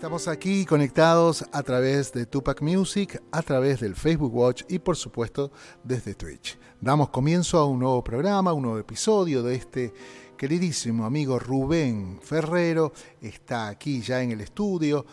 Estamos 0.00 0.28
aquí 0.28 0.64
conectados 0.64 1.44
a 1.52 1.62
través 1.62 2.10
de 2.14 2.24
Tupac 2.24 2.62
Music, 2.62 3.22
a 3.32 3.42
través 3.42 3.80
del 3.80 3.94
Facebook 3.94 4.34
Watch 4.34 4.62
y 4.66 4.78
por 4.78 4.96
supuesto 4.96 5.52
desde 5.84 6.14
Twitch. 6.14 6.58
Damos 6.80 7.10
comienzo 7.10 7.58
a 7.58 7.66
un 7.66 7.80
nuevo 7.80 8.02
programa, 8.02 8.54
un 8.54 8.62
nuevo 8.62 8.78
episodio 8.78 9.42
de 9.42 9.56
este 9.56 9.92
queridísimo 10.38 11.04
amigo 11.04 11.38
Rubén 11.38 12.18
Ferrero. 12.22 12.94
Está 13.20 13.68
aquí 13.68 14.00
ya 14.00 14.22
en 14.22 14.30
el 14.30 14.40
estudio 14.40 15.04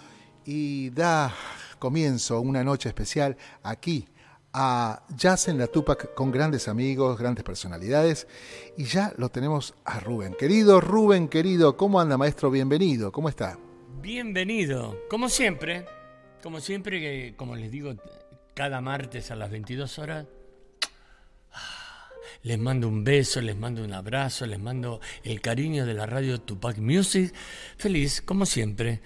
y 0.45 0.89
da 0.91 1.35
comienzo 1.79 2.39
una 2.39 2.63
noche 2.63 2.87
especial 2.87 3.35
aquí 3.63 4.07
a 4.53 5.03
Jazz 5.17 5.49
en 5.49 5.57
la 5.57 5.67
Tupac 5.67 6.13
con 6.13 6.31
grandes 6.31 6.69
amigos, 6.69 7.19
grandes 7.19 7.43
personalidades 7.43 8.25
y 8.77 8.85
ya 8.85 9.13
lo 9.17 9.27
tenemos 9.27 9.73
a 9.83 9.99
Rubén. 9.99 10.33
Querido 10.39 10.79
Rubén, 10.79 11.27
querido, 11.27 11.75
¿cómo 11.75 11.99
anda 11.99 12.17
maestro? 12.17 12.49
Bienvenido, 12.49 13.11
¿cómo 13.11 13.27
está? 13.27 13.59
Bienvenido, 14.07 14.97
como 15.09 15.27
siempre, 15.27 15.83
como 16.41 16.61
siempre 16.61 17.01
que, 17.01 17.33
como 17.35 17.57
les 17.57 17.69
digo, 17.69 17.93
cada 18.53 18.79
martes 18.79 19.31
a 19.31 19.35
las 19.35 19.51
22 19.51 19.99
horas, 19.99 20.25
les 22.41 22.57
mando 22.57 22.87
un 22.87 23.03
beso, 23.03 23.41
les 23.41 23.57
mando 23.57 23.83
un 23.83 23.91
abrazo, 23.91 24.45
les 24.45 24.59
mando 24.59 25.01
el 25.25 25.41
cariño 25.41 25.85
de 25.85 25.93
la 25.93 26.05
radio 26.05 26.39
Tupac 26.39 26.77
Music. 26.77 27.33
Feliz, 27.75 28.21
como 28.21 28.45
siempre, 28.45 29.01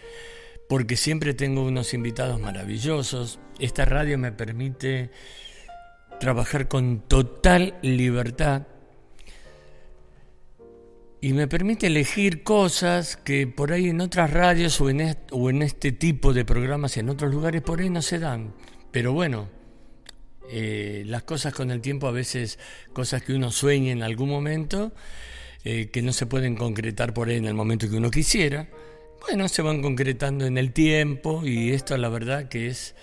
porque 0.69 0.95
siempre 0.95 1.33
tengo 1.33 1.63
unos 1.63 1.95
invitados 1.95 2.39
maravillosos. 2.39 3.39
Esta 3.57 3.85
radio 3.85 4.19
me 4.19 4.31
permite 4.31 5.09
trabajar 6.19 6.67
con 6.67 6.99
total 7.07 7.73
libertad 7.81 8.67
y 11.21 11.33
me 11.33 11.47
permite 11.47 11.87
elegir 11.87 12.41
cosas 12.41 13.15
que 13.15 13.45
por 13.45 13.71
ahí 13.71 13.89
en 13.89 14.01
otras 14.01 14.31
radios 14.31 14.81
o 14.81 14.89
en, 14.89 15.15
o 15.29 15.51
en 15.51 15.61
este 15.61 15.91
tipo 15.91 16.33
de 16.33 16.45
programas 16.45 16.97
en 16.97 17.09
otros 17.09 17.31
lugares 17.31 17.61
por 17.61 17.79
ahí 17.79 17.91
no 17.91 18.01
se 18.01 18.17
dan. 18.17 18.55
Pero 18.91 19.13
bueno, 19.13 19.47
eh, 20.49 21.03
las 21.05 21.21
cosas 21.21 21.53
con 21.53 21.69
el 21.69 21.79
tiempo, 21.79 22.07
a 22.07 22.11
veces 22.11 22.57
cosas 22.91 23.21
que 23.21 23.33
uno 23.33 23.51
sueña 23.51 23.91
en 23.91 24.01
algún 24.01 24.29
momento, 24.29 24.93
eh, 25.63 25.91
que 25.91 26.01
no 26.01 26.11
se 26.11 26.25
pueden 26.25 26.55
concretar 26.55 27.13
por 27.13 27.29
ahí 27.29 27.37
en 27.37 27.45
el 27.45 27.53
momento 27.53 27.87
que 27.87 27.97
uno 27.97 28.09
quisiera, 28.09 28.67
bueno, 29.21 29.47
se 29.47 29.61
van 29.61 29.83
concretando 29.83 30.47
en 30.47 30.57
el 30.57 30.73
tiempo 30.73 31.45
y 31.45 31.71
esto 31.71 31.95
la 31.97 32.09
verdad 32.09 32.49
que 32.49 32.65
es, 32.65 32.95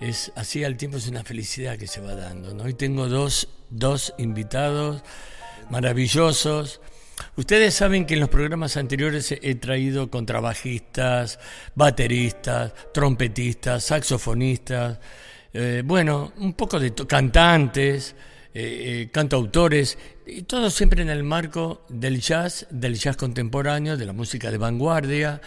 es 0.00 0.32
así 0.36 0.64
al 0.64 0.78
tiempo 0.78 0.96
es 0.96 1.06
una 1.06 1.22
felicidad 1.22 1.76
que 1.76 1.86
se 1.86 2.00
va 2.00 2.14
dando. 2.14 2.54
¿no? 2.54 2.64
Hoy 2.64 2.72
tengo 2.72 3.08
dos, 3.08 3.50
dos 3.68 4.14
invitados 4.16 5.02
maravillosos 5.68 6.80
Ustedes 7.36 7.74
saben 7.74 8.06
que 8.06 8.14
en 8.14 8.20
los 8.20 8.28
programas 8.28 8.76
anteriores 8.76 9.32
he 9.32 9.54
traído 9.56 10.10
contrabajistas, 10.10 11.38
bateristas, 11.74 12.72
trompetistas, 12.92 13.84
saxofonistas, 13.84 14.98
eh, 15.54 15.82
bueno, 15.84 16.32
un 16.38 16.54
poco 16.54 16.80
de 16.80 16.94
cantantes, 17.06 18.14
eh, 18.54 19.02
eh, 19.04 19.08
cantautores, 19.10 19.98
y 20.26 20.42
todo 20.42 20.70
siempre 20.70 21.02
en 21.02 21.10
el 21.10 21.24
marco 21.24 21.84
del 21.88 22.20
jazz, 22.20 22.66
del 22.70 22.98
jazz 22.98 23.16
contemporáneo, 23.16 23.96
de 23.96 24.06
la 24.06 24.12
música 24.12 24.50
de 24.50 24.58
vanguardia. 24.58 25.40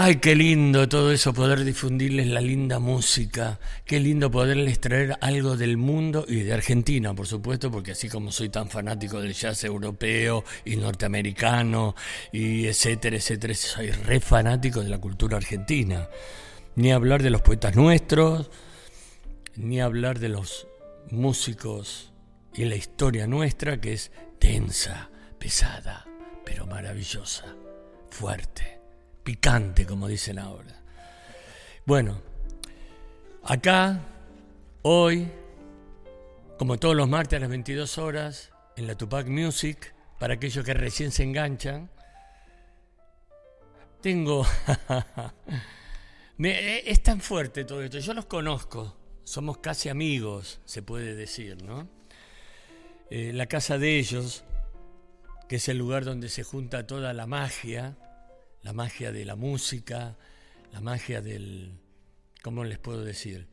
Ay, 0.00 0.18
qué 0.18 0.36
lindo 0.36 0.88
todo 0.88 1.10
eso, 1.10 1.34
poder 1.34 1.64
difundirles 1.64 2.28
la 2.28 2.40
linda 2.40 2.78
música, 2.78 3.58
qué 3.84 3.98
lindo 3.98 4.30
poderles 4.30 4.78
traer 4.78 5.18
algo 5.20 5.56
del 5.56 5.76
mundo 5.76 6.24
y 6.28 6.42
de 6.42 6.52
Argentina, 6.52 7.12
por 7.14 7.26
supuesto, 7.26 7.68
porque 7.68 7.90
así 7.90 8.08
como 8.08 8.30
soy 8.30 8.48
tan 8.48 8.70
fanático 8.70 9.20
del 9.20 9.32
jazz 9.32 9.64
europeo 9.64 10.44
y 10.64 10.76
norteamericano, 10.76 11.96
y 12.30 12.68
etcétera, 12.68 13.16
etcétera, 13.16 13.54
soy 13.54 13.90
re 13.90 14.20
fanático 14.20 14.84
de 14.84 14.88
la 14.88 15.00
cultura 15.00 15.36
argentina. 15.36 16.08
Ni 16.76 16.92
hablar 16.92 17.20
de 17.20 17.30
los 17.30 17.42
poetas 17.42 17.74
nuestros, 17.74 18.52
ni 19.56 19.80
hablar 19.80 20.20
de 20.20 20.28
los 20.28 20.68
músicos 21.10 22.12
y 22.54 22.66
la 22.66 22.76
historia 22.76 23.26
nuestra, 23.26 23.80
que 23.80 23.94
es 23.94 24.12
densa, 24.38 25.10
pesada, 25.40 26.06
pero 26.44 26.68
maravillosa, 26.68 27.56
fuerte 28.10 28.77
picante, 29.28 29.84
como 29.84 30.08
dicen 30.08 30.38
ahora. 30.38 30.80
Bueno, 31.84 32.22
acá, 33.44 34.00
hoy, 34.80 35.28
como 36.58 36.78
todos 36.78 36.96
los 36.96 37.10
martes 37.10 37.36
a 37.36 37.40
las 37.40 37.50
22 37.50 37.98
horas, 37.98 38.52
en 38.74 38.86
la 38.86 38.96
Tupac 38.96 39.26
Music, 39.26 39.94
para 40.18 40.32
aquellos 40.32 40.64
que 40.64 40.72
recién 40.72 41.12
se 41.12 41.24
enganchan, 41.24 41.90
tengo... 44.00 44.46
es 46.38 47.02
tan 47.02 47.20
fuerte 47.20 47.66
todo 47.66 47.82
esto, 47.82 47.98
yo 47.98 48.14
los 48.14 48.24
conozco, 48.24 48.96
somos 49.24 49.58
casi 49.58 49.90
amigos, 49.90 50.58
se 50.64 50.80
puede 50.80 51.14
decir, 51.14 51.62
¿no? 51.62 51.86
Eh, 53.10 53.32
la 53.34 53.44
casa 53.44 53.76
de 53.76 53.98
ellos, 53.98 54.42
que 55.50 55.56
es 55.56 55.68
el 55.68 55.76
lugar 55.76 56.06
donde 56.06 56.30
se 56.30 56.44
junta 56.44 56.86
toda 56.86 57.12
la 57.12 57.26
magia, 57.26 57.98
la 58.68 58.74
magia 58.74 59.10
de 59.12 59.24
la 59.24 59.34
música, 59.34 60.14
la 60.74 60.82
magia 60.82 61.22
del, 61.22 61.72
¿cómo 62.42 62.64
les 62.64 62.78
puedo 62.78 63.02
decir? 63.02 63.48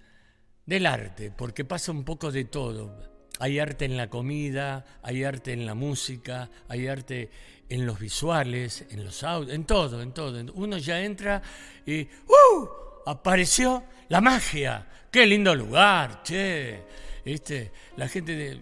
Del 0.65 0.85
arte, 0.85 1.31
porque 1.31 1.63
pasa 1.63 1.93
un 1.93 2.03
poco 2.03 2.33
de 2.33 2.43
todo. 2.43 2.99
Hay 3.39 3.59
arte 3.59 3.85
en 3.85 3.95
la 3.95 4.09
comida, 4.09 4.83
hay 5.01 5.23
arte 5.23 5.53
en 5.53 5.65
la 5.65 5.73
música, 5.73 6.49
hay 6.67 6.87
arte 6.87 7.29
en 7.69 7.85
los 7.85 7.97
visuales, 7.97 8.87
en 8.89 9.05
los 9.05 9.23
audios, 9.23 9.55
en 9.55 9.63
todo, 9.63 10.01
en 10.01 10.11
todo. 10.11 10.37
Uno 10.53 10.77
ya 10.79 11.01
entra 11.01 11.41
y 11.85 12.01
¡uh! 12.01 12.67
Apareció 13.05 13.85
la 14.09 14.19
magia. 14.19 14.85
¡Qué 15.09 15.25
lindo 15.25 15.55
lugar! 15.55 16.23
Che. 16.23 16.83
Este, 17.23 17.71
la 17.95 18.09
gente 18.09 18.59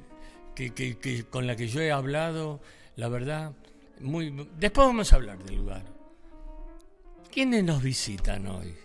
que, 0.53 1.25
con 1.31 1.47
la 1.47 1.55
que 1.55 1.67
yo 1.67 1.81
he 1.81 1.91
hablado, 1.91 2.61
la 2.95 3.07
verdad, 3.07 3.53
muy. 4.01 4.47
Después 4.59 4.85
vamos 4.85 5.11
a 5.13 5.15
hablar 5.15 5.43
del 5.43 5.55
lugar. 5.55 6.02
¿Quiénes 7.33 7.63
nos 7.63 7.81
visitan 7.81 8.45
hoy? 8.45 8.75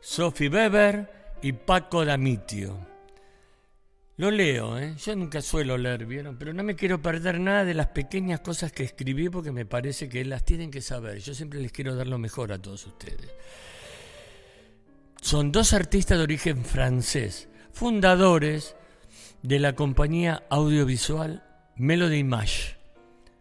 Sophie 0.00 0.48
Weber 0.48 1.36
y 1.42 1.50
Paco 1.52 2.04
Damitio. 2.04 2.78
Lo 4.18 4.30
leo, 4.30 4.78
¿eh? 4.78 4.94
yo 5.04 5.16
nunca 5.16 5.42
suelo 5.42 5.76
leer, 5.76 6.06
¿vieron? 6.06 6.38
Pero 6.38 6.52
no 6.52 6.62
me 6.62 6.76
quiero 6.76 7.02
perder 7.02 7.40
nada 7.40 7.64
de 7.64 7.74
las 7.74 7.88
pequeñas 7.88 8.38
cosas 8.38 8.70
que 8.70 8.84
escribí 8.84 9.28
porque 9.30 9.50
me 9.50 9.66
parece 9.66 10.08
que 10.08 10.24
las 10.24 10.44
tienen 10.44 10.70
que 10.70 10.80
saber. 10.80 11.18
Yo 11.18 11.34
siempre 11.34 11.60
les 11.60 11.72
quiero 11.72 11.96
dar 11.96 12.06
lo 12.06 12.18
mejor 12.18 12.52
a 12.52 12.62
todos 12.62 12.86
ustedes. 12.86 13.30
Son 15.20 15.50
dos 15.50 15.72
artistas 15.72 16.18
de 16.18 16.22
origen 16.22 16.64
francés, 16.64 17.48
fundadores 17.72 18.76
de 19.42 19.58
la 19.58 19.74
compañía 19.74 20.44
audiovisual 20.50 21.42
Melody 21.74 22.18
Image, 22.18 22.76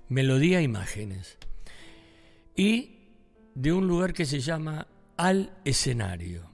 Melodía 0.10 0.62
Imágenes. 0.62 1.38
Y 2.56 2.95
de 3.56 3.74
un 3.74 3.88
lugar 3.88 4.14
que 4.14 4.26
se 4.26 4.40
llama 4.40 4.88
Al 5.18 5.58
Escenario. 5.64 6.52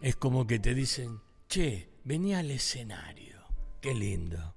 Es 0.00 0.16
como 0.16 0.46
que 0.46 0.58
te 0.58 0.74
dicen, 0.74 1.20
che, 1.48 1.88
vení 2.04 2.34
al 2.34 2.50
escenario. 2.50 3.40
Qué 3.80 3.94
lindo. 3.94 4.54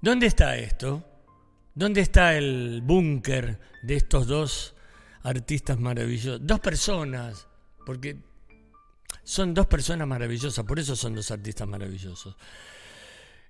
¿Dónde 0.00 0.26
está 0.26 0.56
esto? 0.56 1.04
¿Dónde 1.74 2.00
está 2.00 2.36
el 2.36 2.82
búnker 2.82 3.60
de 3.82 3.96
estos 3.96 4.26
dos 4.26 4.74
artistas 5.22 5.78
maravillosos? 5.78 6.40
Dos 6.44 6.60
personas, 6.60 7.46
porque 7.86 8.16
son 9.22 9.54
dos 9.54 9.66
personas 9.66 10.06
maravillosas, 10.08 10.64
por 10.64 10.78
eso 10.78 10.96
son 10.96 11.14
dos 11.14 11.30
artistas 11.30 11.68
maravillosos. 11.68 12.36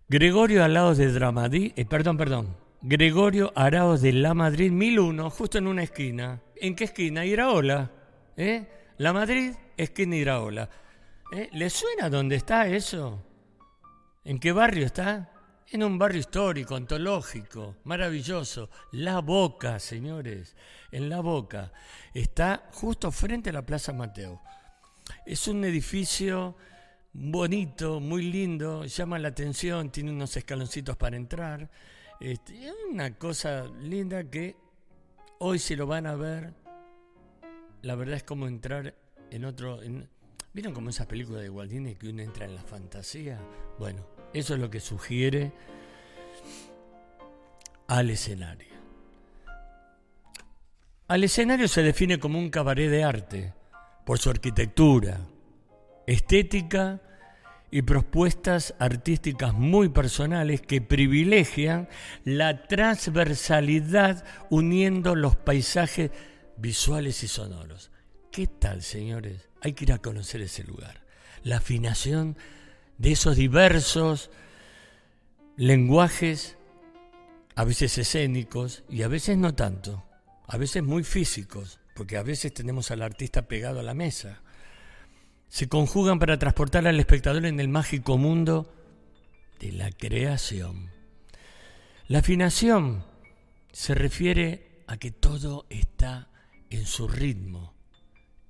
Gregorio 0.09 0.65
Alaos 0.65 0.99
de 0.99 1.13
Dramadí, 1.13 1.73
eh, 1.77 1.85
perdón, 1.85 2.17
perdón, 2.17 2.57
Gregorio 2.81 3.53
Araos 3.57 4.01
de 4.01 4.13
La 4.13 4.35
Madrid 4.35 4.71
1001, 4.71 5.31
justo 5.31 5.59
en 5.59 5.67
una 5.67 5.83
esquina. 5.83 6.41
¿En 6.61 6.75
qué 6.75 6.85
esquina? 6.85 7.25
Iraola. 7.25 7.91
¿Eh? 8.37 8.67
La 8.99 9.13
Madrid, 9.13 9.55
esquina 9.77 10.17
Iraola. 10.17 10.69
¿Eh? 11.33 11.49
¿Le 11.53 11.71
suena 11.71 12.09
dónde 12.09 12.37
está 12.37 12.67
eso? 12.67 13.23
¿En 14.25 14.39
qué 14.39 14.53
barrio 14.53 14.87
está? 14.87 15.31
En 15.71 15.83
un 15.83 15.99
barrio 15.99 16.21
histórico, 16.21 16.75
antológico, 16.75 17.77
maravilloso. 17.85 18.71
La 18.93 19.21
Boca, 19.21 19.79
señores. 19.79 20.57
En 20.91 21.09
La 21.09 21.21
Boca. 21.21 21.73
Está 22.15 22.69
justo 22.73 23.13
frente 23.13 23.51
a 23.51 23.53
la 23.53 23.67
Plaza 23.67 23.93
Mateo. 23.93 24.41
Es 25.27 25.47
un 25.47 25.65
edificio 25.65 26.57
bonito, 27.13 28.01
muy 28.01 28.23
lindo, 28.23 28.85
llama 28.85 29.19
la 29.19 29.29
atención, 29.29 29.91
tiene 29.91 30.11
unos 30.11 30.37
escaloncitos 30.37 30.97
para 30.97 31.17
entrar. 31.17 31.71
Este, 32.21 32.67
es 32.67 32.75
una 32.91 33.15
cosa 33.17 33.67
linda 33.81 34.25
que 34.25 34.57
hoy 35.39 35.59
si 35.59 35.77
lo 35.77 35.87
van 35.87 36.07
a 36.07 36.15
ver, 36.15 36.53
la 37.83 37.95
verdad 37.95 38.17
es 38.17 38.25
como 38.25 38.47
entrar 38.47 38.95
en 39.31 39.45
otro... 39.45 39.81
¿Vieron 40.53 40.75
como 40.75 40.91
esas 40.91 41.07
películas 41.07 41.43
de 41.43 41.51
Walt 41.51 41.99
que 41.99 42.09
uno 42.09 42.23
entra 42.23 42.47
en 42.47 42.55
la 42.55 42.63
fantasía? 42.63 43.39
Bueno, 43.79 44.05
eso 44.33 44.55
es 44.55 44.61
lo 44.61 44.71
que 44.71 44.81
sugiere 44.81 45.53
al 47.87 48.11
escenario. 48.11 48.69
Al 51.07 51.25
escenario 51.25 51.69
se 51.69 51.83
define 51.83 52.19
como 52.19 52.39
un 52.39 52.51
cabaret 52.51 52.91
de 52.91 53.05
arte, 53.05 53.55
por 54.05 54.19
su 54.19 54.31
arquitectura, 54.31 55.21
estética 56.07 57.01
y 57.71 57.83
propuestas 57.83 58.75
artísticas 58.79 59.53
muy 59.53 59.91
personales 59.91 60.63
que 60.63 60.81
privilegian 60.81 61.89
la 62.25 62.67
transversalidad 62.67 64.25
uniendo 64.49 65.15
los 65.15 65.37
paisajes 65.37 66.11
visuales 66.57 67.23
y 67.23 67.29
sonoros. 67.29 67.91
¿Qué 68.33 68.47
tal, 68.47 68.83
señores? 68.83 69.49
Hay 69.61 69.75
que 69.75 69.85
ir 69.85 69.93
a 69.93 69.99
conocer 69.99 70.41
ese 70.41 70.65
lugar. 70.65 71.03
La 71.43 71.59
afinación 71.59 72.37
de 72.97 73.13
esos 73.13 73.37
diversos 73.37 74.31
lenguajes, 75.57 76.57
a 77.55 77.65
veces 77.65 77.99
escénicos 77.99 78.85
y 78.89 79.03
a 79.03 79.09
veces 79.09 79.37
no 79.37 79.55
tanto, 79.55 80.05
a 80.47 80.57
veces 80.57 80.83
muy 80.83 81.05
físicos, 81.05 81.81
porque 81.95 82.17
a 82.17 82.23
veces 82.23 82.55
tenemos 82.55 82.91
al 82.91 83.03
artista 83.03 83.49
pegado 83.49 83.81
a 83.81 83.83
la 83.83 83.95
mesa 83.95 84.41
se 85.49 85.69
conjugan 85.69 86.19
para 86.19 86.39
transportar 86.39 86.87
al 86.87 87.01
espectador 87.01 87.47
en 87.47 87.61
el 87.61 87.69
mágico 87.69 88.19
mundo 88.19 88.73
de 89.61 89.73
la 89.73 89.91
creación. 89.91 90.91
La 92.07 92.21
afinación 92.21 93.05
se 93.73 93.95
refiere 93.95 94.83
a 94.87 94.97
que 94.97 95.11
todo 95.11 95.67
está 95.69 96.29
en 96.71 96.87
su 96.87 97.09
ritmo, 97.09 97.75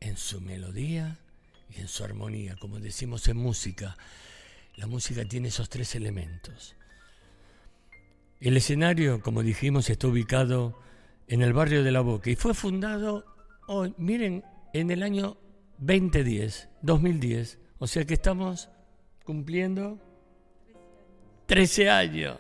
en 0.00 0.17
su 0.17 0.41
melodía 0.41 1.19
y 1.77 1.81
en 1.81 1.89
su 1.89 2.05
armonía, 2.05 2.56
como 2.56 2.81
decimos 2.81 3.27
en 3.29 3.37
música. 3.37 3.97
La 4.77 4.87
música 4.87 5.25
tiene 5.25 5.49
esos 5.49 5.69
tres 5.69 5.95
elementos. 5.95 6.77
El 8.41 8.56
escenario, 8.56 9.21
como 9.21 9.43
dijimos, 9.43 9.91
está 9.91 10.06
ubicado 10.06 10.81
en 11.27 11.43
el 11.43 11.53
barrio 11.53 11.83
de 11.83 11.91
La 11.91 12.00
Boca 12.00 12.31
y 12.31 12.37
fue 12.37 12.55
fundado, 12.55 13.25
miren, 13.97 14.45
en 14.73 14.91
el 14.91 15.03
año 15.03 15.37
2010, 15.78 16.69
2010. 16.82 17.58
O 17.78 17.86
sea 17.86 18.04
que 18.04 18.14
estamos 18.14 18.69
cumpliendo 19.25 19.98
13 21.46 21.90
años. 21.90 22.38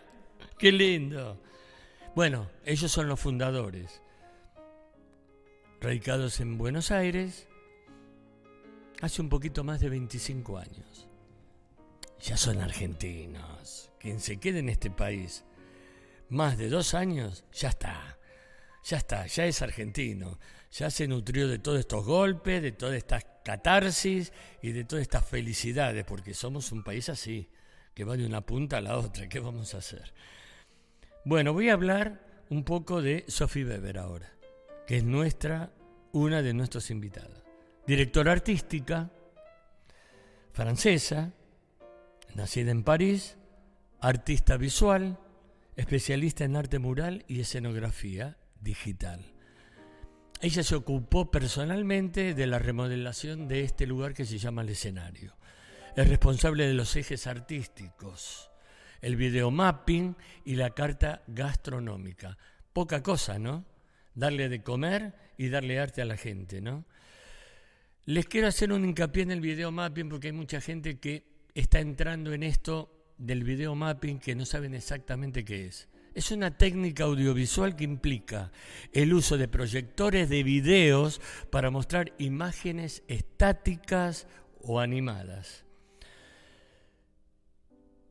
Qué 0.58 0.72
lindo. 0.72 1.40
Bueno, 2.14 2.50
ellos 2.64 2.90
son 2.90 3.08
los 3.08 3.20
fundadores. 3.20 4.02
Radicados 5.80 6.40
en 6.40 6.58
Buenos 6.58 6.90
Aires 6.90 7.46
hace 9.00 9.22
un 9.22 9.28
poquito 9.28 9.62
más 9.62 9.80
de 9.80 9.88
25 9.88 10.58
años. 10.58 11.08
Ya 12.20 12.36
son 12.36 12.60
argentinos. 12.60 13.92
Quien 14.00 14.18
se 14.18 14.38
quede 14.38 14.58
en 14.58 14.68
este 14.68 14.90
país 14.90 15.44
más 16.28 16.58
de 16.58 16.68
dos 16.68 16.94
años, 16.94 17.44
ya 17.52 17.68
está. 17.68 18.18
Ya 18.84 18.96
está, 18.96 19.26
ya 19.26 19.44
es 19.46 19.62
argentino 19.62 20.38
ya 20.70 20.90
se 20.90 21.08
nutrió 21.08 21.48
de 21.48 21.58
todos 21.58 21.78
estos 21.78 22.04
golpes, 22.04 22.62
de 22.62 22.72
todas 22.72 22.96
estas 22.96 23.24
catarsis 23.44 24.32
y 24.60 24.72
de 24.72 24.84
todas 24.84 25.02
estas 25.02 25.24
felicidades, 25.24 26.04
porque 26.04 26.34
somos 26.34 26.70
un 26.72 26.82
país 26.82 27.08
así, 27.08 27.48
que 27.94 28.04
va 28.04 28.16
de 28.16 28.26
una 28.26 28.42
punta 28.42 28.76
a 28.78 28.80
la 28.80 28.98
otra. 28.98 29.28
¿Qué 29.28 29.40
vamos 29.40 29.74
a 29.74 29.78
hacer? 29.78 30.12
Bueno, 31.24 31.52
voy 31.52 31.70
a 31.70 31.72
hablar 31.72 32.44
un 32.50 32.64
poco 32.64 33.00
de 33.00 33.24
Sophie 33.28 33.64
Weber 33.64 33.98
ahora, 33.98 34.30
que 34.86 34.98
es 34.98 35.04
nuestra, 35.04 35.72
una 36.12 36.42
de 36.42 36.52
nuestras 36.52 36.90
invitadas. 36.90 37.42
Directora 37.86 38.32
artística, 38.32 39.10
francesa, 40.52 41.32
nacida 42.34 42.70
en 42.70 42.84
París, 42.84 43.38
artista 44.00 44.58
visual, 44.58 45.18
especialista 45.76 46.44
en 46.44 46.56
arte 46.56 46.78
mural 46.78 47.24
y 47.28 47.40
escenografía 47.40 48.36
digital. 48.60 49.37
Ella 50.40 50.62
se 50.62 50.76
ocupó 50.76 51.30
personalmente 51.30 52.32
de 52.32 52.46
la 52.46 52.60
remodelación 52.60 53.48
de 53.48 53.64
este 53.64 53.86
lugar 53.86 54.14
que 54.14 54.24
se 54.24 54.38
llama 54.38 54.62
el 54.62 54.68
escenario. 54.68 55.34
Es 55.96 56.08
responsable 56.08 56.66
de 56.66 56.74
los 56.74 56.94
ejes 56.94 57.26
artísticos, 57.26 58.48
el 59.00 59.16
videomapping 59.16 60.16
y 60.44 60.54
la 60.54 60.70
carta 60.70 61.22
gastronómica. 61.26 62.38
Poca 62.72 63.02
cosa, 63.02 63.40
¿no? 63.40 63.64
Darle 64.14 64.48
de 64.48 64.62
comer 64.62 65.14
y 65.36 65.48
darle 65.48 65.80
arte 65.80 66.02
a 66.02 66.04
la 66.04 66.16
gente, 66.16 66.60
¿no? 66.60 66.84
Les 68.04 68.26
quiero 68.26 68.46
hacer 68.46 68.72
un 68.72 68.84
hincapié 68.84 69.24
en 69.24 69.32
el 69.32 69.40
videomapping 69.40 70.08
porque 70.08 70.28
hay 70.28 70.32
mucha 70.32 70.60
gente 70.60 71.00
que 71.00 71.24
está 71.52 71.80
entrando 71.80 72.32
en 72.32 72.44
esto 72.44 73.12
del 73.18 73.42
videomapping 73.42 74.20
que 74.20 74.36
no 74.36 74.46
saben 74.46 74.74
exactamente 74.74 75.44
qué 75.44 75.66
es. 75.66 75.88
Es 76.18 76.32
una 76.32 76.50
técnica 76.50 77.04
audiovisual 77.04 77.76
que 77.76 77.84
implica 77.84 78.50
el 78.92 79.14
uso 79.14 79.38
de 79.38 79.46
proyectores 79.46 80.28
de 80.28 80.42
videos 80.42 81.20
para 81.48 81.70
mostrar 81.70 82.12
imágenes 82.18 83.04
estáticas 83.06 84.26
o 84.60 84.80
animadas. 84.80 85.64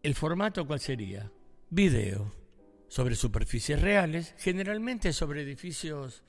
¿El 0.04 0.16
formato 0.16 0.66
cuál 0.66 0.80
sería? 0.80 1.30
Video, 1.70 2.34
sobre 2.88 3.14
superficies 3.16 3.82
reales, 3.82 4.36
generalmente 4.38 5.12
sobre 5.12 5.42
edificios 5.42 6.24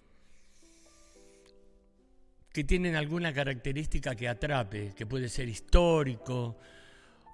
que 2.52 2.64
tienen 2.64 2.96
alguna 2.96 3.32
característica 3.32 4.16
que 4.16 4.26
atrape, 4.26 4.94
que 4.96 5.06
puede 5.06 5.28
ser 5.28 5.48
histórico, 5.48 6.58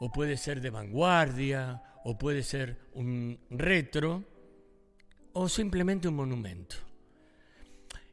o 0.01 0.13
puede 0.13 0.37
ser 0.37 0.61
de 0.61 0.69
vanguardia, 0.69 1.83
o 2.05 2.19
puede 2.19 2.43
ser 2.43 2.77
un 2.93 3.41
retro, 3.49 4.34
o 5.35 5.49
simplemente 5.49 6.09
un 6.09 6.17
monumento. 6.17 6.77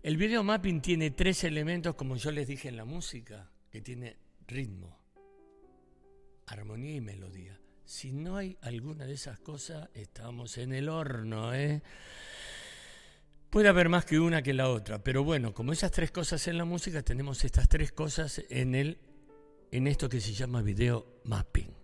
El 0.03 0.17
video 0.17 0.43
mapping 0.43 0.81
tiene 0.81 1.11
tres 1.11 1.43
elementos, 1.43 1.95
como 1.95 2.15
yo 2.15 2.31
les 2.31 2.47
dije 2.47 2.67
en 2.67 2.77
la 2.77 2.85
música, 2.85 3.51
que 3.69 3.81
tiene 3.81 4.17
ritmo, 4.47 4.99
armonía 6.47 6.95
y 6.95 7.01
melodía. 7.01 7.59
Si 7.85 8.11
no 8.11 8.37
hay 8.37 8.57
alguna 8.61 9.05
de 9.05 9.13
esas 9.13 9.39
cosas, 9.39 9.89
estamos 9.93 10.57
en 10.57 10.73
el 10.73 10.89
horno, 10.89 11.53
¿eh? 11.53 11.83
Puede 13.51 13.67
haber 13.67 13.89
más 13.89 14.05
que 14.05 14.19
una 14.19 14.41
que 14.41 14.53
la 14.53 14.69
otra, 14.69 15.03
pero 15.03 15.23
bueno, 15.23 15.53
como 15.53 15.73
esas 15.73 15.91
tres 15.91 16.09
cosas 16.09 16.47
en 16.47 16.57
la 16.57 16.65
música, 16.65 17.03
tenemos 17.03 17.43
estas 17.43 17.67
tres 17.67 17.91
cosas 17.91 18.41
en, 18.49 18.75
el, 18.75 18.97
en 19.71 19.87
esto 19.87 20.09
que 20.09 20.21
se 20.21 20.33
llama 20.33 20.61
video 20.61 21.19
mapping. 21.25 21.75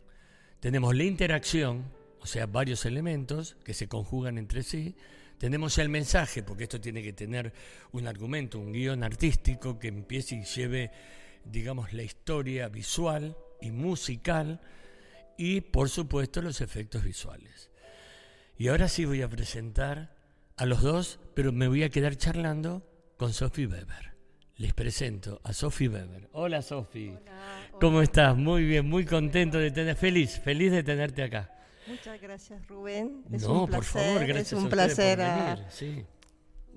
Tenemos 0.62 0.96
la 0.96 1.04
interacción, 1.04 1.92
o 2.20 2.26
sea, 2.26 2.48
varios 2.48 2.86
elementos 2.86 3.58
que 3.64 3.74
se 3.74 3.88
conjugan 3.88 4.38
entre 4.38 4.64
sí, 4.64 4.96
tenemos 5.38 5.78
el 5.78 5.90
mensaje, 5.90 6.44
porque 6.44 6.64
esto 6.64 6.82
tiene 6.82 7.04
que 7.04 7.14
tener 7.14 7.54
un 7.92 8.08
argumento, 8.08 8.60
un 8.60 8.72
guion 8.72 9.04
artístico 9.04 9.78
que 9.80 9.88
empiece 9.88 10.36
y 10.36 10.44
lleve, 10.44 10.92
digamos, 11.46 11.94
la 11.94 12.04
historia 12.04 12.68
visual 12.70 13.38
y 13.62 13.72
musical 13.72 14.62
y, 15.38 15.62
por 15.62 15.90
supuesto, 15.90 16.42
los 16.42 16.62
efectos 16.62 17.04
visuales. 17.04 17.70
Y 18.58 18.70
ahora 18.70 18.88
sí 18.88 19.06
voy 19.06 19.22
a 19.22 19.30
presentar 19.30 20.16
a 20.56 20.66
los 20.66 20.82
dos, 20.82 21.20
pero 21.36 21.52
me 21.52 21.68
voy 21.68 21.84
a 21.84 21.90
quedar 21.90 22.16
charlando 22.16 22.84
con 23.18 23.34
Sophie 23.34 23.68
Weber. 23.68 24.16
Les 24.56 24.74
presento 24.74 25.40
a 25.44 25.54
Sophie 25.54 25.88
Weber. 25.88 26.30
Hola 26.32 26.64
Sophie. 26.64 27.20
¿Cómo 27.80 28.02
estás? 28.02 28.36
Muy 28.36 28.66
bien, 28.66 28.90
muy 28.90 29.06
contento 29.06 29.60
de 29.60 29.70
tener, 29.70 29.96
feliz, 29.96 30.40
feliz 30.40 30.72
de 30.72 30.82
tenerte 30.82 31.22
acá. 31.22 31.57
Muchas 31.88 32.22
gracias, 32.22 32.68
Rubén. 32.68 33.24
Es 33.32 33.44
no, 33.44 33.64
un 33.64 33.68
placer, 33.68 33.94
por 33.94 34.02
favor, 34.04 34.28
gracias 34.28 34.54
es 34.54 34.54
un 34.54 34.70
placer. 34.70 35.20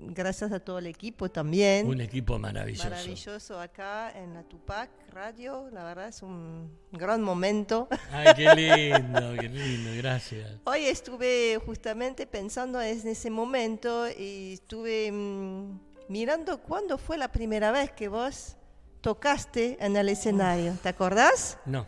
Gracias 0.03 0.51
a 0.51 0.59
todo 0.59 0.79
el 0.79 0.87
equipo 0.87 1.29
también. 1.29 1.85
Un 1.85 2.01
equipo 2.01 2.39
maravilloso. 2.39 2.89
Maravilloso 2.89 3.59
acá 3.59 4.11
en 4.11 4.33
la 4.33 4.41
Tupac 4.43 4.89
Radio. 5.11 5.69
La 5.71 5.83
verdad 5.83 6.07
es 6.07 6.23
un 6.23 6.75
gran 6.91 7.21
momento. 7.21 7.87
Ay, 8.11 8.33
qué 8.35 8.55
lindo, 8.55 9.35
qué 9.39 9.47
lindo, 9.47 9.91
gracias. 9.97 10.59
Hoy 10.63 10.85
estuve 10.85 11.59
justamente 11.63 12.25
pensando 12.25 12.81
en 12.81 13.07
ese 13.07 13.29
momento 13.29 14.09
y 14.09 14.53
estuve 14.53 15.11
mm, 15.11 15.79
mirando 16.09 16.61
cuándo 16.61 16.97
fue 16.97 17.19
la 17.19 17.31
primera 17.31 17.71
vez 17.71 17.91
que 17.91 18.07
vos 18.07 18.57
tocaste 19.01 19.77
en 19.79 19.95
el 19.95 20.09
escenario. 20.09 20.73
¿Te 20.81 20.89
acordás? 20.89 21.59
No. 21.65 21.85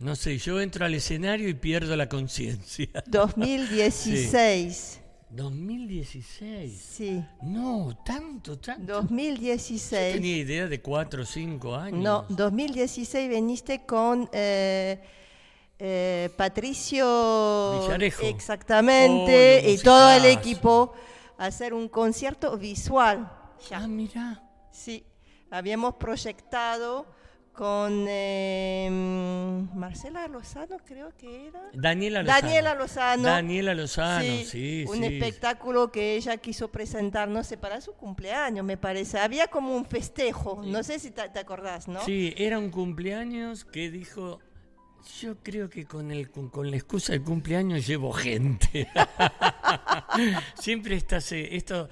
No 0.00 0.14
sé, 0.14 0.38
yo 0.38 0.60
entro 0.60 0.84
al 0.86 0.94
escenario 0.94 1.48
y 1.48 1.54
pierdo 1.54 1.96
la 1.96 2.08
conciencia. 2.08 2.86
2016. 3.06 5.00
2016. 5.30 6.80
Sí. 6.80 7.24
No, 7.42 7.98
tanto, 8.04 8.58
tanto. 8.58 9.02
2016. 9.02 10.14
Yo 10.14 10.20
tenía 10.20 10.36
idea 10.36 10.66
de 10.68 10.80
cuatro 10.80 11.22
o 11.22 11.26
cinco 11.26 11.74
años. 11.74 12.00
No, 12.00 12.24
2016 12.28 13.28
veniste 13.28 13.84
con 13.84 14.30
eh, 14.32 15.02
eh, 15.78 16.30
Patricio. 16.36 17.82
Villarejo. 17.82 18.24
Exactamente, 18.24 19.64
oh, 19.66 19.70
y 19.70 19.78
todo 19.78 20.12
el 20.12 20.26
equipo 20.26 20.94
a 21.36 21.46
hacer 21.46 21.74
un 21.74 21.88
concierto 21.88 22.56
visual. 22.56 23.30
Ah, 23.72 23.88
mira. 23.88 24.44
Sí, 24.70 25.04
habíamos 25.50 25.94
proyectado 25.94 27.17
con 27.58 28.06
eh, 28.06 28.88
Marcela 29.74 30.28
Lozano, 30.28 30.76
creo 30.86 31.12
que 31.18 31.48
era. 31.48 31.60
Daniela 31.74 32.22
Lozano. 32.22 32.40
Daniela 32.40 32.74
Lozano. 32.76 33.22
Daniela 33.24 33.74
Lozano, 33.74 34.44
sí, 34.44 34.84
Un 34.86 34.98
sí. 34.98 35.04
espectáculo 35.06 35.90
que 35.90 36.14
ella 36.14 36.36
quiso 36.36 36.68
presentar, 36.70 37.28
no 37.28 37.42
sé, 37.42 37.56
para 37.56 37.80
su 37.80 37.94
cumpleaños, 37.94 38.64
me 38.64 38.76
parece. 38.76 39.18
Había 39.18 39.48
como 39.48 39.74
un 39.74 39.86
festejo, 39.86 40.62
no 40.64 40.84
sé 40.84 41.00
si 41.00 41.10
te, 41.10 41.28
te 41.30 41.40
acordás, 41.40 41.88
¿no? 41.88 42.04
Sí, 42.04 42.32
era 42.36 42.60
un 42.60 42.70
cumpleaños 42.70 43.64
que 43.64 43.90
dijo, 43.90 44.38
yo 45.20 45.38
creo 45.42 45.68
que 45.68 45.84
con, 45.84 46.12
el, 46.12 46.30
con, 46.30 46.50
con 46.50 46.70
la 46.70 46.76
excusa 46.76 47.12
del 47.12 47.24
cumpleaños 47.24 47.84
llevo 47.88 48.12
gente. 48.12 48.86
Siempre 50.54 50.94
estás, 50.94 51.32
esto, 51.32 51.88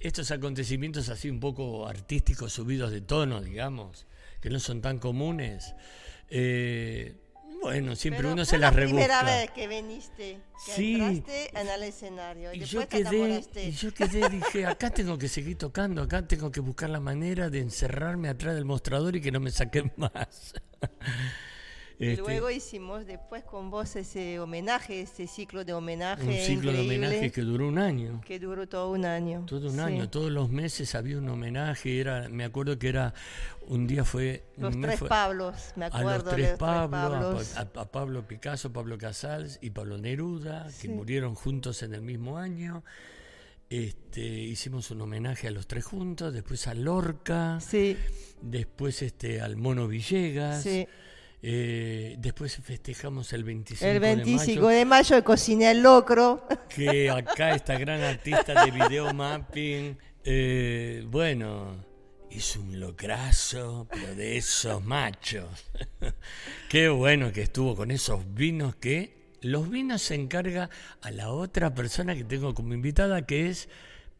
estos 0.00 0.30
acontecimientos 0.30 1.10
así 1.10 1.28
un 1.28 1.38
poco 1.38 1.86
artísticos, 1.86 2.54
subidos 2.54 2.90
de 2.90 3.02
tono, 3.02 3.42
digamos, 3.42 4.06
que 4.42 4.50
no 4.50 4.60
son 4.60 4.82
tan 4.82 4.98
comunes. 4.98 5.74
eh, 6.28 7.16
bueno, 7.62 7.94
siempre 7.94 8.22
Pero 8.22 8.32
uno 8.32 8.44
se 8.44 8.58
las 8.58 8.74
la 8.74 8.80
primera 8.82 9.22
rebusca. 9.22 9.38
vez 9.38 9.50
que 9.52 9.68
viniste, 9.68 10.40
que 10.66 10.72
Sí. 10.72 10.94
entraste 10.96 11.60
en 11.60 11.68
el 11.68 11.82
escenario 11.84 12.52
y, 12.52 12.58
yo 12.64 12.88
quedé, 12.88 13.44
y 13.54 13.70
yo 13.70 13.94
quedé, 13.94 14.28
dije, 14.28 14.66
acá 14.66 14.90
tengo 14.90 15.16
que 15.16 15.28
seguir 15.28 15.56
tocando, 15.58 16.02
acá 16.02 16.26
tengo 16.26 16.50
que 16.50 16.58
buscar 16.58 16.90
la 16.90 16.98
manera 16.98 17.50
de 17.50 17.60
encerrarme 17.60 18.28
atrás 18.28 18.56
del 18.56 18.64
mostrador 18.64 19.14
y 19.14 19.20
que 19.20 19.30
no 19.30 19.38
me 19.38 19.52
saquen 19.52 19.92
más. 19.96 20.54
Y 22.02 22.06
Este, 22.10 22.22
luego 22.22 22.50
hicimos 22.50 23.06
después 23.06 23.44
con 23.44 23.70
vos 23.70 23.94
ese 23.94 24.40
homenaje, 24.40 25.02
ese 25.02 25.28
ciclo 25.28 25.64
de 25.64 25.72
homenaje. 25.72 26.24
un 26.26 26.34
ciclo 26.34 26.72
de 26.72 26.80
homenaje 26.80 27.30
que 27.30 27.42
duró 27.42 27.68
un 27.68 27.78
año. 27.78 28.20
que 28.26 28.40
duró 28.40 28.68
todo 28.68 28.90
un 28.90 29.04
año. 29.04 29.44
Todo 29.46 29.68
un 29.68 29.74
Sí. 29.76 29.80
año, 29.80 30.10
todos 30.10 30.32
los 30.32 30.50
meses 30.50 30.94
había 30.96 31.18
un 31.18 31.28
homenaje, 31.28 32.00
era, 32.00 32.28
me 32.28 32.42
acuerdo 32.44 32.76
que 32.78 32.88
era, 32.88 33.14
un 33.68 33.86
día 33.86 34.04
fue... 34.04 34.44
Los 34.56 34.80
tres 34.80 34.98
fue 34.98 35.08
Pablos, 35.08 35.54
me 35.76 35.84
a 35.84 35.88
acuerdo. 35.88 36.10
los 36.12 36.24
de 36.24 36.30
tres 36.32 36.50
los 36.50 36.58
Pablos, 36.58 36.98
a 36.98 37.10
Pablos. 37.20 37.56
A, 37.56 37.60
a 37.60 37.84
Pablo 37.92 38.26
Picasso, 38.26 38.72
Pablo 38.72 38.98
Casals 38.98 39.58
y 39.62 39.70
Pablo 39.70 39.96
Neruda, 39.96 40.70
Sí. 40.70 40.88
que 40.88 40.94
murieron 40.94 41.36
juntos 41.36 41.84
en 41.84 41.94
el 41.94 42.02
mismo 42.02 42.36
año. 42.36 42.82
Este, 43.70 44.20
hicimos 44.20 44.90
un 44.90 45.00
homenaje 45.02 45.48
a 45.48 45.50
los 45.50 45.66
tres 45.66 45.84
juntos, 45.84 46.34
después 46.34 46.66
a 46.66 46.74
Lorca, 46.74 47.58
Sí, 47.60 47.96
después 48.42 49.00
este, 49.02 49.40
al 49.40 49.56
Mono 49.56 49.88
Villegas, 49.88 50.62
sí. 50.62 50.86
Eh, 51.44 52.14
después 52.18 52.56
festejamos 52.62 53.32
el 53.32 53.42
25, 53.42 53.84
El 53.84 53.98
25 53.98 54.46
de 54.46 54.56
mayo, 54.56 54.68
de 54.68 54.84
mayo 54.84 55.24
cociné 55.24 55.72
el 55.72 55.82
locro. 55.82 56.46
que 56.68 57.10
acá 57.10 57.54
esta 57.54 57.76
gran 57.78 58.00
artista 58.00 58.64
de 58.64 58.70
video 58.70 59.12
mapping, 59.12 59.98
eh, 60.24 61.04
bueno, 61.08 61.84
hizo 62.30 62.60
un 62.60 62.78
locrazo, 62.78 63.88
pero 63.90 64.14
de 64.14 64.36
esos 64.36 64.84
machos. 64.84 65.48
Qué 66.68 66.88
bueno 66.88 67.32
que 67.32 67.42
estuvo 67.42 67.74
con 67.74 67.90
esos 67.90 68.32
vinos 68.32 68.76
que 68.76 69.22
los 69.40 69.68
vinos 69.68 70.02
se 70.02 70.14
encarga 70.14 70.70
a 71.00 71.10
la 71.10 71.30
otra 71.30 71.74
persona 71.74 72.14
que 72.14 72.22
tengo 72.22 72.54
como 72.54 72.74
invitada, 72.74 73.26
que 73.26 73.48
es 73.48 73.68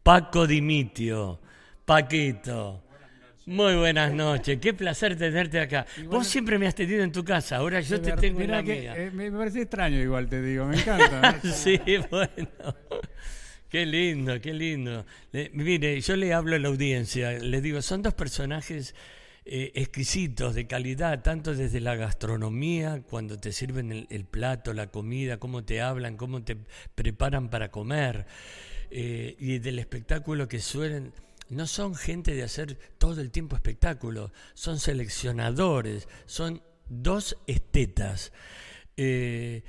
Paco 0.03 0.45
Dimitio. 0.45 1.39
Paquito. 1.85 2.83
Muy 3.45 3.75
buenas 3.75 4.13
noches, 4.13 4.57
qué 4.61 4.73
placer 4.73 5.17
tenerte 5.17 5.59
acá. 5.59 5.85
Vos 6.05 6.27
siempre 6.27 6.57
me 6.57 6.65
has 6.65 6.75
tenido 6.75 7.03
en 7.03 7.11
tu 7.11 7.25
casa, 7.25 7.57
ahora 7.57 7.81
yo 7.81 7.99
te 7.99 8.13
tengo 8.13 8.39
en 8.39 8.51
la 8.51 8.63
que, 8.63 8.79
mía. 8.81 8.93
eh, 8.95 9.11
me 9.11 9.29
parece 9.31 9.61
extraño 9.63 9.99
igual, 9.99 10.29
te 10.29 10.41
digo, 10.41 10.65
me 10.65 10.77
encanta. 10.79 11.39
¿no? 11.43 11.51
Sí, 11.53 11.77
bueno. 12.09 12.47
Qué 13.69 13.87
lindo, 13.87 14.39
qué 14.39 14.53
lindo. 14.53 15.03
Le- 15.31 15.49
mire, 15.51 15.99
yo 15.99 16.15
le 16.15 16.31
hablo 16.31 16.55
a 16.55 16.59
la 16.59 16.67
audiencia, 16.67 17.31
le 17.39 17.59
digo, 17.59 17.81
son 17.81 18.03
dos 18.03 18.13
personajes 18.13 18.93
eh, 19.45 19.71
exquisitos, 19.73 20.53
de 20.53 20.67
calidad, 20.67 21.23
tanto 21.23 21.55
desde 21.55 21.79
la 21.81 21.95
gastronomía, 21.95 23.01
cuando 23.09 23.39
te 23.39 23.51
sirven 23.51 23.91
el, 23.91 24.05
el 24.11 24.25
plato, 24.25 24.73
la 24.73 24.87
comida, 24.87 25.37
cómo 25.37 25.63
te 25.63 25.81
hablan, 25.81 26.17
cómo 26.17 26.43
te 26.43 26.55
preparan 26.93 27.49
para 27.49 27.71
comer, 27.71 28.27
eh, 28.91 29.35
y 29.39 29.57
del 29.57 29.79
espectáculo 29.79 30.47
que 30.47 30.59
suelen... 30.59 31.11
No 31.49 31.67
son 31.67 31.95
gente 31.95 32.33
de 32.33 32.43
hacer 32.43 32.77
todo 32.97 33.21
el 33.21 33.31
tiempo 33.31 33.55
espectáculos, 33.55 34.31
son 34.53 34.79
seleccionadores, 34.79 36.07
son 36.25 36.61
dos 36.89 37.37
estetas. 37.47 38.31
Eh, 38.97 39.63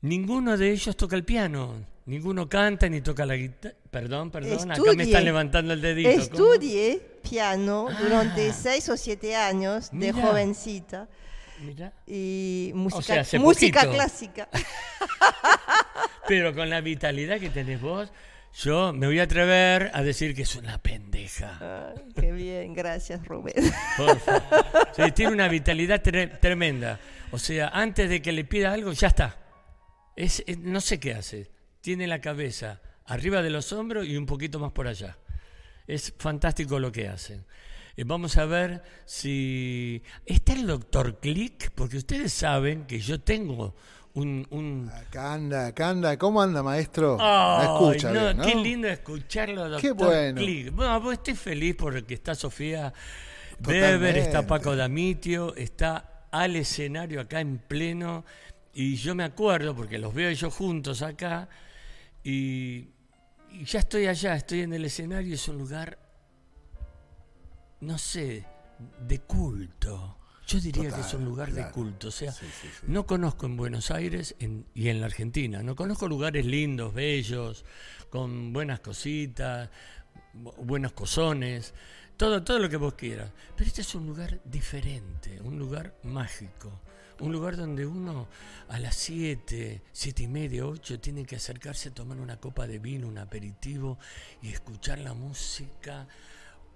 ninguno 0.00 0.56
de 0.56 0.70
ellos 0.70 0.96
toca 0.96 1.16
el 1.16 1.24
piano, 1.24 1.84
ninguno 2.06 2.48
canta 2.48 2.88
ni 2.88 3.00
toca 3.00 3.24
la 3.26 3.36
guitarra. 3.36 3.74
Perdón, 3.90 4.30
perdón, 4.30 4.70
acá 4.72 4.92
me 4.96 5.04
están 5.04 5.24
levantando 5.24 5.72
el 5.72 5.80
dedito. 5.80 6.10
¿cómo? 6.10 6.22
Estudié 6.54 7.00
piano 7.22 7.88
durante 8.00 8.50
Ah. 8.50 8.52
seis 8.52 8.88
o 8.88 8.96
siete 8.96 9.34
años 9.36 9.90
de 9.90 10.12
Mira. 10.12 10.26
jovencita 10.26 11.08
Mirá. 11.60 11.92
y 12.06 12.70
música, 12.74 13.02
sea, 13.02 13.20
hace 13.22 13.38
música 13.38 13.88
clásica. 13.90 14.48
Pero 16.28 16.54
con 16.54 16.68
la 16.70 16.80
vitalidad 16.80 17.40
que 17.40 17.50
tenés 17.50 17.80
vos, 17.80 18.10
yo 18.54 18.92
me 18.92 19.06
voy 19.06 19.20
a 19.20 19.24
atrever 19.24 19.90
a 19.94 20.02
decir 20.02 20.34
que 20.34 20.42
es 20.42 20.56
una 20.56 20.78
pendeja. 20.78 21.92
Ay, 21.94 22.02
qué 22.14 22.32
bien, 22.32 22.74
gracias 22.74 23.24
Rubén. 23.26 23.54
Por 23.96 24.18
favor. 24.18 24.42
Sí, 24.96 25.12
tiene 25.12 25.32
una 25.32 25.48
vitalidad 25.48 26.02
tre- 26.02 26.38
tremenda. 26.40 26.98
O 27.30 27.38
sea, 27.38 27.68
antes 27.68 28.08
de 28.10 28.20
que 28.22 28.32
le 28.32 28.44
pida 28.44 28.72
algo, 28.72 28.92
ya 28.92 29.08
está. 29.08 29.36
Es, 30.16 30.42
es- 30.46 30.58
no 30.58 30.80
sé 30.80 30.98
qué 30.98 31.14
hace. 31.14 31.50
Tiene 31.80 32.06
la 32.06 32.20
cabeza 32.20 32.80
arriba 33.04 33.42
de 33.42 33.50
los 33.50 33.72
hombros 33.72 34.06
y 34.06 34.16
un 34.16 34.26
poquito 34.26 34.58
más 34.58 34.72
por 34.72 34.88
allá. 34.88 35.16
Es 35.86 36.12
fantástico 36.18 36.78
lo 36.80 36.90
que 36.90 37.08
hace. 37.08 37.44
Eh, 37.96 38.04
vamos 38.04 38.36
a 38.36 38.44
ver 38.44 38.82
si... 39.06 40.02
¿Está 40.26 40.52
el 40.52 40.66
doctor 40.66 41.18
Click? 41.20 41.70
Porque 41.74 41.96
ustedes 41.96 42.32
saben 42.32 42.86
que 42.86 42.98
yo 43.00 43.20
tengo 43.20 43.74
un... 44.14 44.46
un... 44.50 44.90
Acá 44.94 45.34
anda, 45.34 45.66
acá 45.66 45.90
anda. 45.90 46.16
¿Cómo 46.16 46.42
anda, 46.42 46.62
maestro? 46.62 47.18
Ay, 47.20 47.66
escucha 47.66 48.12
no, 48.12 48.20
bien, 48.20 48.36
¿no? 48.36 48.44
Qué 48.44 48.54
lindo 48.54 48.88
escucharlo, 48.88 49.68
doctor 49.68 49.80
Qué 49.80 49.92
bueno. 49.92 50.40
Click. 50.40 50.74
Bueno, 50.74 51.02
pues 51.02 51.18
estoy 51.18 51.34
feliz 51.34 51.76
porque 51.76 52.14
está 52.14 52.34
Sofía 52.34 52.92
Totalmente. 53.58 53.98
Beber, 53.98 54.18
está 54.18 54.46
Paco 54.46 54.76
Damitio, 54.76 55.54
está 55.56 56.26
al 56.30 56.56
escenario 56.56 57.20
acá 57.20 57.40
en 57.40 57.58
pleno. 57.58 58.24
Y 58.72 58.94
yo 58.96 59.14
me 59.14 59.24
acuerdo, 59.24 59.74
porque 59.74 59.98
los 59.98 60.14
veo 60.14 60.28
ellos 60.28 60.54
juntos 60.54 61.02
acá, 61.02 61.48
y, 62.22 62.90
y 63.50 63.64
ya 63.64 63.80
estoy 63.80 64.06
allá, 64.06 64.36
estoy 64.36 64.60
en 64.60 64.72
el 64.72 64.84
escenario, 64.84 65.34
es 65.34 65.48
un 65.48 65.58
lugar, 65.58 65.98
no 67.80 67.98
sé, 67.98 68.44
de 69.00 69.18
culto. 69.20 70.17
Yo 70.48 70.58
diría 70.60 70.90
que 70.90 71.00
es 71.02 71.12
un 71.14 71.24
lugar 71.26 71.52
de 71.52 71.70
culto. 71.70 72.08
O 72.08 72.10
sea, 72.10 72.32
Sí, 72.32 72.46
sí, 72.46 72.68
sí. 72.80 72.86
no 72.88 73.06
conozco 73.06 73.44
en 73.46 73.56
Buenos 73.56 73.90
Aires 73.90 74.34
en- 74.38 74.64
y 74.74 74.88
en 74.88 75.00
la 75.00 75.06
Argentina, 75.06 75.62
no 75.62 75.76
conozco 75.76 76.08
lugares 76.08 76.46
lindos, 76.46 76.94
bellos, 76.94 77.64
con 78.08 78.52
buenas 78.54 78.80
cositas, 78.80 79.68
bu- 80.34 80.56
buenos 80.64 80.92
cozones, 80.92 81.74
todo, 82.16 82.42
todo 82.42 82.58
lo 82.58 82.68
que 82.70 82.78
vos 82.78 82.94
quieras. 82.94 83.30
Pero 83.56 83.68
este 83.68 83.82
es 83.82 83.94
un 83.94 84.06
lugar 84.06 84.40
diferente, 84.44 85.38
un 85.42 85.58
lugar 85.58 85.94
mágico, 86.04 86.80
un 87.20 87.30
lugar 87.32 87.56
donde 87.56 87.84
uno 87.84 88.26
a 88.68 88.78
las 88.78 88.94
7, 88.96 89.82
siete 89.92 90.22
y 90.22 90.28
media, 90.28 90.64
8 90.64 90.98
tiene 90.98 91.26
que 91.26 91.36
acercarse 91.36 91.90
a 91.90 91.94
tomar 91.94 92.18
una 92.18 92.38
copa 92.38 92.66
de 92.66 92.78
vino, 92.78 93.06
un 93.06 93.18
aperitivo 93.18 93.98
y 94.40 94.48
escuchar 94.48 94.98
la 95.00 95.12
música. 95.12 96.08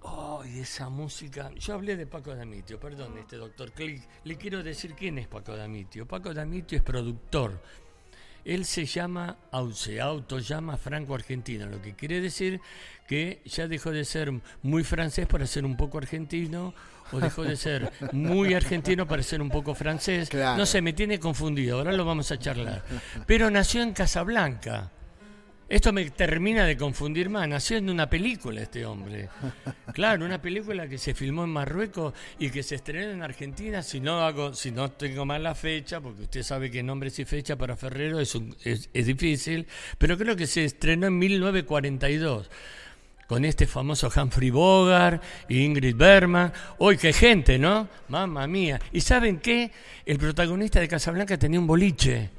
Oh, 0.03 0.43
y 0.45 0.59
esa 0.59 0.89
música. 0.89 1.51
Yo 1.55 1.73
hablé 1.73 1.95
de 1.95 2.05
Paco 2.05 2.35
Damitio, 2.35 2.79
perdón, 2.79 3.17
este 3.17 3.37
doctor 3.37 3.71
Click. 3.71 4.07
Le 4.25 4.37
quiero 4.37 4.61
decir 4.61 4.93
quién 4.95 5.17
es 5.17 5.27
Paco 5.27 5.55
Damitio. 5.55 6.05
Paco 6.05 6.33
Damitio 6.33 6.77
es 6.77 6.83
productor. 6.83 7.61
Él 8.45 8.65
se 8.65 8.85
llama, 8.85 9.37
se 9.73 10.01
autollama 10.01 10.75
Franco 10.75 11.15
Argentino, 11.15 11.65
lo 11.65 11.81
que 11.81 11.95
quiere 11.95 12.19
decir 12.19 12.59
que 13.07 13.41
ya 13.45 13.69
dejó 13.69 13.91
de 13.91 14.03
ser 14.03 14.33
muy 14.61 14.83
francés 14.83 15.27
para 15.27 15.47
ser 15.47 15.63
un 15.63 15.77
poco 15.77 15.97
argentino, 15.97 16.73
o 17.13 17.19
dejó 17.19 17.43
de 17.43 17.55
ser 17.55 17.93
muy 18.11 18.53
argentino 18.53 19.07
para 19.07 19.23
ser 19.23 19.41
un 19.41 19.49
poco 19.49 19.75
francés. 19.75 20.29
Claro. 20.29 20.57
No 20.57 20.65
sé, 20.65 20.81
me 20.81 20.91
tiene 20.91 21.19
confundido, 21.19 21.77
ahora 21.77 21.93
lo 21.93 22.03
vamos 22.03 22.31
a 22.31 22.37
charlar. 22.37 22.83
Pero 23.25 23.49
nació 23.49 23.81
en 23.81 23.93
Casablanca. 23.93 24.91
Esto 25.69 25.91
me 25.91 26.07
termina 26.11 26.65
de 26.65 26.77
confundir 26.77 27.29
más. 27.29 27.47
Nació 27.47 27.77
en 27.77 27.89
una 27.89 28.09
película 28.09 28.61
este 28.61 28.85
hombre. 28.85 29.29
Claro, 29.93 30.25
una 30.25 30.41
película 30.41 30.87
que 30.87 30.97
se 30.97 31.13
filmó 31.13 31.43
en 31.43 31.51
Marruecos 31.51 32.15
y 32.39 32.49
que 32.49 32.63
se 32.63 32.73
estrenó 32.75 33.11
en 33.11 33.21
Argentina. 33.21 33.83
Si 33.83 33.99
no 33.99 34.21
hago, 34.21 34.53
si 34.55 34.71
no 34.71 34.89
tengo 34.89 35.23
mal 35.23 35.43
la 35.43 35.53
fecha, 35.53 36.01
porque 36.01 36.23
usted 36.23 36.41
sabe 36.41 36.71
que 36.71 36.81
nombres 36.81 37.19
y 37.19 37.25
fecha 37.25 37.55
para 37.55 37.75
Ferrero 37.75 38.19
es, 38.19 38.33
un- 38.33 38.55
es, 38.63 38.89
es 38.91 39.05
difícil, 39.05 39.67
pero 39.99 40.17
creo 40.17 40.35
que 40.35 40.47
se 40.47 40.65
estrenó 40.65 41.05
en 41.07 41.19
1942 41.19 42.49
con 43.27 43.45
este 43.45 43.67
famoso 43.67 44.09
Humphrey 44.15 44.49
Bogart 44.49 45.21
y 45.47 45.59
Ingrid 45.63 45.95
Bergman. 45.95 46.51
¡Uy, 46.79 46.97
qué 46.97 47.13
gente, 47.13 47.59
¿no? 47.59 47.87
Mamma 48.09 48.47
mía. 48.47 48.79
¿Y 48.91 49.01
saben 49.01 49.37
qué? 49.39 49.69
El 50.07 50.17
protagonista 50.17 50.79
de 50.79 50.87
Casablanca 50.87 51.37
tenía 51.37 51.59
un 51.59 51.67
boliche 51.67 52.29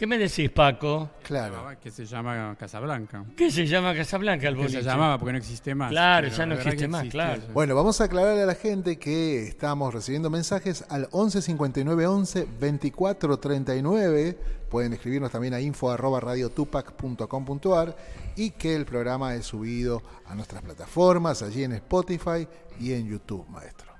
¿Qué 0.00 0.06
me 0.06 0.16
decís, 0.16 0.48
Paco? 0.48 1.10
Claro. 1.22 1.76
Que 1.78 1.90
se 1.90 2.06
llama 2.06 2.56
Casablanca. 2.58 3.22
¿Qué 3.36 3.50
se 3.50 3.66
llama 3.66 3.94
Casablanca 3.94 4.48
el 4.48 4.54
Que 4.54 4.62
boliche? 4.62 4.78
se 4.78 4.88
llamaba 4.88 5.18
porque 5.18 5.32
no 5.32 5.36
existe 5.38 5.74
más. 5.74 5.90
Claro, 5.90 6.28
ya 6.28 6.46
no 6.46 6.54
existe 6.54 6.76
que 6.78 6.88
más, 6.88 7.00
existe 7.02 7.18
claro. 7.18 7.42
eso. 7.42 7.52
Bueno, 7.52 7.74
vamos 7.74 8.00
a 8.00 8.04
aclararle 8.04 8.44
a 8.44 8.46
la 8.46 8.54
gente 8.54 8.98
que 8.98 9.46
estamos 9.46 9.92
recibiendo 9.92 10.30
mensajes 10.30 10.86
al 10.88 11.06
11 11.10 11.42
59 11.42 12.06
11 12.06 12.48
24 12.58 13.38
39. 13.38 14.38
Pueden 14.70 14.94
escribirnos 14.94 15.32
también 15.32 15.52
a 15.52 15.60
info 15.60 15.90
arroba 15.90 16.18
radiotupac.com.ar 16.18 17.94
y 18.36 18.52
que 18.52 18.74
el 18.74 18.86
programa 18.86 19.34
es 19.34 19.44
subido 19.44 20.02
a 20.24 20.34
nuestras 20.34 20.62
plataformas, 20.62 21.42
allí 21.42 21.64
en 21.64 21.72
Spotify 21.72 22.48
y 22.80 22.94
en 22.94 23.06
YouTube, 23.06 23.46
maestro. 23.50 23.92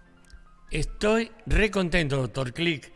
Estoy 0.71 1.31
re 1.45 1.71
contento, 1.71 2.17
doctor 2.17 2.55
Click. 2.55 2.91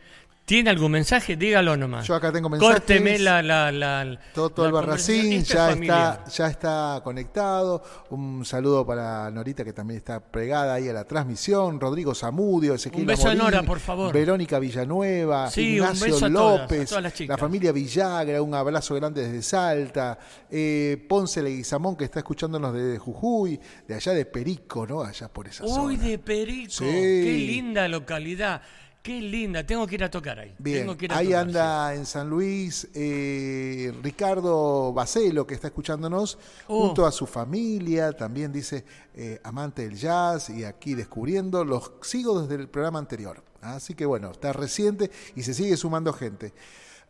¿Tiene 0.45 0.69
algún 0.69 0.91
mensaje? 0.91 1.35
Dígalo 1.35 1.75
nomás. 1.75 2.05
Yo 2.05 2.13
acá 2.13 2.31
tengo 2.31 2.49
mensajes. 2.49 2.75
Córteme 2.75 3.17
la... 3.17 3.41
la, 3.41 3.71
la 3.71 4.19
Toto 4.35 4.61
la 4.61 4.67
Albarracín 4.67 5.43
ya 5.43 5.71
es 5.71 5.81
está, 5.81 6.23
ya 6.25 6.47
está 6.47 7.01
conectado. 7.03 7.81
Un 8.11 8.45
saludo 8.45 8.85
para 8.85 9.31
Norita 9.31 9.63
que 9.63 9.73
también 9.73 9.97
está 9.97 10.19
pegada 10.19 10.75
ahí 10.75 10.87
a 10.87 10.93
la 10.93 11.03
transmisión. 11.03 11.79
Rodrigo 11.79 12.13
Zamudio, 12.13 12.75
Ezequiel 12.75 13.01
Un 13.01 13.07
beso 13.07 13.27
a 13.29 13.33
Nora, 13.33 13.63
por 13.63 13.79
favor. 13.79 14.13
Verónica 14.13 14.59
Villanueva, 14.59 15.49
Sí, 15.49 15.79
un 15.79 15.87
Ignacio 15.87 16.05
beso 16.13 16.25
a 16.27 16.29
todas, 16.31 16.61
López, 16.61 16.81
a 16.81 16.85
todas 16.89 17.03
las 17.03 17.13
chicas. 17.15 17.33
la 17.33 17.37
familia 17.39 17.71
Villagra, 17.71 18.39
un 18.43 18.53
abrazo 18.53 18.93
grande 18.93 19.23
desde 19.25 19.41
Salta. 19.41 20.19
Eh, 20.51 21.03
Ponce 21.09 21.41
Leguizamón 21.41 21.95
que 21.95 22.03
está 22.03 22.19
escuchándonos 22.19 22.71
desde 22.71 22.99
Jujuy, 22.99 23.59
de 23.87 23.95
allá 23.95 24.11
de 24.13 24.25
Perico, 24.27 24.85
¿no? 24.85 25.01
Allá 25.01 25.27
por 25.27 25.47
esa 25.47 25.63
Uy, 25.65 25.95
zona. 25.95 26.07
de 26.07 26.19
Perico. 26.19 26.69
Sí. 26.71 26.85
Qué 26.85 27.45
linda 27.47 27.87
localidad. 27.87 28.61
Qué 29.05 29.21
linda. 29.21 29.63
Tengo 29.63 29.85
que 29.85 29.93
ir 29.93 30.03
a 30.03 30.09
tocar 30.09 30.39
ahí. 30.39 30.55
Bien, 30.57 30.79
Tengo 30.79 30.97
que 30.97 31.05
ir 31.05 31.13
a 31.13 31.17
ahí 31.17 31.27
tocar, 31.27 31.41
anda 31.41 31.93
en 31.93 32.07
San 32.07 32.27
Luis 32.27 32.87
eh, 32.95 33.93
Ricardo 34.01 34.91
Bacelo, 34.93 35.45
que 35.45 35.53
está 35.53 35.67
escuchándonos 35.67 36.39
Oh. 36.67 36.87
junto 36.87 37.05
a 37.05 37.11
su 37.11 37.27
familia, 37.27 38.13
también 38.13 38.51
dice 38.51 38.83
eh, 39.13 39.39
amante 39.43 39.83
del 39.87 39.95
jazz 39.95 40.49
y 40.49 40.63
aquí 40.63 40.95
descubriendo, 40.95 41.63
los 41.63 41.91
sigo 42.01 42.41
desde 42.41 42.55
el 42.55 42.67
programa 42.67 42.97
anterior, 42.97 43.43
así 43.61 43.93
que 43.93 44.07
bueno, 44.07 44.31
está 44.31 44.51
reciente 44.53 45.11
y 45.35 45.43
se 45.43 45.53
sigue 45.53 45.77
sumando 45.77 46.11
gente. 46.11 46.51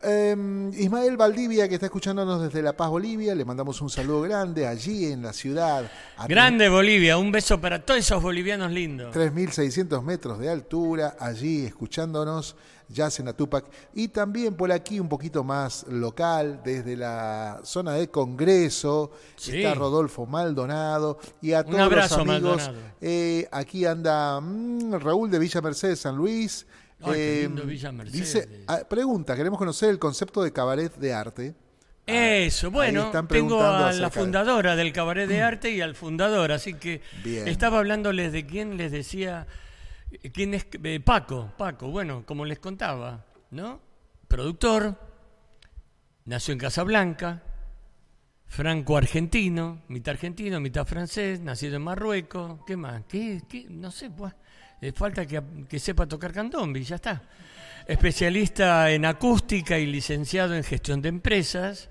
Eh, 0.07 0.69
Ismael 0.77 1.17
Valdivia, 1.17 1.67
que 1.67 1.75
está 1.75 1.87
escuchándonos 1.87 2.41
desde 2.41 2.61
La 2.61 2.77
Paz, 2.77 2.89
Bolivia, 2.89 3.33
le 3.33 3.43
mandamos 3.43 3.81
un 3.81 3.89
saludo 3.89 4.21
grande 4.21 4.67
allí 4.67 5.05
en 5.11 5.23
la 5.23 5.33
ciudad. 5.33 5.89
a 6.17 6.27
Grande 6.27 6.69
Bolivia. 6.69 7.17
Un 7.17 7.31
beso 7.31 7.59
para 7.59 7.83
todos 7.83 7.99
esos 8.01 8.21
bolivianos 8.21 8.71
lindos. 8.71 9.15
3.600 9.15 10.01
metros 10.03 10.37
de 10.39 10.49
altura, 10.49 11.15
allí 11.19 11.65
escuchándonos, 11.65 12.55
Jazz 12.87 13.19
en 13.19 13.27
Atupac. 13.29 13.65
Y 13.95 14.09
también 14.09 14.53
por 14.55 14.71
aquí 14.71 14.99
un 14.99 15.09
poquito 15.09 15.43
más 15.43 15.85
local, 15.89 16.61
desde 16.63 16.95
la 16.95 17.61
zona 17.63 17.93
de 17.93 18.09
Congreso, 18.09 19.09
Sí. 19.37 19.57
está 19.57 19.73
Rodolfo 19.73 20.27
Maldonado. 20.27 21.17
Y 21.41 21.53
a 21.53 21.61
Un 21.61 21.65
todos 21.65 21.79
abrazo, 21.79 22.23
los 22.23 22.29
amigos, 22.29 22.71
eh, 23.01 23.47
aquí 23.51 23.85
anda 23.85 24.39
mm, 24.39 24.93
Raúl 24.99 25.31
de 25.31 25.39
Villa 25.39 25.61
Mercedes, 25.61 25.99
San 26.01 26.15
Luis. 26.15 26.67
Ay, 27.01 27.13
qué 27.13 27.39
lindo 27.47 27.63
Villa 27.65 27.91
Mercedes. 27.91 28.19
Dice, 28.33 28.63
ah, 28.67 28.79
pregunta, 28.89 29.35
queremos 29.35 29.59
conocer 29.59 29.89
el 29.89 29.99
concepto 29.99 30.41
de 30.43 30.51
cabaret 30.53 30.93
de 30.95 31.13
arte. 31.13 31.55
Eso, 32.07 32.69
bueno, 32.69 33.05
están 33.07 33.27
tengo 33.27 33.47
preguntando 33.57 33.65
a 33.85 33.89
acerca 33.89 34.01
la 34.01 34.09
de- 34.09 34.19
fundadora 34.19 34.75
del 34.75 34.93
Cabaret 34.93 35.27
de 35.27 35.41
Arte 35.41 35.71
y 35.71 35.81
al 35.81 35.95
fundador, 35.95 36.51
así 36.51 36.75
que 36.75 37.01
Bien. 37.23 37.47
estaba 37.47 37.79
hablándoles 37.79 38.31
de 38.31 38.45
quién 38.45 38.77
les 38.77 38.91
decía, 38.91 39.47
eh, 40.11 40.29
quién 40.31 40.53
es 40.53 40.67
eh, 40.83 40.99
Paco, 40.99 41.51
Paco, 41.57 41.87
bueno, 41.87 42.23
como 42.27 42.45
les 42.45 42.59
contaba, 42.59 43.25
¿no? 43.49 43.81
Productor, 44.27 44.99
nació 46.25 46.51
en 46.51 46.59
Casablanca, 46.59 47.41
franco-argentino, 48.45 49.81
mitad 49.87 50.11
argentino, 50.13 50.59
mitad 50.59 50.85
francés, 50.85 51.39
nacido 51.41 51.75
en 51.77 51.81
Marruecos, 51.81 52.59
¿qué 52.67 52.77
más? 52.77 53.03
¿Qué, 53.07 53.41
qué? 53.49 53.65
No 53.69 53.89
sé, 53.89 54.11
pues, 54.11 54.33
eh, 54.81 54.91
falta 54.91 55.25
que, 55.25 55.41
que 55.67 55.79
sepa 55.79 56.05
tocar 56.05 56.31
candombe 56.33 56.79
y 56.79 56.83
ya 56.83 56.95
está. 56.95 57.21
Especialista 57.87 58.91
en 58.91 59.05
acústica 59.05 59.77
y 59.77 59.85
licenciado 59.85 60.55
en 60.55 60.63
gestión 60.63 61.01
de 61.01 61.09
empresas. 61.09 61.89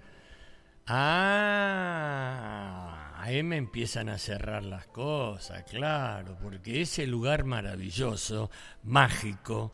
Ah, 0.87 2.05
ahí 3.17 3.43
me 3.43 3.57
empiezan 3.57 4.11
a 4.11 4.19
cerrar 4.19 4.65
las 4.65 4.87
cosas, 4.89 5.65
claro, 5.65 6.37
porque 6.43 6.83
ese 6.83 7.07
lugar 7.07 7.45
maravilloso, 7.45 8.51
mágico, 8.83 9.73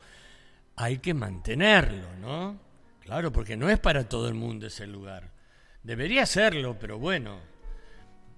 hay 0.77 0.99
que 0.99 1.14
mantenerlo, 1.14 2.14
¿no? 2.20 2.61
Claro, 3.01 3.33
porque 3.33 3.57
no 3.57 3.68
es 3.68 3.81
para 3.81 4.09
todo 4.09 4.29
el 4.29 4.35
mundo 4.35 4.68
ese 4.68 4.87
lugar. 4.87 5.33
Debería 5.83 6.27
serlo, 6.27 6.79
pero 6.79 6.99
bueno, 6.99 7.40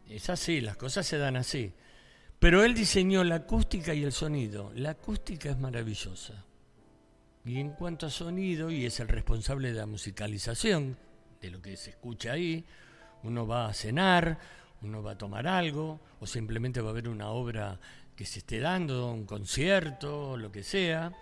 es 0.08 0.30
así, 0.30 0.62
las 0.62 0.76
cosas 0.76 1.06
se 1.06 1.18
dan 1.18 1.36
así. 1.36 1.74
Pero 2.42 2.64
él 2.64 2.74
diseñó 2.74 3.22
la 3.22 3.36
acústica 3.36 3.94
y 3.94 4.02
el 4.02 4.10
sonido. 4.10 4.72
La 4.74 4.90
acústica 4.90 5.48
es 5.48 5.58
maravillosa. 5.58 6.44
Y 7.44 7.60
en 7.60 7.70
cuanto 7.70 8.06
a 8.06 8.10
sonido, 8.10 8.68
y 8.68 8.84
es 8.84 8.98
el 8.98 9.06
responsable 9.06 9.70
de 9.70 9.78
la 9.78 9.86
musicalización, 9.86 10.98
de 11.40 11.50
lo 11.52 11.62
que 11.62 11.76
se 11.76 11.90
escucha 11.90 12.32
ahí, 12.32 12.64
uno 13.22 13.46
va 13.46 13.68
a 13.68 13.72
cenar, 13.72 14.40
uno 14.80 15.04
va 15.04 15.12
a 15.12 15.18
tomar 15.18 15.46
algo, 15.46 16.00
o 16.18 16.26
simplemente 16.26 16.80
va 16.80 16.90
a 16.90 16.94
ver 16.94 17.08
una 17.08 17.28
obra 17.28 17.78
que 18.16 18.26
se 18.26 18.40
esté 18.40 18.58
dando, 18.58 19.12
un 19.12 19.24
concierto, 19.24 20.36
lo 20.36 20.50
que 20.50 20.64
sea. 20.64 21.12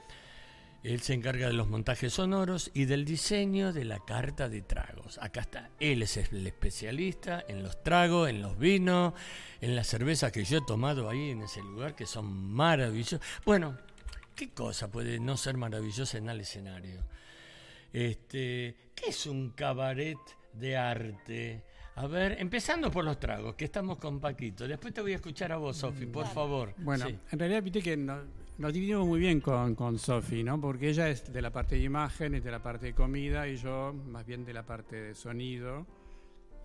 Él 0.83 1.01
se 1.03 1.13
encarga 1.13 1.47
de 1.49 1.53
los 1.53 1.69
montajes 1.69 2.15
sonoros 2.15 2.71
y 2.73 2.87
del 2.87 3.05
diseño 3.05 3.73
de 3.73 3.85
la 3.85 3.99
carta 3.99 4.49
de 4.49 4.63
tragos. 4.63 5.19
Acá 5.19 5.43
está, 5.43 5.71
él 5.79 6.03
es 6.03 6.17
el 6.17 6.47
especialista 6.47 7.45
en 7.47 7.63
los 7.63 7.83
tragos, 7.83 8.31
en 8.31 8.41
los 8.41 8.59
vinos, 8.59 9.13
en 9.61 9.77
las 9.77 9.87
cervezas 9.89 10.33
que 10.33 10.43
yo 10.45 10.59
he 10.59 10.65
tomado 10.67 11.11
ahí 11.11 11.31
en 11.31 11.43
ese 11.43 11.61
lugar, 11.61 11.95
que 11.95 12.07
son 12.07 12.27
maravillosas. 12.53 13.21
Bueno, 13.45 13.77
¿qué 14.35 14.51
cosa 14.51 14.91
puede 14.91 15.21
no 15.21 15.37
ser 15.37 15.59
maravillosa 15.59 16.17
en 16.17 16.31
el 16.31 16.41
escenario? 16.41 17.03
Este, 17.93 18.75
¿Qué 18.95 19.11
es 19.11 19.27
un 19.27 19.51
cabaret 19.51 20.19
de 20.55 20.77
arte? 20.79 21.63
A 21.97 22.07
ver, 22.07 22.37
empezando 22.41 22.91
por 22.91 23.05
los 23.05 23.19
tragos, 23.19 23.55
que 23.55 23.67
estamos 23.67 23.99
con 23.99 24.19
Paquito. 24.21 24.67
Después 24.67 24.95
te 24.95 25.03
voy 25.03 25.13
a 25.13 25.17
escuchar 25.17 25.53
a 25.53 25.57
vos, 25.59 25.77
Sofi, 25.77 26.07
por 26.07 26.27
favor. 26.27 26.75
Bueno, 26.79 27.07
Sí. 27.07 27.19
en 27.33 27.39
realidad 27.39 27.63
viste 27.63 27.83
que 27.83 27.97
no- 27.99 28.23
nos 28.61 28.73
dividimos 28.73 29.07
muy 29.07 29.19
bien 29.19 29.41
con, 29.41 29.75
con 29.75 29.99
Sofi, 29.99 30.43
¿no? 30.43 30.61
Porque 30.61 30.91
ella 30.91 31.09
es 31.09 31.33
de 31.33 31.41
la 31.43 31.51
parte 31.51 31.77
de 31.77 31.83
imágenes, 31.83 32.45
de 32.45 32.51
la 32.51 32.63
parte 32.63 32.87
de 32.87 32.95
comida, 32.95 33.49
y 33.49 33.57
yo 33.57 33.93
más 33.93 34.25
bien 34.27 34.45
de 34.45 34.53
la 34.53 34.65
parte 34.65 34.97
de 34.97 35.15
sonido 35.15 35.87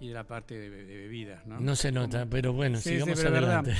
y 0.01 0.09
de 0.09 0.13
la 0.13 0.25
parte 0.27 0.55
de, 0.59 0.69
de 0.69 0.95
bebidas, 0.97 1.45
¿no? 1.47 1.57
No 1.59 1.73
se 1.75 1.91
nota, 1.91 2.25
pero 2.29 2.51
bueno, 2.51 2.77
Sí, 2.79 2.89
sigamos 2.89 3.17
sí, 3.17 3.25
pero 3.25 3.37
es 3.37 3.43
adelante. 3.43 3.73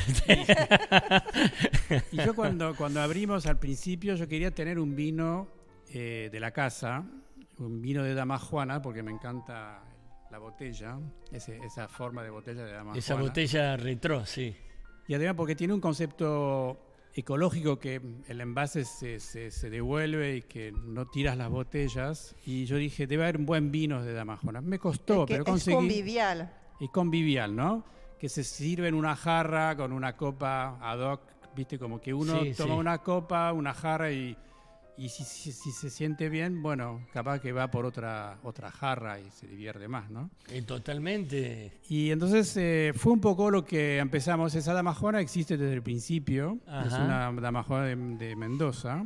Y 2.11 2.17
yo 2.17 2.33
cuando, 2.33 2.73
cuando 2.75 3.01
abrimos 3.01 3.45
al 3.45 3.59
principio, 3.59 4.15
yo 4.15 4.27
quería 4.27 4.51
tener 4.51 4.79
un 4.79 4.95
vino 4.95 5.47
eh, 5.89 6.29
de 6.31 6.39
la 6.39 6.51
casa, 6.51 7.03
un 7.59 7.81
vino 7.81 8.01
de 8.03 8.13
Dama 8.13 8.39
Juana, 8.39 8.81
porque 8.81 9.03
me 9.03 9.11
encanta 9.11 9.83
la 10.31 10.37
botella, 10.39 10.97
ese- 11.31 11.57
esa 11.65 11.87
forma 11.87 12.23
de 12.23 12.29
botella 12.29 12.63
de 12.65 12.71
Dama 12.71 12.97
Esa 12.97 13.15
botella 13.15 13.75
retro, 13.77 14.25
sí. 14.25 14.55
Y 15.07 15.13
además 15.13 15.35
porque 15.35 15.55
tiene 15.55 15.73
un 15.73 15.81
concepto 15.81 16.84
ecológico 17.15 17.79
que 17.79 18.01
el 18.27 18.41
envase 18.41 18.83
se, 18.85 19.19
se- 19.19 19.49
se 19.51 19.69
devuelve 19.69 20.35
y 20.37 20.41
que 20.41 20.71
no 20.71 21.05
tiras 21.07 21.37
las 21.37 21.49
botellas. 21.49 22.35
Y 22.45 22.65
yo 22.65 22.75
dije, 22.77 23.07
debe 23.07 23.23
haber 23.23 23.37
un 23.37 23.45
buen 23.45 23.71
vino 23.71 24.03
de 24.03 24.13
Damajona. 24.13 24.61
Me 24.61 24.77
costó, 24.79 25.25
que 25.25 25.33
pero 25.35 25.43
es 25.43 25.49
conseguí. 25.49 25.75
convivial. 25.75 26.51
y 26.79 26.87
convivial, 26.89 27.55
¿no? 27.55 27.85
Que 28.19 28.27
se 28.29 28.43
sirve 28.43 28.87
en 28.89 28.95
una 28.95 29.15
jarra 29.15 29.75
con 29.77 29.93
una 29.93 30.17
copa 30.17 30.77
ad 30.81 30.99
hoc, 30.99 31.21
viste, 31.55 31.79
como 31.79 32.01
que 32.01 32.13
uno 32.13 32.41
Sí, 32.43 32.53
toma 32.53 32.73
sí. 32.73 32.79
una 32.79 32.97
copa, 32.99 33.53
una 33.53 33.73
jarra 33.73 34.11
y, 34.11 34.35
y 34.97 35.09
si, 35.09 35.23
si- 35.23 35.51
si 35.51 35.71
se 35.71 35.89
siente 35.89 36.29
bien, 36.29 36.61
bueno, 36.63 37.01
capaz 37.13 37.39
que 37.39 37.51
va 37.51 37.69
por 37.69 37.85
otra, 37.85 38.37
otra 38.43 38.71
jarra 38.71 39.19
y 39.19 39.29
se 39.31 39.45
divierte 39.47 39.87
más, 39.87 40.09
¿no? 40.09 40.29
Eh, 40.49 40.61
totalmente. 40.61 41.71
Y 41.89 42.11
entonces 42.11 42.55
eh, 42.57 42.93
fue 42.95 43.11
un 43.13 43.19
poco 43.21 43.51
lo 43.51 43.65
que 43.65 43.97
empezamos. 43.97 44.55
Esa 44.55 44.73
damajona 44.73 45.19
existe 45.19 45.57
desde 45.57 45.73
el 45.73 45.81
principio. 45.83 46.59
Es 46.85 46.93
una 47.05 47.31
damajona 47.33 47.83
de, 47.85 47.95
de 47.95 48.35
Mendoza. 48.35 49.03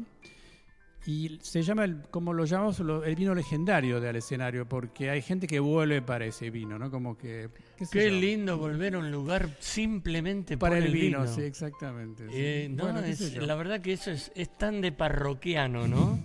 Y 1.06 1.40
se 1.42 1.64
llama, 1.64 1.86
el, 1.86 2.02
como 2.12 2.34
lo 2.34 2.46
llamamos, 2.46 2.80
el 2.80 3.16
vino 3.16 3.34
legendario 3.34 4.00
del 4.02 4.18
escenario, 4.18 4.68
porque 4.68 5.10
hay 5.10 5.22
gente 5.22 5.48
que 5.48 5.60
vuelve 5.60 6.02
para 6.02 6.26
ese 6.26 6.50
vino, 6.52 6.78
¿no? 6.78 6.92
Como 6.92 7.18
que... 7.18 7.50
¿qué 7.92 8.12
lindo 8.12 8.58
volver 8.58 8.96
a 8.96 9.00
un 9.00 9.10
lugar 9.10 9.50
simplemente 9.60 10.58
Para 10.58 10.76
por 10.76 10.84
el 10.86 10.92
vino, 10.94 11.22
vino. 11.22 11.34
sí, 11.34 11.42
exactamente. 11.42 12.26
sí. 12.28 12.34
Eh, 12.36 12.68
no, 12.70 12.84
Bueno, 12.84 13.00
es- 13.00 13.36
la 13.38 13.56
verdad 13.56 13.80
que 13.82 13.94
eso 13.94 14.12
es, 14.12 14.32
es 14.36 14.56
tan 14.58 14.82
de 14.82 14.92
parroquiano, 14.92 15.88
¿no? 15.88 16.20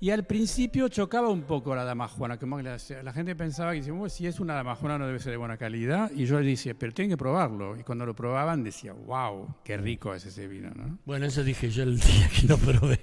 Y 0.00 0.10
al 0.10 0.24
principio 0.24 0.88
chocaba 0.88 1.28
un 1.28 1.42
poco 1.42 1.76
la 1.76 1.84
damajuana, 1.84 2.36
como 2.36 2.56
que 2.56 2.64
la, 2.64 2.76
la 3.04 3.12
gente 3.12 3.36
pensaba 3.36 3.70
que 3.70 3.76
dice, 3.78 3.92
"Bueno, 3.92 4.08
si 4.08 4.26
es 4.26 4.40
una 4.40 4.54
damajuana 4.54 4.98
no 4.98 5.06
debe 5.06 5.20
ser 5.20 5.30
de 5.30 5.36
buena 5.36 5.56
calidad. 5.56 6.10
Y 6.12 6.26
yo 6.26 6.38
decía, 6.38 6.74
pero 6.76 6.92
tienen 6.92 7.10
que 7.10 7.16
probarlo. 7.16 7.78
Y 7.78 7.84
cuando 7.84 8.04
lo 8.04 8.12
probaban 8.12 8.64
decía, 8.64 8.92
wow, 8.94 9.54
qué 9.62 9.76
rico 9.76 10.12
es 10.12 10.26
ese 10.26 10.48
vino, 10.48 10.70
¿no? 10.74 10.98
Bueno, 11.04 11.26
eso 11.26 11.44
dije 11.44 11.70
yo 11.70 11.84
el 11.84 12.00
día 12.00 12.28
que 12.34 12.48
lo 12.48 12.58
probé. 12.58 12.98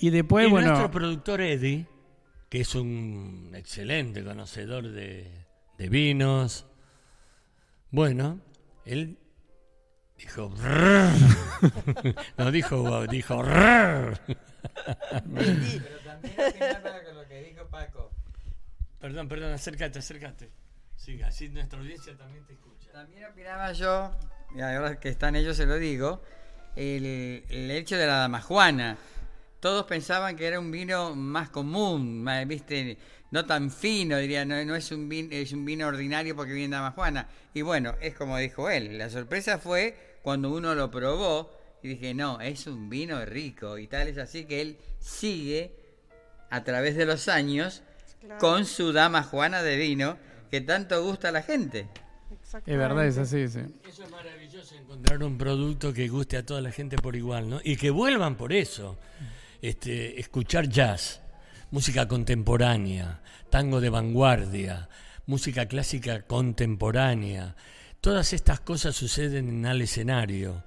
Y 0.00 0.10
después, 0.10 0.46
y 0.46 0.50
bueno, 0.50 0.68
nuestro 0.68 0.90
productor 0.90 1.40
Eddie, 1.40 1.86
que 2.48 2.60
es 2.60 2.74
un 2.74 3.52
excelente 3.54 4.24
conocedor 4.24 4.88
de, 4.88 5.46
de 5.76 5.88
vinos. 5.88 6.66
Bueno, 7.90 8.40
él 8.84 9.18
dijo... 10.16 10.52
no 12.36 12.50
dijo, 12.50 13.06
dijo... 13.06 13.42
Pero 13.44 14.18
también 16.04 16.34
opinaba 16.48 17.02
con 17.04 17.14
lo 17.16 17.28
que 17.28 17.42
dijo 17.42 17.66
Paco. 17.68 18.10
perdón, 18.98 19.28
perdón, 19.28 19.52
acércate, 19.52 19.98
acércate. 19.98 20.50
Sí, 20.96 21.22
así 21.22 21.48
nuestra 21.48 21.78
audiencia 21.78 22.16
también 22.16 22.44
te 22.44 22.54
escucha. 22.54 22.90
También 22.92 23.24
opinaba 23.24 23.72
yo, 23.72 24.10
y 24.54 24.60
ahora 24.60 24.98
que 24.98 25.08
están 25.08 25.36
ellos 25.36 25.56
se 25.56 25.66
lo 25.66 25.76
digo, 25.76 26.22
el, 26.76 27.44
el 27.48 27.70
hecho 27.70 27.96
de 27.96 28.06
la 28.06 28.18
damajuana. 28.18 28.98
Todos 29.60 29.86
pensaban 29.86 30.36
que 30.36 30.46
era 30.46 30.60
un 30.60 30.70
vino 30.70 31.14
más 31.16 31.50
común, 31.50 32.22
más, 32.22 32.46
viste, 32.46 32.96
no 33.30 33.44
tan 33.44 33.70
fino, 33.70 34.16
diría, 34.18 34.44
no, 34.44 34.64
no 34.64 34.76
es 34.76 34.92
un 34.92 35.08
vino, 35.08 35.28
es 35.32 35.52
un 35.52 35.64
vino 35.64 35.86
ordinario 35.86 36.36
porque 36.36 36.52
viene 36.52 36.68
de 36.76 36.80
damajuana. 36.82 37.28
Y 37.54 37.62
bueno, 37.62 37.94
es 38.00 38.14
como 38.14 38.38
dijo 38.38 38.70
él, 38.70 38.96
la 38.98 39.10
sorpresa 39.10 39.58
fue 39.58 40.18
cuando 40.22 40.50
uno 40.52 40.74
lo 40.74 40.90
probó 40.90 41.50
y 41.82 41.88
dije, 41.88 42.14
no, 42.14 42.40
es 42.40 42.66
un 42.66 42.88
vino 42.88 43.24
rico 43.24 43.78
y 43.78 43.86
tal, 43.88 44.08
es 44.08 44.18
así 44.18 44.44
que 44.44 44.60
él 44.60 44.78
sigue 44.98 45.72
a 46.50 46.62
través 46.64 46.96
de 46.96 47.06
los 47.06 47.28
años 47.28 47.82
Claro. 48.20 48.40
con 48.40 48.64
su 48.66 48.92
dama 48.92 49.22
Juana 49.22 49.62
de 49.62 49.76
vino 49.76 50.18
que 50.50 50.60
tanto 50.60 51.00
gusta 51.04 51.28
a 51.28 51.32
la 51.32 51.42
gente. 51.42 51.86
Es 52.66 52.76
verdad, 52.76 53.06
es 53.06 53.16
así, 53.16 53.46
sí. 53.46 53.60
Eso 53.88 54.02
es 54.02 54.10
maravilloso, 54.10 54.74
encontrar 54.74 55.22
un 55.22 55.38
producto 55.38 55.92
que 55.92 56.08
guste 56.08 56.36
a 56.36 56.44
toda 56.44 56.60
la 56.60 56.72
gente 56.72 56.96
por 56.96 57.14
igual, 57.14 57.48
¿no? 57.48 57.60
Y 57.62 57.76
que 57.76 57.90
vuelvan 57.90 58.36
por 58.36 58.52
eso. 58.52 58.98
Este, 59.60 60.20
escuchar 60.20 60.68
jazz, 60.68 61.20
música 61.70 62.06
contemporánea, 62.06 63.20
tango 63.50 63.80
de 63.80 63.90
vanguardia, 63.90 64.88
música 65.26 65.66
clásica 65.66 66.22
contemporánea. 66.22 67.56
Todas 68.00 68.32
estas 68.32 68.60
cosas 68.60 68.94
suceden 68.94 69.48
en 69.48 69.66
al 69.66 69.82
escenario. 69.82 70.62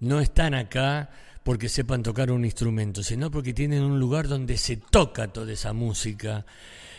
No 0.00 0.20
están 0.20 0.54
acá 0.54 1.10
porque 1.44 1.68
sepan 1.68 2.02
tocar 2.02 2.30
un 2.30 2.44
instrumento, 2.44 3.02
sino 3.02 3.30
porque 3.30 3.52
tienen 3.52 3.82
un 3.82 4.00
lugar 4.00 4.28
donde 4.28 4.56
se 4.56 4.76
toca 4.78 5.28
toda 5.28 5.52
esa 5.52 5.72
música. 5.72 6.46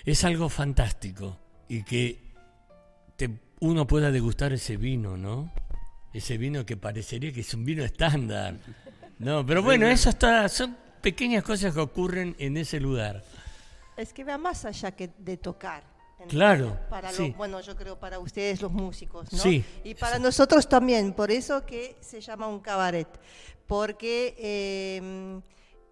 Es 0.05 0.23
algo 0.23 0.49
fantástico 0.49 1.39
y 1.67 1.83
que 1.83 2.19
te- 3.15 3.39
uno 3.61 3.87
pueda 3.87 4.11
degustar 4.11 4.53
ese 4.53 4.77
vino, 4.77 5.17
¿no? 5.17 5.51
Ese 6.13 6.37
vino 6.37 6.65
que 6.65 6.77
parecería 6.77 7.31
que 7.33 7.39
es 7.41 7.53
un 7.53 7.65
vino 7.65 7.83
estándar. 7.83 8.57
No, 9.17 9.45
pero 9.45 9.63
bueno, 9.63 9.87
eso 9.87 10.09
está, 10.09 10.47
son 10.49 10.77
pequeñas 11.03 11.43
cosas 11.43 11.73
que 11.73 11.79
ocurren 11.81 12.35
en 12.39 12.57
ese 12.57 12.79
lugar. 12.79 13.23
Es 13.97 14.11
que 14.13 14.23
va 14.23 14.37
más 14.39 14.65
allá 14.65 14.91
que 14.93 15.11
de 15.19 15.37
tocar. 15.37 15.83
Claro, 16.29 16.79
Para 16.89 17.11
lo- 17.11 17.17
sí. 17.17 17.33
bueno, 17.37 17.59
yo 17.59 17.75
creo 17.75 17.99
para 17.99 18.17
ustedes 18.17 18.61
los 18.61 18.71
músicos, 18.71 19.31
¿no? 19.33 19.39
Sí, 19.39 19.63
Y 19.83 19.93
para 19.93 20.17
nosotros 20.19 20.69
también, 20.69 21.11
por 21.11 21.29
eso 21.31 21.65
que 21.65 21.97
se 21.99 22.21
llama 22.21 22.47
un 22.47 22.61
cabaret, 22.61 23.09
porque 23.67 24.33
eh, 24.39 25.41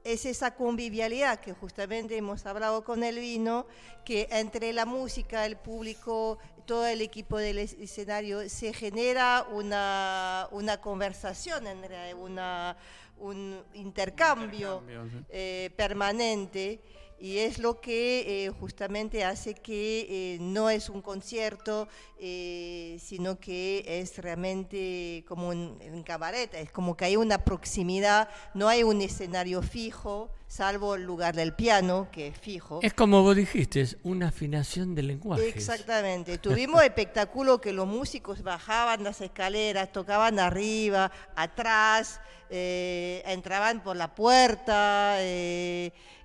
es 0.06 0.26
esa 0.26 0.56
convivialidad 0.56 1.41
que 1.41 1.52
justamente 1.52 2.15
hemos 2.15 2.45
hablado 2.45 2.84
con 2.86 3.04
el 3.04 3.19
vino, 3.19 3.67
que 4.06 4.30
entre 4.32 4.71
la 4.71 4.86
música, 4.86 5.45
el 5.45 5.58
público, 5.58 6.38
todo 6.65 6.88
el 6.88 7.02
equipo 7.02 7.38
del 7.38 7.58
es- 7.58 7.74
escenario, 7.74 8.47
se 8.50 8.71
genera 8.74 9.45
una, 9.52 10.47
una 10.52 10.80
conversación, 10.80 11.67
en 11.67 11.82
realidad, 11.84 12.17
una, 12.17 12.78
un 13.22 13.64
intercambio 13.74 14.82
Intercambio, 14.82 15.10
sí. 15.10 15.26
eh, 15.30 15.72
permanente 15.76 16.80
y 17.22 17.38
es 17.38 17.60
lo 17.60 17.80
que 17.80 18.46
eh, 18.46 18.50
justamente 18.50 19.24
hace 19.24 19.54
que 19.54 20.08
eh, 20.10 20.38
no 20.42 20.72
es 20.72 20.90
un 20.90 21.04
concierto, 21.04 21.88
eh, 22.20 22.98
sino 23.00 23.40
que 23.40 23.86
es 23.86 24.18
realmente 24.18 25.24
como 25.28 25.50
un, 25.50 25.78
un 25.94 26.02
cabaret, 26.02 26.52
es 26.56 26.72
como 26.72 26.98
que 26.98 27.06
hay 27.06 27.18
una 27.18 27.38
proximidad, 27.46 28.28
no 28.56 28.68
hay 28.68 28.82
un 28.82 29.02
escenario 29.02 29.62
fijo, 29.62 30.32
salvo 30.48 30.96
el 30.96 31.04
lugar 31.04 31.34
del 31.36 31.54
piano, 31.54 32.10
que 32.12 32.28
es 32.28 32.38
fijo. 32.38 32.80
Es 32.82 32.94
como 32.94 33.22
vos 33.22 33.36
dijiste, 33.36 33.80
es 33.80 33.98
una 34.04 34.28
afinación 34.28 34.96
de 34.96 35.04
lenguaje. 35.04 35.48
Exactamente. 35.48 36.38
Tuvimos 36.40 36.84
espectáculo 36.84 37.62
que 37.62 37.72
los 37.72 37.88
músicos 37.88 38.44
bajaban 38.44 39.04
las 39.04 39.22
escaleras, 39.22 39.92
tocaban 39.94 40.40
arriba, 40.40 41.10
atrás, 41.36 42.20
eh, 42.50 43.24
entraban 43.28 43.82
por 43.82 43.96
la 43.96 44.14
puerta, 44.14 45.16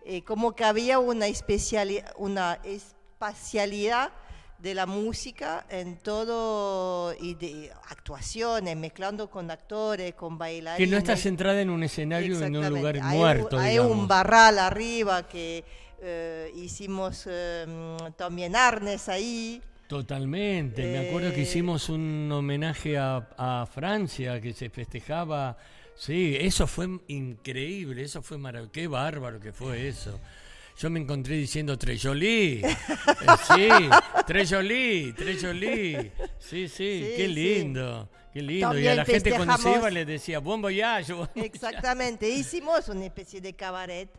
eh, 0.06 0.22
como 0.22 0.54
que 0.54 0.64
había 0.64 0.98
una, 0.98 1.26
especiali- 1.26 2.04
una 2.16 2.58
espacialidad 2.64 4.12
de 4.58 4.74
la 4.74 4.86
música 4.86 5.66
en 5.68 5.98
todo 5.98 7.12
y 7.20 7.34
de 7.34 7.70
actuaciones, 7.90 8.76
mezclando 8.76 9.28
con 9.28 9.50
actores, 9.50 10.14
con 10.14 10.38
bailarines. 10.38 10.88
Que 10.88 10.90
no 10.90 10.96
está 10.96 11.16
centrada 11.16 11.60
en 11.60 11.68
un 11.70 11.82
escenario, 11.82 12.40
en 12.42 12.56
un 12.56 12.68
lugar 12.70 12.96
Hay 13.02 13.18
muerto, 13.18 13.58
hay 13.58 13.72
digamos. 13.72 13.92
un 13.92 14.08
barral 14.08 14.58
arriba 14.58 15.26
que 15.28 15.64
eh, 16.00 16.50
hicimos 16.56 17.26
eh, 17.28 17.66
mm, 17.68 18.12
también 18.16 18.56
arnes 18.56 19.08
ahí. 19.08 19.60
Totalmente. 19.88 20.82
Me 20.86 21.08
acuerdo 21.08 21.30
que 21.32 21.40
Eh, 21.40 21.42
hicimos 21.42 21.88
un 21.90 22.30
homenaje 22.32 22.96
a, 22.98 23.28
a 23.36 23.66
Francia, 23.66 24.40
que 24.40 24.52
se 24.52 24.70
festejaba. 24.70 25.56
Sí, 25.96 26.36
eso 26.38 26.66
fue 26.66 26.88
increíble, 27.08 28.02
eso 28.02 28.22
fue 28.22 28.36
maravilloso. 28.38 28.72
Qué 28.72 28.86
bárbaro 28.86 29.40
que 29.40 29.52
fue 29.52 29.88
eso. 29.88 30.20
Yo 30.78 30.90
me 30.90 31.00
encontré 31.00 31.36
diciendo 31.36 31.78
Trejolí. 31.78 32.60
Eh, 32.62 32.76
sí, 33.48 33.68
Trejolí, 34.26 35.12
Trejolí. 35.14 35.96
Sí, 36.38 36.68
sí, 36.68 36.68
Sí, 36.68 37.12
qué 37.16 37.26
sí. 37.26 37.28
lindo, 37.28 38.10
qué 38.32 38.42
lindo. 38.42 38.78
y 38.78 38.86
a 38.86 38.94
la 38.94 39.04
gente 39.06 39.30
cuando 39.34 39.56
se 39.56 39.72
iba 39.72 39.88
le 39.90 40.04
decía, 40.04 40.38
buen 40.38 40.60
voyage. 40.60 41.14
buen 41.14 41.28
voyage". 41.34 41.46
Exactamente, 41.46 42.28
hicimos 42.28 42.88
una 42.88 43.06
especie 43.06 43.40
de 43.40 43.54
cabaret. 43.54 44.10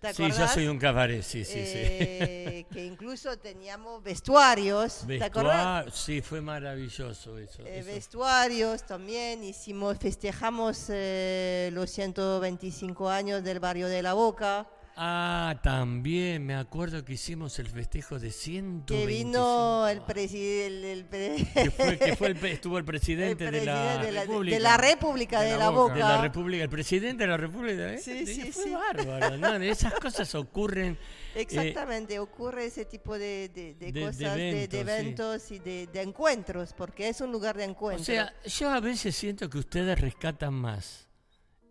¿Te 0.00 0.12
Sí, 0.14 0.22
yo 0.22 0.26
acordás? 0.28 0.54
soy 0.54 0.66
un 0.68 0.78
cabaret, 0.78 1.22
sí, 1.22 1.44
sí, 1.44 1.52
Eh, 1.56 2.66
que 2.72 2.84
incluso 2.84 3.36
teníamos 3.38 4.02
vestuarios. 4.02 4.92
sí. 5.06 5.18
¿Te 5.18 5.24
acordás? 5.24 5.94
Sí, 5.94 6.22
fue 6.22 6.40
maravilloso 6.40 7.38
eso. 7.38 7.62
Eh, 7.66 7.78
eso. 7.80 7.86
vestuarios 7.86 8.84
también 8.86 9.42
hicimos, 9.44 9.98
festejamos 9.98 10.86
eh, 10.88 11.70
los 11.72 11.90
125 11.90 13.08
años 13.10 13.42
del 13.44 13.60
barrio 13.60 13.88
de 13.88 14.02
La 14.02 14.14
Boca. 14.14 14.66
Ah, 14.96 15.58
también 15.64 16.46
me 16.46 16.54
acuerdo 16.54 17.04
que 17.04 17.14
hicimos 17.14 17.58
el 17.58 17.66
festejo 17.66 18.20
de 18.20 18.30
125. 18.30 18.86
Que 18.86 19.06
vino 19.06 19.88
el 19.88 20.00
presidente. 20.02 21.04
Pre- 21.10 21.46
que 21.64 21.70
fue, 21.72 21.98
que 21.98 22.16
fue 22.16 22.28
el 22.28 22.44
estuvo 22.46 22.78
el 22.78 22.84
presidente, 22.84 23.46
el 23.46 23.50
de, 23.52 23.64
la 23.64 23.72
presidente 23.74 24.06
de 24.06 24.12
la- 24.12 24.20
República. 24.22 24.54
de 24.56 24.60
la 24.62 24.76
República 24.76 25.40
de 25.42 25.56
la 25.56 25.70
Boca. 25.70 25.94
De 25.94 25.98
la 26.00 26.22
República, 26.22 26.62
el 26.62 26.70
presidente 26.70 27.24
de 27.24 27.28
la 27.28 27.36
República. 27.36 27.92
¿eh? 27.94 27.98
Sí, 27.98 28.24
sí, 28.24 28.52
fue 28.52 28.64
sí. 28.64 28.70
bárbaro. 28.70 29.36
¿no? 29.36 29.54
Esas 29.56 29.94
cosas 29.94 30.32
ocurren. 30.36 30.96
eh, 31.34 31.40
Exactamente, 31.40 32.18
ocurre 32.20 32.66
ese 32.66 32.84
tipo 32.84 33.18
de, 33.18 33.48
de- 33.48 33.74
de 33.74 33.86
de- 33.86 33.92
de 33.92 34.00
cosas, 34.00 34.36
de, 34.36 34.68
de 34.68 34.78
eventos, 34.78 34.78
sí. 34.78 34.78
eventos 34.78 35.50
y 35.50 35.58
de, 35.58 35.86
de 35.88 36.02
encuentros, 36.02 36.72
porque 36.72 37.08
es 37.08 37.20
un 37.20 37.32
lugar 37.32 37.56
de 37.56 37.64
o 37.64 37.70
encuentro. 37.70 38.04
sea, 38.04 38.32
yo 38.46 38.70
a 38.70 38.78
veces 38.78 39.16
siento 39.16 39.50
que 39.50 39.58
ustedes 39.58 40.00
rescatan 40.00 40.54
más 40.54 41.08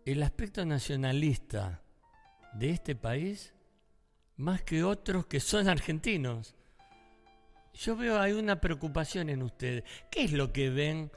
el 0.04 0.22
aspecto 0.22 0.66
nacionalista 0.66 1.80
de 2.54 2.70
este 2.70 2.94
país 2.94 3.54
más 4.36 4.62
que 4.62 4.82
otros 4.82 5.26
que 5.26 5.40
son 5.40 5.68
argentinos. 5.68 6.54
Yo 7.74 7.96
veo 7.96 8.20
hay 8.20 8.32
una 8.32 8.60
preocupación 8.60 9.28
en 9.28 9.42
ustedes. 9.42 9.84
¿Qué 10.10 10.24
es 10.24 10.32
lo 10.32 10.52
que 10.52 10.70
ven 10.70 11.10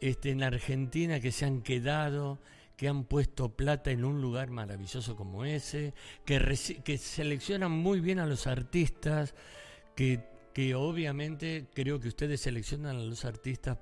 este, 0.00 0.30
en 0.30 0.42
Argentina 0.42 1.20
que 1.20 1.32
se 1.32 1.44
han 1.44 1.62
quedado, 1.62 2.40
que 2.76 2.88
han 2.88 3.04
puesto 3.04 3.56
plata 3.56 3.90
en 3.90 4.04
un 4.04 4.20
lugar 4.20 4.50
maravilloso 4.50 5.16
como 5.16 5.44
ese, 5.44 5.94
que, 6.24 6.98
seleccionan 6.98 7.72
muy 7.72 8.00
bien 8.00 8.18
a 8.18 8.26
los 8.26 8.46
artistas, 8.46 9.34
que 9.94 10.74
obviamente 10.74 11.68
creo 11.74 12.00
que 12.00 12.08
ustedes 12.08 12.40
seleccionan 12.40 12.96
a 12.96 13.00
los 13.00 13.24
artistas 13.24 13.78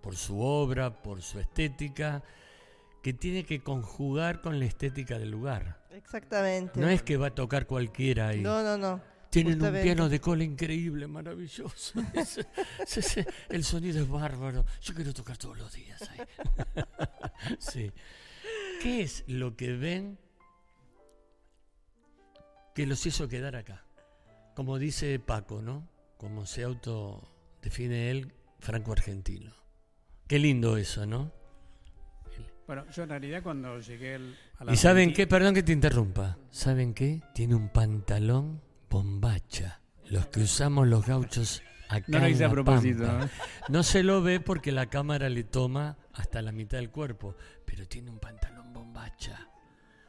por 0.00 0.16
su 0.16 0.40
obra, 0.40 1.02
por 1.02 1.22
su 1.22 1.40
estética, 1.40 2.22
que 3.02 3.12
tiene 3.12 3.44
que 3.44 3.62
conjugar 3.62 4.40
con 4.40 4.58
la 4.58 4.64
estética 4.64 5.18
del 5.18 5.30
lugar. 5.30 5.85
Exactamente. 5.96 6.78
No 6.78 6.88
es 6.88 7.02
que 7.02 7.16
va 7.16 7.28
a 7.28 7.34
tocar 7.34 7.66
cualquiera 7.66 8.28
ahí. 8.28 8.42
No, 8.42 8.62
no, 8.62 8.76
no. 8.76 9.00
Tienen 9.30 9.62
un 9.62 9.72
piano 9.82 10.08
de 10.08 10.20
cola 10.20 10.44
increíble, 10.44 11.06
maravilloso. 11.06 12.00
El 13.48 13.64
sonido 13.64 14.00
es 14.00 14.08
bárbaro. 14.08 14.64
Yo 14.82 14.94
quiero 14.94 15.14
tocar 15.14 15.38
todos 15.38 15.58
los 15.58 15.72
días 15.72 16.02
ahí. 16.10 16.20
sí. 17.58 17.92
¿Qué 18.82 19.02
es 19.02 19.24
lo 19.26 19.56
que 19.56 19.74
ven 19.74 20.18
que 22.74 22.86
los 22.86 23.04
hizo 23.06 23.26
quedar 23.28 23.56
acá? 23.56 23.84
Como 24.54 24.78
dice 24.78 25.18
Paco, 25.18 25.62
¿no? 25.62 25.88
Como 26.18 26.44
se 26.44 26.62
autodefine 26.62 28.10
él, 28.10 28.34
franco-argentino. 28.58 29.54
Qué 30.28 30.38
lindo 30.38 30.76
eso, 30.76 31.06
¿no? 31.06 31.32
Bueno, 32.66 32.84
yo 32.90 33.04
en 33.04 33.08
realidad 33.08 33.42
cuando 33.42 33.78
llegué 33.80 34.16
al- 34.16 34.36
a 34.58 34.64
la 34.64 34.72
¿Y 34.72 34.76
saben 34.76 35.12
qué? 35.12 35.26
Perdón 35.26 35.54
que 35.54 35.62
te 35.62 35.72
interrumpa. 35.72 36.36
¿Saben 36.50 36.94
qué? 36.94 37.22
Tiene 37.34 37.54
un 37.54 37.68
pantalón 37.68 38.60
bombacha, 38.90 39.80
los 40.06 40.26
que 40.28 40.40
usamos 40.40 40.86
los 40.88 41.06
gauchos 41.06 41.62
acá 41.88 42.04
No 42.08 42.18
lo 42.18 42.26
en 42.26 42.32
hice 42.32 42.44
a 42.44 42.50
propósito, 42.50 43.04
Pampa. 43.06 43.30
No 43.68 43.82
se 43.84 44.02
lo 44.02 44.20
ve 44.22 44.40
porque 44.40 44.72
la 44.72 44.86
cámara 44.86 45.28
le 45.28 45.44
toma 45.44 45.96
hasta 46.14 46.42
la 46.42 46.50
mitad 46.50 46.78
del 46.78 46.90
cuerpo, 46.90 47.36
pero 47.64 47.86
tiene 47.86 48.10
un 48.10 48.18
pantalón 48.18 48.72
bombacha. 48.72 49.48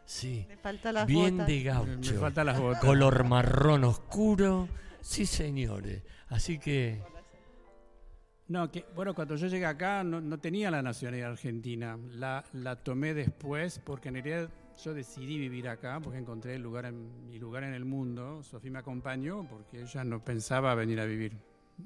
Sí, 0.06 0.46
Le 0.50 0.58
falta 0.58 0.92
las 0.92 1.06
bien 1.06 1.34
botas. 1.38 1.48
de 1.48 1.54
Me 1.58 1.64
gaucho. 1.64 2.20
faltan 2.20 2.46
las 2.48 2.60
botas. 2.60 2.82
Color 2.82 3.24
marrón 3.26 3.84
oscuro. 3.84 4.68
Sí, 5.02 5.26
señores. 5.26 6.02
Así 6.30 6.58
que 6.60 7.02
No, 8.50 8.72
que, 8.72 8.86
bueno, 8.96 9.14
cuando 9.14 9.36
yo 9.36 9.48
llegué 9.48 9.66
acá 9.66 10.04
no, 10.04 10.22
no 10.22 10.40
tenía 10.40 10.72
la 10.72 10.82
nacionalidad 10.82 11.32
argentina. 11.32 11.98
La, 12.12 12.44
la 12.54 12.78
tomé 12.78 13.14
después 13.14 13.80
porque 13.80 14.10
en 14.10 14.16
realidad 14.16 14.50
yo 14.84 14.94
decidí 14.94 15.38
vivir 15.38 15.68
acá 15.68 16.00
porque 16.02 16.20
encontré 16.20 16.56
el 16.56 16.62
lugar 16.62 16.86
en, 16.86 17.28
mi 17.28 17.40
lugar 17.40 17.64
en 17.64 17.74
el 17.74 17.84
mundo. 17.84 18.44
Sofía 18.44 18.72
me 18.72 18.80
acompañó 18.80 19.46
porque 19.50 19.82
ella 19.82 20.04
no 20.04 20.24
pensaba 20.24 20.74
venir 20.76 21.00
a 21.00 21.06
vivir. 21.06 21.34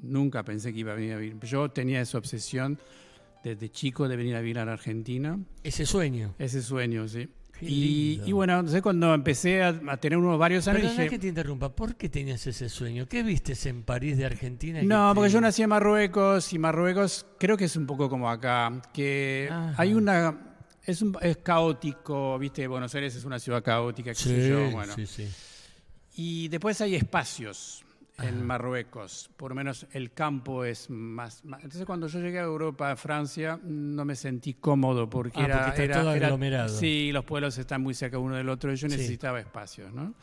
Nunca 0.01 0.43
pensé 0.43 0.71
que 0.71 0.79
iba 0.79 0.91
a 0.91 0.95
venir 0.95 1.13
a 1.13 1.17
vivir. 1.17 1.39
Yo 1.41 1.69
tenía 1.69 2.01
esa 2.01 2.17
obsesión 2.17 2.77
desde 3.43 3.69
chico 3.69 4.07
de 4.07 4.15
venir 4.15 4.35
a 4.35 4.41
vivir 4.41 4.59
a 4.59 4.65
la 4.65 4.73
Argentina. 4.73 5.39
ese 5.63 5.85
sueño. 5.85 6.35
Ese 6.37 6.61
sueño, 6.61 7.07
sí. 7.07 7.27
Y, 7.61 8.21
y 8.25 8.31
bueno, 8.31 8.53
entonces 8.59 8.81
cuando 8.81 9.13
empecé 9.13 9.61
a, 9.63 9.69
a 9.87 9.97
tener 9.97 10.17
unos 10.17 10.37
varios 10.39 10.67
años 10.67 10.81
Perdona 10.81 11.01
dije, 11.03 11.09
que 11.15 11.19
te 11.19 11.27
interrumpa. 11.27 11.69
¿Por 11.75 11.95
qué 11.95 12.09
tenías 12.09 12.45
ese 12.47 12.69
sueño? 12.69 13.05
¿Qué 13.07 13.23
vistes 13.23 13.65
en 13.67 13.83
París 13.83 14.17
de 14.17 14.25
Argentina? 14.25 14.81
No, 14.83 15.11
que 15.11 15.15
porque 15.15 15.29
te- 15.29 15.33
yo 15.33 15.41
nací 15.41 15.61
en 15.61 15.69
Marruecos 15.69 16.51
y 16.53 16.59
Marruecos 16.59 17.25
creo 17.39 17.55
que 17.57 17.65
es 17.65 17.75
un 17.75 17.85
poco 17.85 18.09
como 18.09 18.29
acá, 18.29 18.81
que 18.93 19.47
Ajá. 19.51 19.75
hay 19.77 19.93
una 19.93 20.47
es 20.85 21.01
un 21.03 21.15
es 21.21 21.37
caótico, 21.37 22.39
viste, 22.39 22.65
Buenos 22.67 22.93
Aires 22.95 23.15
es 23.15 23.23
una 23.25 23.37
ciudad 23.39 23.63
caótica, 23.63 24.11
qué 24.11 24.15
sé 24.15 24.41
Sí, 24.43 24.49
yo, 24.49 24.71
bueno. 24.71 24.93
sí, 24.95 25.05
sí. 25.05 25.27
Y 26.15 26.47
después 26.49 26.81
hay 26.81 26.95
espacios 26.95 27.83
Ajá. 28.21 28.29
en 28.29 28.45
Marruecos, 28.45 29.29
por 29.37 29.51
lo 29.51 29.55
menos 29.55 29.85
el 29.91 30.11
campo 30.11 30.63
es 30.65 30.89
más, 30.89 31.43
más- 31.45 31.63
Entonces 31.63 31.85
cuando 31.85 32.07
yo 32.07 32.19
llegué 32.19 32.39
a 32.39 32.43
Europa, 32.43 32.91
a 32.91 32.95
Francia, 32.95 33.59
no 33.63 34.05
me 34.05 34.15
sentí 34.15 34.53
cómodo 34.55 35.09
porque 35.09 35.39
Ah, 35.41 35.45
era, 35.45 35.55
porque 35.65 35.69
está 35.71 35.83
era- 35.83 36.01
todo 36.01 36.13
era- 36.13 36.27
aglomerado. 36.27 36.69
Sí, 36.69 37.11
los 37.11 37.25
pueblos 37.25 37.57
están 37.57 37.81
muy 37.81 37.93
cerca 37.93 38.17
uno 38.17 38.35
del 38.35 38.49
otro 38.49 38.71
y 38.71 38.75
yo 38.75 38.87
Sí. 38.89 38.95
necesitaba 38.95 39.39
espacios, 39.39 39.91
¿no? 39.93 40.13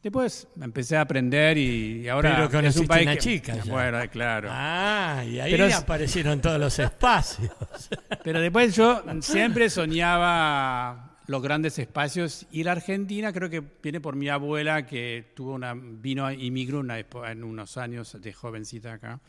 Después 0.00 0.46
empecé 0.60 0.96
a 0.96 1.00
aprender 1.00 1.58
y, 1.58 2.02
y 2.02 2.08
ahora 2.08 2.48
Pero 2.50 2.68
es 2.68 2.76
un 2.76 2.86
país 2.86 3.02
una 3.06 3.14
que- 3.14 3.20
chica 3.20 3.56
ya. 3.56 3.72
Bueno, 3.72 3.98
claro. 4.12 4.48
Ah, 4.52 5.24
y 5.26 5.40
ahí 5.40 5.50
Pero 5.50 5.74
aparecieron 5.74 6.40
todos 6.40 6.60
los 6.60 6.78
espacios. 6.78 7.50
Pero 8.24 8.40
después 8.40 8.76
yo 8.76 9.02
siempre 9.20 9.68
soñaba 9.68 11.07
los 11.28 11.40
grandes 11.42 11.78
espacios 11.78 12.46
y 12.50 12.64
la 12.64 12.72
Argentina 12.72 13.32
creo 13.32 13.48
que 13.48 13.62
viene 13.82 14.00
por 14.00 14.16
mi 14.16 14.28
abuela 14.28 14.84
que 14.86 15.32
tuvo 15.36 15.52
una 15.54 15.74
vino 15.74 16.30
inmigró 16.32 16.80
una 16.80 16.98
epo- 16.98 17.24
en 17.30 17.44
unos 17.44 17.76
años 17.76 18.16
de 18.20 18.32
jovencita 18.32 18.94
acá. 18.94 19.20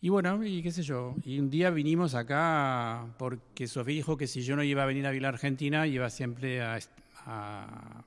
Y 0.00 0.10
bueno, 0.10 0.44
y 0.44 0.62
qué 0.62 0.70
sé 0.70 0.82
yo, 0.82 1.14
y 1.24 1.38
un 1.38 1.48
día 1.48 1.70
vinimos 1.70 2.14
acá 2.14 3.06
porque 3.18 3.66
Sofía 3.66 3.94
dijo 3.94 4.16
que 4.18 4.26
si 4.26 4.42
yo 4.42 4.54
no 4.56 4.62
iba 4.62 4.82
a 4.82 4.86
venir 4.86 5.06
a 5.06 5.10
vivir 5.10 5.24
a 5.24 5.30
Argentina 5.30 5.86
iba 5.86 6.10
siempre 6.10 6.60
a, 6.60 6.76
est- 6.76 6.90
a- 7.24 8.04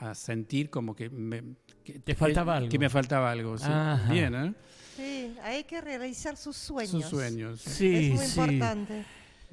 a- 0.00 0.14
sentir 0.14 0.70
como 0.70 0.94
que 0.96 1.10
me 1.10 1.42
que, 1.84 1.98
Te 1.98 2.14
faltaba 2.14 2.56
algo. 2.56 2.70
Que 2.70 2.78
me 2.78 2.88
faltaba 2.88 3.30
algo, 3.30 3.58
sí. 3.58 3.68
Bien, 4.10 4.34
¿eh? 4.34 4.54
Sí, 4.96 5.34
hay 5.42 5.64
que 5.64 5.80
realizar 5.82 6.36
sus 6.36 6.56
sueños. 6.56 6.90
Sus 6.90 7.04
sueños. 7.06 7.60
sí. 7.60 7.70
Sí, 7.70 7.96
es 8.12 8.14
muy 8.14 8.26
sí. 8.26 8.40
importante. 8.40 9.04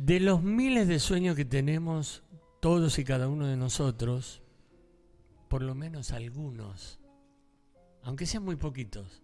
De 0.04 0.20
los 0.20 0.42
miles 0.42 0.88
de 0.88 0.98
sueños 0.98 1.36
que 1.36 1.46
tenemos, 1.46 2.24
todos 2.60 2.98
y 2.98 3.04
cada 3.04 3.28
uno 3.28 3.46
de 3.46 3.56
nosotros, 3.56 4.42
por 5.48 5.62
lo 5.62 5.76
menos 5.76 6.12
algunos, 6.12 7.00
aunque 8.02 8.26
sean 8.26 8.42
muy 8.44 8.56
poquitos, 8.56 9.22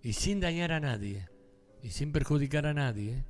y 0.00 0.14
sin 0.14 0.40
dañar 0.40 0.72
a 0.72 0.80
nadie, 0.80 1.28
y 1.82 1.90
sin 1.90 2.10
perjudicar 2.10 2.64
a 2.64 2.72
nadie, 2.72 3.26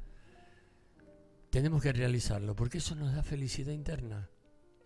tenemos 1.50 1.82
que 1.82 1.92
realizarlo, 1.92 2.54
porque 2.54 2.78
eso 2.78 2.94
nos 2.94 3.12
da 3.12 3.24
felicidad 3.24 3.72
interna, 3.72 4.30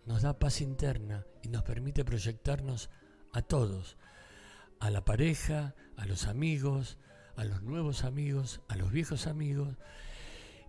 nos 0.07 0.23
da 0.23 0.39
paz 0.39 0.61
interna 0.61 1.27
y 1.43 1.49
nos 1.49 1.61
permite 1.61 2.03
proyectarnos 2.03 2.89
a 3.33 3.43
todos, 3.43 3.97
a 4.79 4.89
la 4.89 5.05
pareja, 5.05 5.75
a 5.95 6.07
los 6.07 6.25
amigos, 6.25 6.97
a 7.35 7.43
los 7.43 7.61
nuevos 7.61 8.03
amigos, 8.03 8.61
a 8.67 8.77
los 8.77 8.91
viejos 8.91 9.27
amigos, 9.27 9.77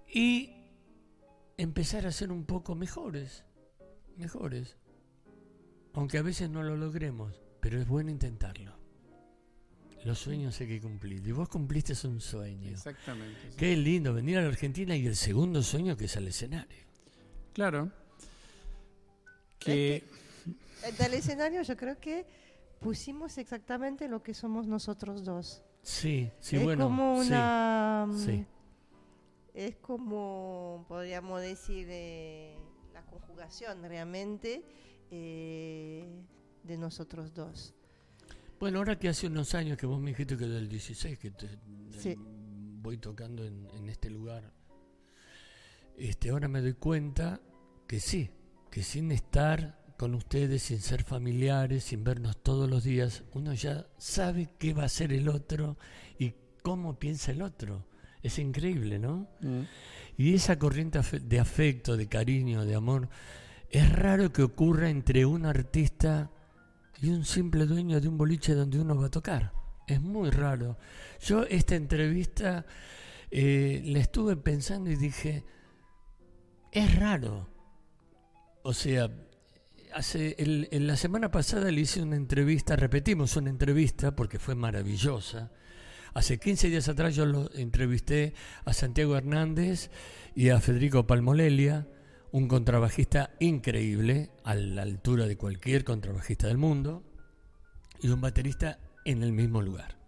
y 0.07 0.61
empezar 1.57 2.07
a 2.07 2.13
ser 2.13 2.33
un 2.33 2.45
poco 2.45 2.75
mejores, 2.75 3.45
mejores. 4.17 4.77
Aunque 5.95 6.19
a 6.19 6.23
veces 6.23 6.51
no 6.51 6.63
lo 6.63 6.77
logremos, 6.77 7.43
pero 7.61 7.81
es 7.81 7.87
bueno 7.87 8.11
intentarlo. 8.11 8.77
Los 10.05 10.19
sueños 10.19 10.61
hay 10.61 10.69
que 10.69 10.81
cumplir. 10.81 11.27
Y 11.27 11.33
vos 11.33 11.49
cumpliste 11.49 11.95
un 12.07 12.21
sueño. 12.21 12.71
Exactamente. 12.71 13.41
sí. 13.51 13.57
Qué 13.57 13.75
lindo 13.77 14.13
venir 14.13 14.37
a 14.37 14.43
la 14.43 14.49
Argentina 14.49 14.95
y 14.95 15.07
el 15.07 15.17
segundo 15.17 15.63
sueño 15.63 15.97
que 15.97 16.05
es 16.05 16.17
al 16.17 16.29
escenario. 16.29 16.85
Claro. 17.55 17.91
Que 19.59 20.05
Del 20.99 21.15
escenario 21.15 21.63
yo 21.63 21.77
creo 21.77 21.99
que 21.99 22.27
pusimos 22.81 23.39
exactamente 23.39 24.09
lo 24.09 24.23
que 24.23 24.35
somos 24.35 24.67
nosotros 24.67 25.25
dos. 25.25 25.63
Sí, 25.83 26.31
sí, 26.39 26.57
es 26.57 26.65
bueno. 26.65 26.85
como 26.85 27.15
una... 27.15 28.07
sí. 28.15 28.45
Es 29.55 29.77
como, 29.77 30.85
podríamos 30.89 31.41
decir, 31.41 31.87
eh, 31.91 32.57
la 32.93 33.03
conjugación 33.07 33.83
realmente 33.85 34.65
eh, 35.11 36.09
de 36.65 36.77
nosotros 36.77 37.33
dos. 37.35 37.73
Bueno, 38.59 38.79
ahora 38.79 38.99
que 38.99 39.09
hace 39.09 39.27
unos 39.29 39.55
años 39.55 39.79
que 39.79 39.87
vos 39.87 40.01
me 40.01 40.11
dijiste 40.11 40.37
que 40.37 40.47
del 40.47 40.69
16 40.69 41.19
que 41.19 41.31
te- 41.31 41.59
Sí. 41.99 42.17
voy 42.19 42.99
tocando 42.99 43.45
en, 43.45 43.69
en 43.75 43.89
este 43.89 44.11
lugar, 44.11 44.53
este, 45.97 46.31
ahora 46.31 46.49
me 46.49 46.61
doy 46.61 46.75
cuenta 46.75 47.41
que 47.87 48.01
sí, 48.01 48.31
que 48.71 48.83
sin 48.83 49.13
estar 49.13 49.81
con 49.97 50.15
ustedes, 50.15 50.63
sin 50.63 50.81
ser 50.81 51.05
familiares, 51.05 51.85
sin 51.85 52.03
vernos 52.03 52.37
todos 52.43 52.69
los 52.69 52.83
días, 52.83 53.23
uno 53.33 53.55
ya 53.55 53.87
sabe 53.99 54.49
qué 54.59 54.75
va 54.75 54.83
a 54.83 54.87
hacer 54.87 55.13
el 55.13 55.29
otro 55.29 55.77
y 56.19 56.35
cómo 56.63 56.99
piensa 56.99 57.31
el 57.31 57.43
otro. 57.43 57.87
Es 58.25 58.39
increíble, 58.41 58.99
¿no? 58.99 59.29
Y 60.17 60.35
esa 60.35 60.59
corriente 60.59 60.99
de 61.23 61.39
afecto, 61.39 61.97
de 61.97 62.09
cariño, 62.09 62.65
de 62.65 62.75
amor, 62.75 63.09
es 63.71 63.91
raro 63.93 64.33
que 64.33 64.43
ocurra 64.43 64.89
entre 64.89 65.25
un 65.27 65.45
artista 65.47 66.31
y 67.03 67.11
un 67.11 67.25
simple 67.25 67.67
dueño 67.67 68.01
de 68.01 68.09
un 68.09 68.17
boliche 68.17 68.55
donde 68.55 68.81
uno 68.81 68.97
va 68.97 69.07
a 69.07 69.11
tocar. 69.11 69.53
Es 69.87 70.01
muy 70.01 70.31
raro. 70.31 70.79
Yo 71.21 71.45
esta 71.45 71.75
entrevista 71.77 72.65
eh, 73.31 73.83
la 73.85 73.99
estuve 73.99 74.37
pensando 74.37 74.91
y 74.91 74.97
dije, 74.97 75.45
es 76.73 76.99
raro. 76.99 77.49
O 78.63 78.73
sea, 78.73 79.11
hace 79.93 80.35
el- 80.39 80.69
en 80.71 80.87
la 80.87 80.97
semana 80.97 81.31
pasada 81.31 81.71
le 81.71 81.81
hice 81.83 82.01
una 82.03 82.17
entrevista, 82.17 82.77
repetimos 82.77 83.37
una 83.37 83.51
entrevista 83.51 84.15
porque 84.17 84.39
fue 84.39 84.55
maravillosa. 84.55 85.51
Hace 86.15 86.39
15 86.39 86.69
días 86.69 86.89
atrás 86.89 87.17
yo 87.17 87.27
lo 87.27 87.51
entrevisté 87.55 88.35
a 88.65 88.73
Santiago 88.73 89.17
Hernández 89.17 89.91
y 90.37 90.51
a 90.51 90.61
Federico 90.61 91.09
Palmolelia, 91.09 91.89
un 92.31 92.47
contrabajista 92.47 93.31
increíble, 93.41 94.31
a 94.45 94.55
la 94.55 94.83
altura 94.83 95.27
de 95.27 95.37
cualquier 95.37 95.83
contrabajista 95.83 96.47
del 96.47 96.57
mundo, 96.57 97.03
y 98.01 98.09
un 98.11 98.21
baterista 98.21 98.79
en 99.05 99.25
el 99.25 99.33
mismo 99.33 99.61
lugar. 99.61 99.99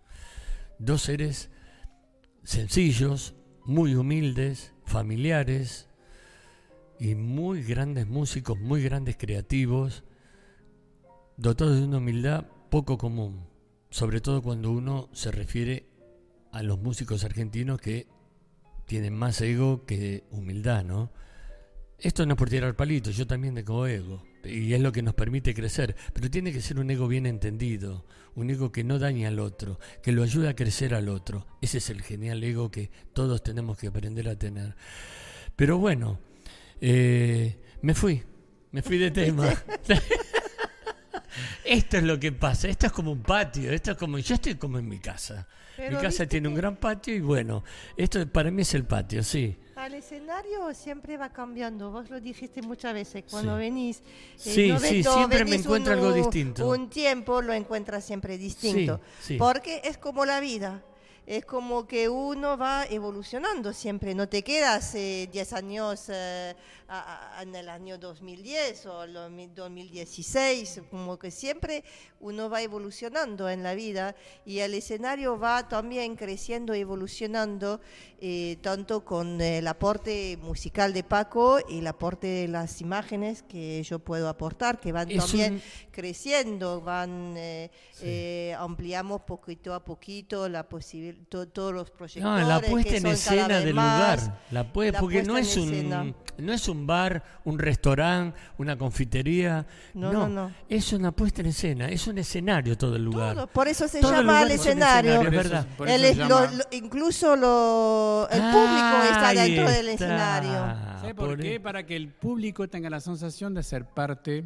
Dos 0.79 1.03
seres 1.03 1.51
sencillos, 2.45 3.35
muy 3.65 3.97
humildes, 3.97 4.75
familiares 4.85 5.89
y 7.01 7.17
muy 7.17 7.65
grandes 7.65 8.07
músicos, 8.07 8.61
muy 8.61 8.81
grandes 8.81 9.17
creativos, 9.17 10.05
dotados 11.37 11.81
de 11.81 11.85
una 11.85 11.99
humildad 11.99 12.47
poco 12.71 12.97
común, 12.97 13.45
sobre 13.91 14.21
todo 14.21 14.41
cuando 14.41 14.71
uno 14.71 15.09
se 15.13 15.33
refiere 15.33 15.96
a 16.57 16.63
los 16.63 16.79
músicos 16.79 17.25
argentinos 17.25 17.81
que 17.81 18.07
tienen 18.87 19.15
más 19.15 19.41
ego 19.41 19.85
que 19.85 20.25
humildad, 20.31 20.85
¿no? 20.85 21.13
Esto 21.99 22.25
no 22.27 22.35
es 22.35 22.39
por 22.39 22.51
tirar 22.51 22.77
palitos, 22.77 23.17
yo 23.17 23.27
también 23.27 23.55
tengo 23.55 23.87
ego, 23.87 24.23
y 24.45 24.73
es 24.75 24.81
lo 24.81 24.93
que 24.93 25.03
nos 25.03 25.15
permite 25.15 25.55
crecer, 25.55 25.97
pero 26.13 26.31
tiene 26.31 26.53
que 26.53 26.61
ser 26.61 26.79
un 26.79 26.91
ego 26.91 27.09
bien 27.09 27.27
entendido, 27.27 28.05
un 28.35 28.51
ego 28.51 28.71
que 28.71 28.85
no 28.85 28.99
daña 28.99 29.29
al 29.29 29.39
otro, 29.39 29.81
que 30.03 30.13
lo 30.13 30.23
ayuda 30.23 30.51
a 30.51 30.57
crecer 30.57 30.95
al 30.95 31.09
otro. 31.09 31.47
Ese 31.63 31.79
es 31.79 31.91
el 31.91 32.03
genial 32.03 32.45
ego 32.45 32.71
que 32.71 32.91
todos 33.13 33.43
tenemos 33.43 33.79
que 33.79 33.89
aprender 33.89 34.29
a 34.29 34.39
tener. 34.39 34.77
Pero 35.57 35.79
bueno, 35.79 36.19
eh, 36.81 37.57
me 37.81 37.95
fui, 37.95 38.23
me 38.73 38.83
fui 38.83 38.99
de 38.99 39.11
tema. 39.13 39.49
Esto 41.67 41.97
es 41.97 42.03
lo 42.05 42.19
que 42.21 42.33
pasa, 42.33 42.69
esto 42.69 42.87
es 42.87 42.93
como 42.93 43.11
un 43.13 43.23
patio, 43.23 43.71
esto 43.73 43.91
es 43.93 43.97
como, 43.97 44.19
yo 44.19 44.35
estoy 44.37 44.55
como 44.55 44.79
en 44.79 44.89
mi 44.89 44.99
casa. 44.99 45.47
Pero 45.77 45.97
mi 45.97 46.03
casa 46.03 46.27
tiene 46.27 46.49
un 46.49 46.55
gran 46.55 46.77
patio 46.77 47.15
y 47.15 47.21
bueno, 47.21 47.63
esto 47.97 48.27
para 48.31 48.51
mí 48.51 48.63
es 48.63 48.73
el 48.75 48.85
patio, 48.85 49.23
sí. 49.23 49.57
al 49.77 49.93
escenario 49.93 50.73
siempre 50.73 51.19
va 51.19 51.29
cambiando. 51.31 51.91
Vos 51.91 52.09
lo 52.09 52.19
dijiste 52.19 52.63
muchas 52.63 52.95
veces. 52.95 53.25
Cuando 53.31 53.53
Sí. 53.57 53.59
venís. 53.59 54.03
Sí, 54.37 54.69
no 54.69 54.79
sí, 54.81 54.97
ves- 54.97 55.05
no 55.05 55.15
siempre 55.17 55.45
me 55.45 55.57
encuentro 55.57 55.93
un- 55.93 55.99
algo 55.99 56.13
distinto. 56.15 56.67
Un 56.71 56.89
tiempo 56.89 57.43
lo 57.43 57.53
encuentras 57.53 58.03
siempre 58.03 58.39
distinto. 58.39 59.01
Sí, 59.21 59.35
sí. 59.35 59.37
Porque 59.37 59.83
es 59.85 59.99
como 59.99 60.25
la 60.25 60.41
vida. 60.41 60.83
Es 61.27 61.45
como 61.45 61.87
que 61.89 62.09
uno 62.09 62.57
va 62.57 62.85
evolucionando 62.87 63.73
siempre. 63.73 64.15
No 64.15 64.29
te 64.29 64.45
quedas 64.45 64.95
eh, 64.95 65.29
10 65.33 65.53
años 65.55 66.05
eh, 66.09 66.55
a- 66.89 67.39
a- 67.39 67.43
en 67.43 67.53
el 67.57 67.69
año 67.69 67.99
2010 67.99 68.87
o 68.87 69.03
el 69.03 69.13
2016. 69.53 70.83
Como 70.91 71.19
que 71.19 71.31
siempre 71.31 71.83
uno 72.21 72.49
va 72.49 72.63
evolucionando 72.63 73.49
en 73.49 73.63
la 73.63 73.75
vida 73.75 74.15
y 74.45 74.61
el 74.61 74.75
escenario 74.75 75.39
va 75.39 75.69
también 75.69 76.15
creciendo, 76.17 76.75
evolucionando, 76.75 77.81
eh, 78.21 78.57
tanto 78.63 79.05
con 79.05 79.41
el 79.41 79.67
aporte 79.67 80.37
musical 80.41 80.93
de 80.93 81.03
Paco 81.05 81.59
y 81.69 81.79
el 81.81 81.87
aporte 81.89 82.27
de 82.27 82.49
las 82.49 82.81
imágenes 82.81 83.43
que 83.43 83.83
yo 83.83 83.99
puedo 83.99 84.29
aportar, 84.29 84.79
que 84.81 84.93
van 84.93 85.11
Es 85.11 85.19
también 85.19 85.55
un- 85.55 85.63
creciendo, 85.91 86.81
van 86.81 87.35
eh, 87.37 87.71
eh, 88.01 88.55
ampliamos 88.59 89.23
poquito 89.23 89.75
a 89.75 89.85
poquito 89.85 90.49
la 90.49 90.69
posibil- 90.69 91.16
to- 91.29 91.49
todos 91.49 91.73
los 91.75 91.91
proyectos. 91.91 92.23
No, 92.23 92.39
la 92.47 92.61
puesta 92.61 92.97
en 92.97 93.07
escena 93.07 93.59
del 93.61 93.71
lugar, 93.71 94.41
la 94.51 94.73
pue- 94.73 94.93
la 94.93 95.01
porque 95.01 95.23
no 95.23 95.37
es 95.37 95.57
un 95.57 95.69
escena. 95.73 96.15
no 96.39 96.53
es 96.53 96.69
un 96.69 96.87
bar, 96.87 97.23
un 97.45 97.59
restaurante, 97.59 98.39
una 98.59 98.77
confitería, 98.77 99.67
No, 99.95 100.13
no, 100.13 100.29
no, 100.29 100.49
no. 100.49 100.55
es 100.69 100.93
una 100.93 101.13
puesta 101.13 101.41
en 101.41 101.47
escena, 101.49 101.89
es 101.89 102.07
un 102.07 102.19
escenario 102.19 102.77
todo 102.77 102.97
el 102.97 103.05
lugar. 103.05 103.35
Todo, 103.35 103.47
por 103.47 103.69
eso 103.69 103.89
se 103.89 104.01
Todo 104.01 104.13
el 104.13 104.19
llama 104.19 104.43
un 104.43 104.51
escenario. 104.51 105.13
escenario, 105.13 105.17
Por 105.17 105.27
es 105.27 105.41
eso- 105.41 105.51
verdad. 105.51 105.77
por 105.77 105.89
Él 105.89 106.05
eso 106.05 106.11
es 106.11 106.17
se 106.17 106.25
lo- 106.29 106.41
llama- 106.45 106.53
lo- 106.57 106.77
incluso 106.77 107.37
lo, 107.37 108.29
el 108.31 108.41
público 108.43 109.03
está 109.11 109.33
dentro 109.35 109.71
del 109.71 109.89
está. 109.89 110.05
escenario. 110.05 110.99
¿Sabe 111.01 111.15
por 111.15 111.39
qué? 111.39 111.61
Para 111.61 111.85
que 111.87 111.97
el 111.97 112.09
público 112.13 112.69
tenga 112.69 112.91
la 112.91 113.01
sensación 113.01 113.55
de 113.55 113.63
ser 113.63 113.85
parte 113.87 114.45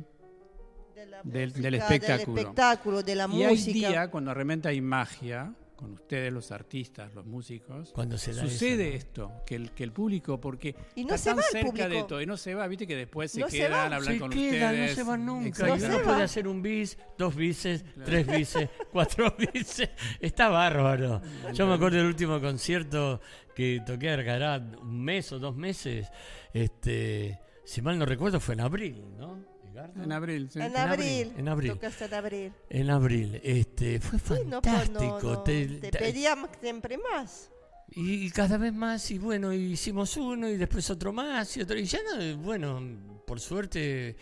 De 0.94 1.06
la 1.06 1.20
Del- 1.24 1.48
música, 1.48 1.62
del 1.62 1.74
espectáculo. 1.76 2.38
espectáculo, 2.38 3.02
de 3.02 3.14
la 3.14 3.26
y 3.32 3.42
hay 3.42 3.50
música. 3.56 3.88
día 3.88 4.10
cuando 4.10 4.34
realmente 4.34 4.68
hay 4.68 4.82
magia 4.82 5.54
con 5.80 5.92
ustedes 5.94 6.32
los 6.32 6.52
artistas, 6.52 7.12
los 7.14 7.26
músicos. 7.26 7.90
Cuando 7.92 8.16
se 8.18 8.32
da 8.34 8.42
Sucede 8.42 8.88
eso, 8.88 8.90
¿no? 8.90 8.96
esto, 8.96 9.32
que 9.46 9.54
el, 9.56 9.70
que 9.72 9.82
el 9.84 9.92
público, 9.92 10.40
porque 10.40 10.76
Y 10.94 11.04
no 11.04 11.14
está 11.14 11.34
se 11.34 11.40
tan 11.42 11.50
cerca 11.50 11.88
de 11.88 12.04
todo, 12.04 12.20
y 12.22 12.26
no 12.26 12.36
se 12.36 12.54
va, 12.54 12.68
viste 12.68 12.86
que 12.86 12.94
después 12.94 13.32
se 13.32 13.40
No 13.40 13.48
se 13.48 13.56
quedan, 13.58 13.72
va. 13.72 13.96
hablan 13.96 14.04
se 14.14 14.18
con 14.20 14.30
quedan, 14.30 14.70
ustedes. 14.74 14.90
no 14.90 14.94
se 14.94 15.02
van 15.10 15.26
nunca. 15.26 15.48
Exacto. 15.48 15.76
Y 15.76 15.80
No 15.80 15.86
uno 15.86 15.96
se 15.98 16.04
puede 16.04 16.18
va. 16.18 16.24
hacer 16.24 16.46
un 16.48 16.62
bis, 16.62 16.98
dos 17.18 17.34
bises, 17.34 17.84
tres 18.04 18.26
bises, 18.26 18.68
cuatro 18.92 19.34
bises. 19.52 19.90
Está 20.20 20.48
bárbaro. 20.48 21.20
Yo 21.52 21.66
me 21.66 21.74
acuerdo 21.74 21.96
del 21.98 22.06
último 22.06 22.40
concierto 22.40 23.20
que 23.56 23.82
toqué 23.84 24.10
hará 24.10 24.58
un 24.80 25.02
mes 25.02 25.32
o 25.32 25.38
dos 25.38 25.56
meses. 25.56 26.08
Este, 26.52 27.40
si 27.64 27.82
mal 27.82 27.98
no 27.98 28.04
recuerdo, 28.06 28.40
fue 28.40 28.54
en 28.54 28.60
abril, 28.60 29.02
¿no? 29.18 29.49
Edgardo? 29.80 30.02
En 30.04 30.12
abril, 30.12 30.50
sí. 30.50 30.58
En 30.60 30.76
abril, 30.76 30.82
abril. 31.26 31.32
en 31.36 31.48
abril. 31.48 31.70
Tocaste 31.72 32.04
en 32.04 32.14
abril. 32.14 32.52
En 32.68 32.90
abril. 32.90 33.40
Este, 33.42 34.00
fue 34.00 34.18
Sí, 34.38 34.44
no, 34.46 34.60
pues, 34.62 34.90
no, 34.90 35.00
fantástico. 35.00 35.20
no, 35.22 35.38
Te- 35.42 35.66
te 35.66 35.90
te- 35.90 35.98
pedíamos 35.98 36.50
siempre 36.60 36.98
más. 36.98 37.50
Y, 37.92 38.26
y 38.26 38.30
cada 38.30 38.56
vez 38.56 38.72
más, 38.72 39.10
y 39.10 39.18
bueno, 39.18 39.52
hicimos 39.52 40.16
uno 40.16 40.48
y 40.48 40.56
después 40.56 40.88
otro 40.90 41.12
más 41.12 41.56
y 41.56 41.62
otro. 41.62 41.76
Y 41.78 41.84
ya 41.84 41.98
no, 42.04 42.36
bueno, 42.38 42.80
por 43.26 43.40
suerte, 43.40 44.16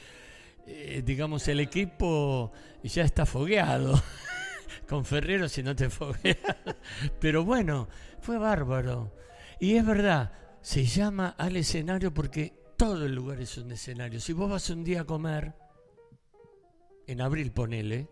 eh, 0.67 1.03
digamos, 1.05 1.47
el 1.49 1.61
equipo 1.61 2.51
ya 2.83 3.03
está 3.05 3.27
fogueado. 3.27 4.01
Con 4.89 5.05
Ferrero 5.05 5.49
si 5.51 5.63
no 5.63 5.77
te 5.77 5.91
fogueas. 5.91 6.39
Pero 7.21 7.45
bueno, 7.45 7.89
fue 8.21 8.39
bárbaro. 8.39 9.15
Y 9.61 9.75
es 9.75 9.85
verdad, 9.85 10.33
se 10.63 10.87
llama 10.87 11.35
al 11.37 11.57
escenario 11.57 12.15
porque 12.15 12.58
todo 12.79 13.05
el 13.05 13.15
lugar 13.15 13.41
es 13.41 13.59
un 13.59 13.73
escenario. 13.73 14.21
Si 14.21 14.33
vos 14.33 14.49
vas 14.49 14.71
un 14.71 14.85
día 14.85 15.01
a 15.01 15.05
comer, 15.05 15.55
en 17.09 17.21
abril 17.21 17.51
ponele, 17.53 18.09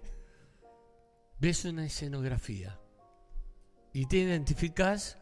ves 1.38 1.64
una 1.64 1.87
escenografía 1.87 2.79
y 3.92 4.07
te 4.07 4.16
identificás 4.18 5.18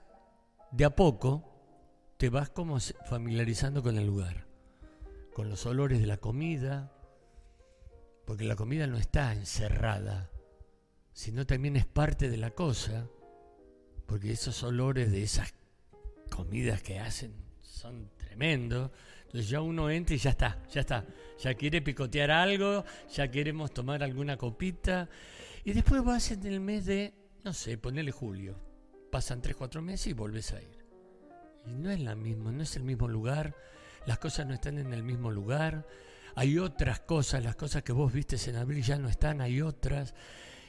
de 0.72 0.86
a 0.86 0.96
poco 0.96 1.44
te 2.16 2.30
vas 2.30 2.48
como 2.48 2.80
familiarizando 2.80 3.82
con 3.82 3.98
el 3.98 4.06
lugar, 4.06 4.46
con 5.34 5.50
los 5.50 5.66
olores 5.66 6.00
de 6.00 6.06
la 6.06 6.16
comida, 6.16 6.90
porque 8.24 8.44
la 8.44 8.56
comida 8.56 8.86
no 8.86 8.96
está 8.96 9.30
encerrada, 9.32 10.30
sino 11.12 11.44
también 11.44 11.76
es 11.76 11.84
parte 11.84 12.30
de 12.30 12.38
la 12.38 12.52
cosa, 12.52 13.08
porque 14.06 14.32
esos 14.32 14.62
olores 14.62 15.12
de 15.12 15.22
esas 15.22 15.52
comidas 16.30 16.82
que 16.82 16.98
hacen 16.98 17.34
son 17.60 18.10
tremendos. 18.16 18.90
Entonces 19.34 19.50
ya 19.50 19.60
uno 19.62 19.90
entra 19.90 20.14
y 20.14 20.18
ya 20.20 20.30
está, 20.30 20.58
ya 20.70 20.82
está. 20.82 21.04
Ya 21.40 21.54
quiere 21.54 21.82
picotear 21.82 22.30
algo, 22.30 22.84
ya 23.12 23.28
queremos 23.28 23.74
tomar 23.74 24.04
alguna 24.04 24.36
copita. 24.36 25.08
Y 25.64 25.72
después 25.72 26.04
vas 26.04 26.30
en 26.30 26.46
el 26.46 26.60
mes 26.60 26.86
de, 26.86 27.12
no 27.42 27.52
sé, 27.52 27.76
ponele 27.76 28.12
julio. 28.12 28.56
Pasan 29.10 29.42
tres, 29.42 29.56
cuatro 29.56 29.82
meses 29.82 30.06
y 30.06 30.12
volves 30.12 30.52
a 30.52 30.62
ir. 30.62 30.78
Y 31.66 31.74
no 31.74 31.90
es 31.90 31.98
la 31.98 32.14
misma, 32.14 32.52
no 32.52 32.62
es 32.62 32.76
el 32.76 32.84
mismo 32.84 33.08
lugar. 33.08 33.56
Las 34.06 34.18
cosas 34.20 34.46
no 34.46 34.54
están 34.54 34.78
en 34.78 34.92
el 34.92 35.02
mismo 35.02 35.32
lugar. 35.32 35.84
Hay 36.36 36.56
otras 36.60 37.00
cosas, 37.00 37.42
las 37.42 37.56
cosas 37.56 37.82
que 37.82 37.92
vos 37.92 38.12
viste 38.12 38.36
en 38.48 38.54
abril 38.54 38.84
ya 38.84 38.98
no 38.98 39.08
están, 39.08 39.40
hay 39.40 39.60
otras. 39.60 40.14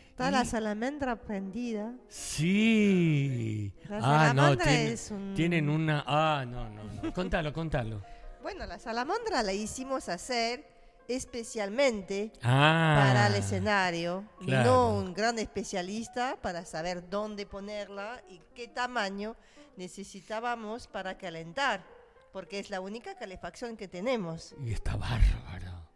Está 0.10 0.32
la 0.32 0.43
salamandra 0.43 1.17
prendida. 1.21 1.93
Sí. 2.08 3.71
La 3.89 3.99
Ah, 4.30 4.34
no, 4.34 4.54
es 4.54 5.12
un- 5.12 5.36
tienen 5.36 5.69
una... 5.69 6.04
Ah, 6.08 6.43
no, 6.47 6.67
no, 6.67 6.84
no. 7.04 7.13
Contalo, 7.13 7.54
contalo. 7.54 8.01
Bueno, 8.45 8.67
la 8.67 8.77
salamandra 8.77 9.41
la 9.41 9.53
hicimos 9.53 10.08
hacer 10.08 10.63
especialmente 11.08 12.31
Ah. 12.43 12.95
para 13.03 13.25
el 13.25 13.34
escenario. 13.34 14.23
claro. 14.39 14.63
Vino 14.63 14.89
un 14.99 15.13
gran 15.15 15.39
especialista 15.39 16.38
para 16.43 16.63
saber 16.63 17.10
dónde 17.10 17.47
ponerla 17.47 18.21
y 18.29 18.39
qué 18.53 18.67
tamaño 18.67 19.36
necesitábamos 19.77 20.86
para 20.88 21.17
calentar, 21.17 21.84
porque 22.31 22.60
es 22.60 22.69
la 22.69 22.81
única 22.81 23.15
calefacción 23.15 23.77
que 23.77 23.88
tenemos. 23.88 24.53
Y 24.63 24.73
está 24.73 24.95
bárbaro. 24.95 25.89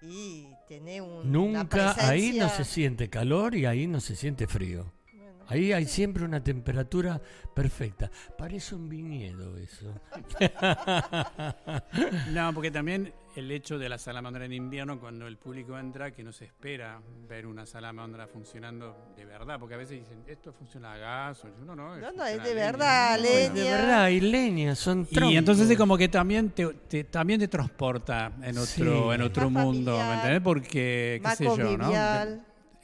Y 0.00 0.46
tiene 0.68 1.00
un, 1.00 1.10
una 1.10 1.24
Nunca 1.64 1.90
ahí 2.08 2.28
no 2.38 2.46
presencia- 2.46 2.48
se 2.50 2.64
siente 2.64 3.10
calor 3.10 3.56
y 3.56 3.66
ahí 3.66 3.88
no 3.88 3.98
se 3.98 4.14
siente 4.14 4.46
frío. 4.46 4.92
Ahí 5.48 5.72
hay 5.72 5.86
siempre 5.86 6.24
una 6.24 6.42
temperatura 6.42 7.20
perfecta. 7.54 8.10
Parece 8.36 8.74
un 8.74 8.88
viñedo 8.88 9.56
eso. 9.56 9.92
No, 12.32 12.52
porque 12.52 12.70
también 12.70 13.12
el 13.34 13.50
hecho 13.50 13.78
de 13.78 13.88
la 13.88 13.98
salamandra 13.98 14.44
en 14.44 14.52
invierno, 14.52 14.98
cuando 14.98 15.26
el 15.26 15.36
público 15.36 15.78
entra, 15.78 16.10
que 16.12 16.22
no 16.24 16.32
se 16.32 16.46
espera 16.46 17.00
ver 17.28 17.46
una 17.46 17.66
salamandra 17.66 18.26
funcionando 18.26 19.12
de 19.16 19.24
verdad, 19.24 19.58
porque 19.58 19.74
a 19.74 19.78
veces 19.78 20.00
dicen, 20.00 20.22
esto 20.26 20.52
funciona 20.52 20.94
a 20.94 20.96
gas, 20.98 21.44
o 21.44 21.48
no, 21.64 21.76
no, 21.76 21.96
No, 21.96 22.12
no, 22.12 22.24
es 22.26 22.42
de 22.42 22.54
leña". 22.54 22.66
verdad, 22.66 23.16
No, 23.16 23.22
leña. 23.22 23.52
De 23.54 23.62
verdad, 23.70 24.02
hay 24.04 24.20
leña, 24.20 24.74
son 24.74 25.06
troncos. 25.06 25.32
Y 25.32 25.36
entonces 25.36 25.68
es 25.70 25.76
como 25.76 25.96
que 25.98 26.08
también 26.08 26.50
te, 26.50 26.66
te- 26.66 27.04
también 27.04 27.38
te 27.40 27.48
transporta 27.48 28.32
en 28.42 28.56
otro, 28.58 28.66
Sí. 28.66 28.82
en 29.14 29.22
otro 29.22 29.50
Más 29.50 29.64
mundo, 29.64 29.98
¿me 29.98 30.14
entendés? 30.14 30.40
Porque, 30.40 31.20
qué 31.22 31.36
sé 31.36 31.44
yo, 31.44 31.76
¿no? 31.76 31.90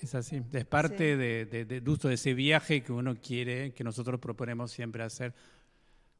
Es 0.02 0.14
así, 0.14 0.42
es 0.52 0.64
parte 0.64 1.12
Sí. 1.12 1.18
de, 1.18 1.46
de, 1.46 1.64
de- 1.64 1.80
justo 1.80 2.08
de 2.08 2.14
ese 2.14 2.34
viaje 2.34 2.82
que 2.82 2.92
uno 2.92 3.14
quiere, 3.20 3.72
que 3.72 3.84
nosotros 3.84 4.18
proponemos 4.20 4.70
siempre 4.72 5.02
hacer 5.04 5.32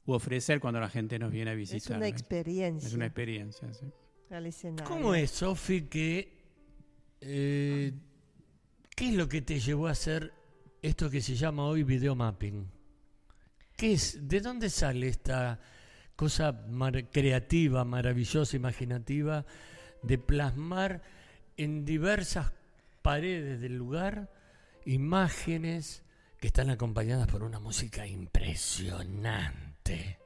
u 0.07 0.13
ofrecer 0.13 0.61
cuando 0.61 0.81
la 0.81 0.89
gente 0.89 1.19
nos 1.19 1.31
viene 1.33 1.51
a 1.51 1.55
Es 1.55 1.59
visitar. 1.59 1.97
una 1.97 2.07
¿no? 2.07 2.11
experiencia 2.13 2.87
Es 2.89 2.95
una 2.95 3.07
experiencia, 3.07 3.73
sí. 3.75 3.87
al 4.31 4.47
escenario. 4.47 4.85
¿Cómo 4.85 5.15
es, 5.15 5.31
Sofi, 5.31 5.83
que... 5.83 6.33
eh, 7.21 7.93
¿Qué 8.95 9.09
es 9.09 9.15
lo 9.15 9.29
que 9.29 9.43
te 9.43 9.59
llevó 9.59 9.89
a 9.89 9.93
hacer 9.93 10.33
esto 10.83 11.09
que 11.11 11.21
se 11.21 11.35
llama 11.35 11.65
hoy 11.65 11.83
video 11.83 12.15
mapping? 12.15 12.67
¿Qué 13.77 13.93
es? 13.95 14.29
¿De 14.29 14.41
dónde 14.41 14.71
sale 14.71 15.09
esta 15.09 15.59
cosa 16.15 16.53
mar- 16.69 17.11
creativa, 17.11 17.85
maravillosa, 17.85 18.55
imaginativa 18.57 19.45
de 20.03 20.19
plasmar 20.19 21.03
en 21.57 21.85
diversas 21.85 22.53
paredes 23.03 23.61
del 23.61 23.77
lugar 23.77 24.31
imágenes 24.85 26.03
que 26.41 26.47
están 26.49 26.71
acompañadas 26.71 27.29
por 27.29 27.43
una 27.43 27.59
música 27.61 28.07
impresionante? 28.07 30.19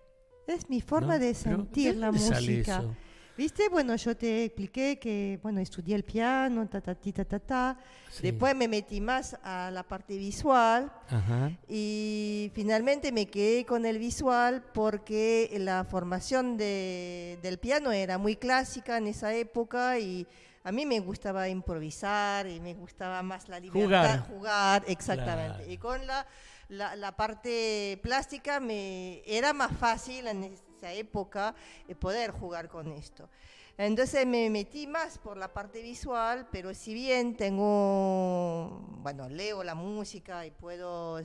Es 0.46 0.68
mi 0.70 0.80
forma 0.80 1.14
¿no? 1.14 1.18
de 1.24 1.34
sentir 1.34 1.94
¿de 1.94 2.00
la 2.00 2.12
música. 2.12 2.78
eso? 2.78 2.96
¿Viste? 3.36 3.68
Bueno, 3.68 3.94
yo 3.96 4.16
te 4.16 4.44
expliqué 4.44 4.98
que, 4.98 5.38
bueno, 5.42 5.60
estudié 5.60 5.94
el 5.94 6.04
piano, 6.04 6.66
ta, 6.68 6.80
ta, 6.80 6.94
ti, 6.94 7.12
ta, 7.12 7.26
ta, 7.26 7.38
ta. 7.38 7.78
Sí. 8.10 8.22
Después 8.22 8.56
me 8.56 8.66
metí 8.66 8.98
más 9.02 9.36
a 9.42 9.70
la 9.70 9.82
parte 9.82 10.16
visual 10.16 10.90
Ajá. 11.10 11.52
y 11.68 12.50
finalmente 12.54 13.12
me 13.12 13.26
quedé 13.26 13.66
con 13.66 13.84
el 13.84 13.98
visual 13.98 14.64
porque 14.72 15.54
la 15.60 15.84
formación 15.84 16.56
de- 16.56 17.38
del 17.42 17.58
piano 17.58 17.92
era 17.92 18.16
muy 18.16 18.36
clásica 18.36 18.96
en 18.96 19.08
esa 19.08 19.34
época 19.34 19.98
y 19.98 20.26
a 20.66 20.72
mí 20.72 20.84
me 20.84 20.98
gustaba 21.00 21.48
improvisar 21.48 22.46
y 22.48 22.58
me 22.60 22.74
gustaba 22.74 23.22
más 23.22 23.48
la 23.48 23.60
libertad. 23.60 23.84
Jugar. 24.24 24.28
Jugar, 24.28 24.84
exactamente. 24.88 25.58
Claro. 25.58 25.72
Y 25.72 25.78
con 25.78 26.06
la, 26.06 26.26
la, 26.68 26.96
la 26.96 27.12
parte 27.16 28.00
plástica 28.02 28.58
me 28.58 29.22
era 29.26 29.52
más 29.52 29.70
fácil 29.78 30.26
en 30.26 30.42
es- 30.44 30.62
esa 30.76 30.92
época, 30.92 31.54
eh, 31.88 31.94
poder 31.94 32.32
jugar 32.32 32.68
con 32.68 32.92
esto. 32.92 33.30
Entonces 33.78 34.26
me 34.26 34.50
metí 34.50 34.86
más 34.86 35.18
por 35.18 35.36
la 35.36 35.52
parte 35.52 35.80
visual, 35.82 36.48
pero 36.50 36.74
si 36.74 36.92
bien 36.94 37.36
tengo, 37.36 38.84
bueno, 39.02 39.28
leo 39.28 39.62
la 39.62 39.74
música 39.74 40.44
y 40.46 40.50
puedo, 40.50 41.20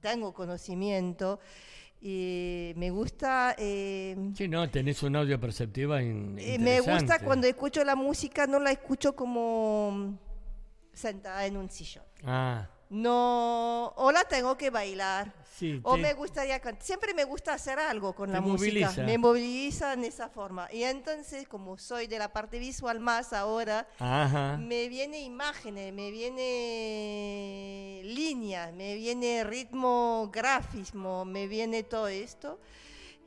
tengo 0.00 0.32
conocimiento, 0.32 1.40
y 2.06 2.74
me 2.76 2.90
gusta... 2.90 3.54
Eh, 3.56 4.14
sí, 4.36 4.46
no, 4.46 4.68
tenés 4.68 5.02
un 5.02 5.16
audio 5.16 5.40
perceptiva 5.40 6.02
eh, 6.02 6.58
Me 6.60 6.80
gusta 6.80 7.18
cuando 7.18 7.46
escucho 7.46 7.82
la 7.82 7.96
música, 7.96 8.46
no 8.46 8.60
la 8.60 8.72
escucho 8.72 9.16
como 9.16 10.18
sentada 10.92 11.46
en 11.46 11.56
un 11.56 11.70
sillón. 11.70 12.04
Ah. 12.22 12.68
No, 12.90 13.92
o 13.96 14.12
la 14.12 14.24
tengo 14.24 14.56
que 14.56 14.70
bailar 14.70 15.32
o 15.82 15.96
me 15.96 16.14
gustaría 16.14 16.60
Siempre 16.80 17.14
me 17.14 17.24
gusta 17.24 17.54
hacer 17.54 17.78
algo 17.78 18.12
con 18.14 18.32
la 18.32 18.40
música. 18.40 18.92
Me 19.04 19.18
moviliza 19.18 19.92
en 19.92 20.04
esa 20.04 20.28
forma. 20.28 20.68
Y 20.72 20.82
entonces, 20.82 21.46
como 21.46 21.78
soy 21.78 22.06
de 22.06 22.18
la 22.18 22.32
parte 22.32 22.58
visual 22.58 23.00
más 23.00 23.32
ahora, 23.32 23.86
me 24.58 24.88
viene 24.88 25.20
imágenes, 25.22 25.92
me 25.92 26.10
viene 26.10 28.02
línea, 28.04 28.72
me 28.72 28.94
viene 28.96 29.44
ritmo 29.44 30.30
grafismo, 30.32 31.24
me 31.24 31.46
viene 31.46 31.82
todo 31.84 32.08
esto. 32.08 32.58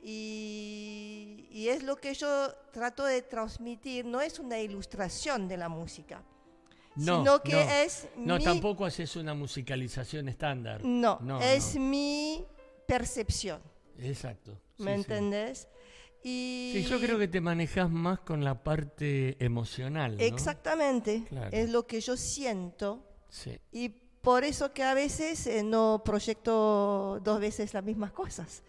Y, 0.02 1.48
y 1.50 1.68
es 1.68 1.82
lo 1.82 1.96
que 1.96 2.14
yo 2.14 2.52
trato 2.72 3.04
de 3.04 3.22
transmitir, 3.22 4.04
no 4.04 4.20
es 4.20 4.38
una 4.38 4.58
ilustración 4.60 5.48
de 5.48 5.56
la 5.56 5.68
música 5.68 6.22
no, 6.98 7.18
sino 7.18 7.42
que 7.42 7.52
no. 7.52 7.60
es 7.60 8.08
No, 8.16 8.38
tampoco 8.38 8.84
haces 8.84 9.16
una 9.16 9.34
musicalización 9.34 10.28
estándar. 10.28 10.84
No, 10.84 11.18
es 11.40 11.76
mi 11.76 12.44
percepción. 12.86 13.60
Exacto. 13.98 14.58
¿Me 14.78 14.94
entendés? 14.94 15.68
Y... 16.22 16.72
Sí, 16.74 16.84
yo 16.84 17.00
creo 17.00 17.18
que 17.18 17.28
te 17.28 17.40
manejas 17.40 17.90
más 17.90 18.20
con 18.20 18.44
la 18.44 18.62
parte 18.62 19.36
emocional. 19.44 20.20
Exactamente. 20.20 21.24
Es 21.52 21.70
lo 21.70 21.86
que 21.86 22.00
yo 22.00 22.16
siento. 22.16 23.04
Sí. 23.28 23.58
Y 23.72 23.88
por 24.20 24.44
eso 24.44 24.72
que 24.72 24.82
a 24.82 24.94
veces 24.94 25.46
eh, 25.46 25.62
no 25.62 26.02
proyecto 26.04 27.20
dos 27.22 27.40
veces 27.40 27.72
las 27.72 27.84
mismas 27.84 28.12
cosas. 28.12 28.62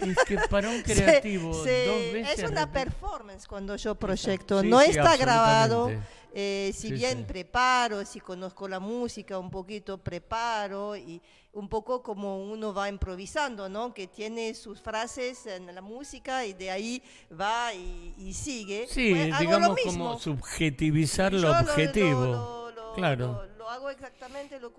Es 0.00 0.16
que 0.26 0.38
para 0.50 0.70
un 0.70 0.82
creativo, 0.82 1.50
dos 1.54 1.64
veces. 1.64 2.38
Es 2.38 2.50
una 2.50 2.72
performance 2.72 3.46
cuando 3.46 3.76
yo 3.76 3.94
proyecto. 3.94 4.62
no 4.62 4.80
está 4.80 5.16
grabado. 5.16 5.90
Eh, 6.36 6.72
si 6.74 6.90
bien 6.90 7.24
preparo, 7.24 8.04
si 8.04 8.18
conozco 8.18 8.66
la 8.66 8.80
música 8.80 9.38
un 9.38 9.52
poquito, 9.52 9.98
preparo 9.98 10.96
y 10.96 11.22
un 11.52 11.68
poco 11.68 12.02
como 12.02 12.42
uno 12.42 12.74
va 12.74 12.88
improvisando, 12.88 13.68
¿no? 13.68 13.94
Que 13.94 14.08
tiene 14.08 14.52
sus 14.54 14.80
frases 14.80 15.46
en 15.46 15.72
la 15.72 15.80
música 15.80 16.44
y 16.44 16.52
de 16.52 16.72
ahí 16.72 17.00
va 17.30 17.72
y, 17.72 18.34
sigue. 18.34 18.88
Sí, 18.88 19.14
pues 19.14 19.38
digamos 19.38 19.78
como 19.84 20.18
subjetivizar 20.18 21.32
lo 21.32 21.52
objetivo. 21.52 22.72
claro. 22.96 23.46
Lo, 23.56 23.70
hago 23.70 23.88
exactamente, 23.90 24.58
lo 24.58 24.72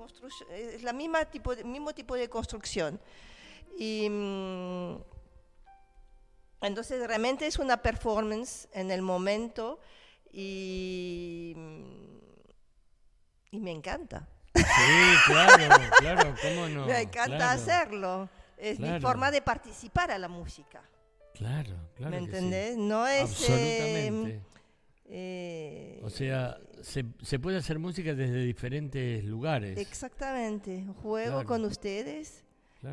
es 0.51 0.83
la 0.83 0.91
misma 0.91 1.23
tipo 1.23 1.55
de, 1.55 1.63
mismo 1.63 1.93
tipo 1.93 2.15
de 2.15 2.29
construcción. 2.29 2.99
Y 3.77 4.09
mm, 4.09 4.95
entonces 6.61 7.07
realmente 7.07 7.47
es 7.47 7.59
una 7.59 7.77
performance 7.77 8.67
en 8.73 8.91
el 8.91 9.01
momento 9.01 9.79
y, 10.37 11.55
y 13.51 13.59
me 13.59 13.71
encanta. 13.71 14.27
Sí, 14.53 14.63
claro, 15.27 15.81
claro, 15.99 16.35
¿cómo 16.41 16.67
no? 16.67 16.85
Me 16.87 17.01
encanta 17.01 17.53
hacerlo. 17.53 18.29
Es 18.57 18.79
mi 18.79 18.99
forma 18.99 19.31
de 19.31 19.41
participar 19.41 20.11
a 20.11 20.17
la 20.17 20.27
música. 20.27 20.81
Claro, 21.33 21.75
claro. 21.95 22.11
¿Me 22.11 22.17
entendés? 22.17 22.77
No 22.77 23.07
es. 23.07 23.29
Absolutamente. 23.29 24.41
Eh, 25.07 26.01
o 26.03 26.09
sea, 26.09 26.57
se, 26.81 27.05
se, 27.21 27.37
puede 27.37 27.57
hacer 27.57 27.79
música 27.79 28.13
desde 28.13 28.43
diferentes 28.43 29.23
lugares. 29.23 29.77
Exactamente. 29.77 30.85
Juego 31.01 31.43
con 31.45 31.63
ustedes, 31.63 32.43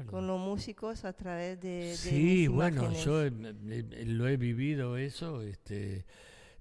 con 0.06 0.26
los 0.26 0.38
músicos 0.38 1.04
a 1.04 1.12
través 1.12 1.60
de. 1.60 1.68
de 1.68 1.96
sí, 1.96 2.46
bueno, 2.48 2.92
yo 2.92 3.22
lo 3.30 4.28
he 4.28 4.36
vivido 4.36 4.96
eso. 4.96 5.42
Este, 5.42 6.04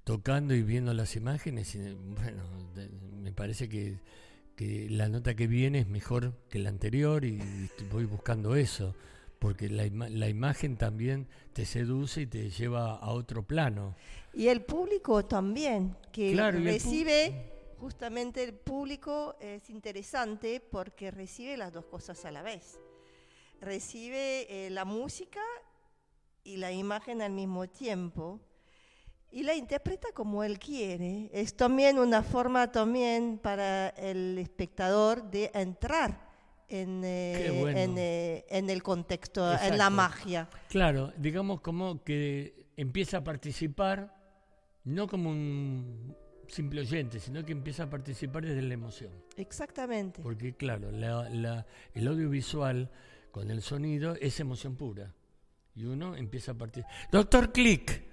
tocando 0.04 0.54
y 0.54 0.64
viendo 0.64 0.94
las 0.94 1.16
imágenes, 1.16 1.76
y, 1.76 1.94
bueno, 1.94 2.44
me 3.22 3.32
parece 3.32 3.70
que, 3.70 4.00
la 4.90 5.10
nota 5.10 5.34
que 5.34 5.48
viene 5.48 5.80
es 5.80 5.88
mejor 5.88 6.36
que 6.48 6.60
la 6.60 6.70
anterior 6.70 7.26
y, 7.26 7.40
voy 7.92 8.06
buscando 8.06 8.56
eso, 8.56 8.96
porque 9.40 9.70
la, 9.70 9.88
la 9.88 10.30
imagen 10.30 10.78
también 10.78 11.28
te 11.54 11.66
seduce 11.66 12.22
y 12.22 12.28
te 12.28 12.52
lleva 12.52 12.96
a 12.96 13.10
otro 13.10 13.42
plano. 13.42 13.96
Y 14.34 14.48
el 14.48 14.62
público 14.62 15.26
también, 15.26 15.98
que 16.12 16.36
recibe, 16.52 17.52
justamente 17.78 18.44
el 18.44 18.54
público 18.54 19.36
es 19.42 19.70
interesante 19.72 20.60
porque 20.62 21.10
recibe 21.10 21.58
las 21.58 21.74
dos 21.74 21.86
cosas 21.86 22.24
a 22.26 22.32
la 22.32 22.44
vez. 22.44 22.80
Recibe 23.60 24.48
eh, 24.50 24.70
la 24.70 24.86
música 24.86 25.42
y 26.44 26.58
la 26.58 26.72
imagen 26.72 27.22
al 27.22 27.32
mismo 27.32 27.68
tiempo 27.68 28.40
y 29.32 29.44
la 29.44 29.56
interpreta 29.56 30.10
como 30.14 30.44
él 30.44 30.60
quiere. 30.60 31.30
Es 31.34 31.56
también 31.56 31.98
una 32.00 32.22
forma 32.22 32.72
también 32.72 33.40
para 33.42 33.90
el 33.90 34.38
espectador 34.38 35.30
de 35.30 35.52
entrar 35.54 36.30
en, 36.68 37.04
eh, 37.04 37.74
eh, 37.76 38.46
en, 38.50 38.70
el 38.70 38.84
contexto, 38.84 39.52
en 39.60 39.78
la 39.78 39.90
magia. 39.90 40.50
Claro, 40.70 41.12
digamos 41.18 41.62
como 41.62 42.04
que 42.04 42.68
empieza 42.78 43.18
a 43.18 43.24
participar, 43.24 44.16
no 44.86 45.08
como 45.08 45.30
un 45.30 46.16
simple 46.48 46.82
oyente, 46.82 47.20
sino 47.20 47.44
que 47.46 47.52
empieza 47.52 47.84
a 47.84 47.90
participar 47.90 48.46
desde 48.46 48.62
la 48.62 48.74
emoción. 48.74 49.12
Exactamente. 49.38 50.22
Porque 50.22 50.56
claro, 50.56 50.92
la, 50.92 51.66
el 51.94 52.08
audiovisual 52.08 52.90
con 53.32 53.50
el 53.52 53.62
sonido 53.62 54.16
es 54.16 54.40
emoción 54.40 54.76
pura. 54.76 55.14
Y 55.74 55.86
uno 55.86 56.16
empieza 56.16 56.52
a 56.52 56.56
participar. 56.56 56.92
Doctor 57.12 57.52
Click. 57.54 58.11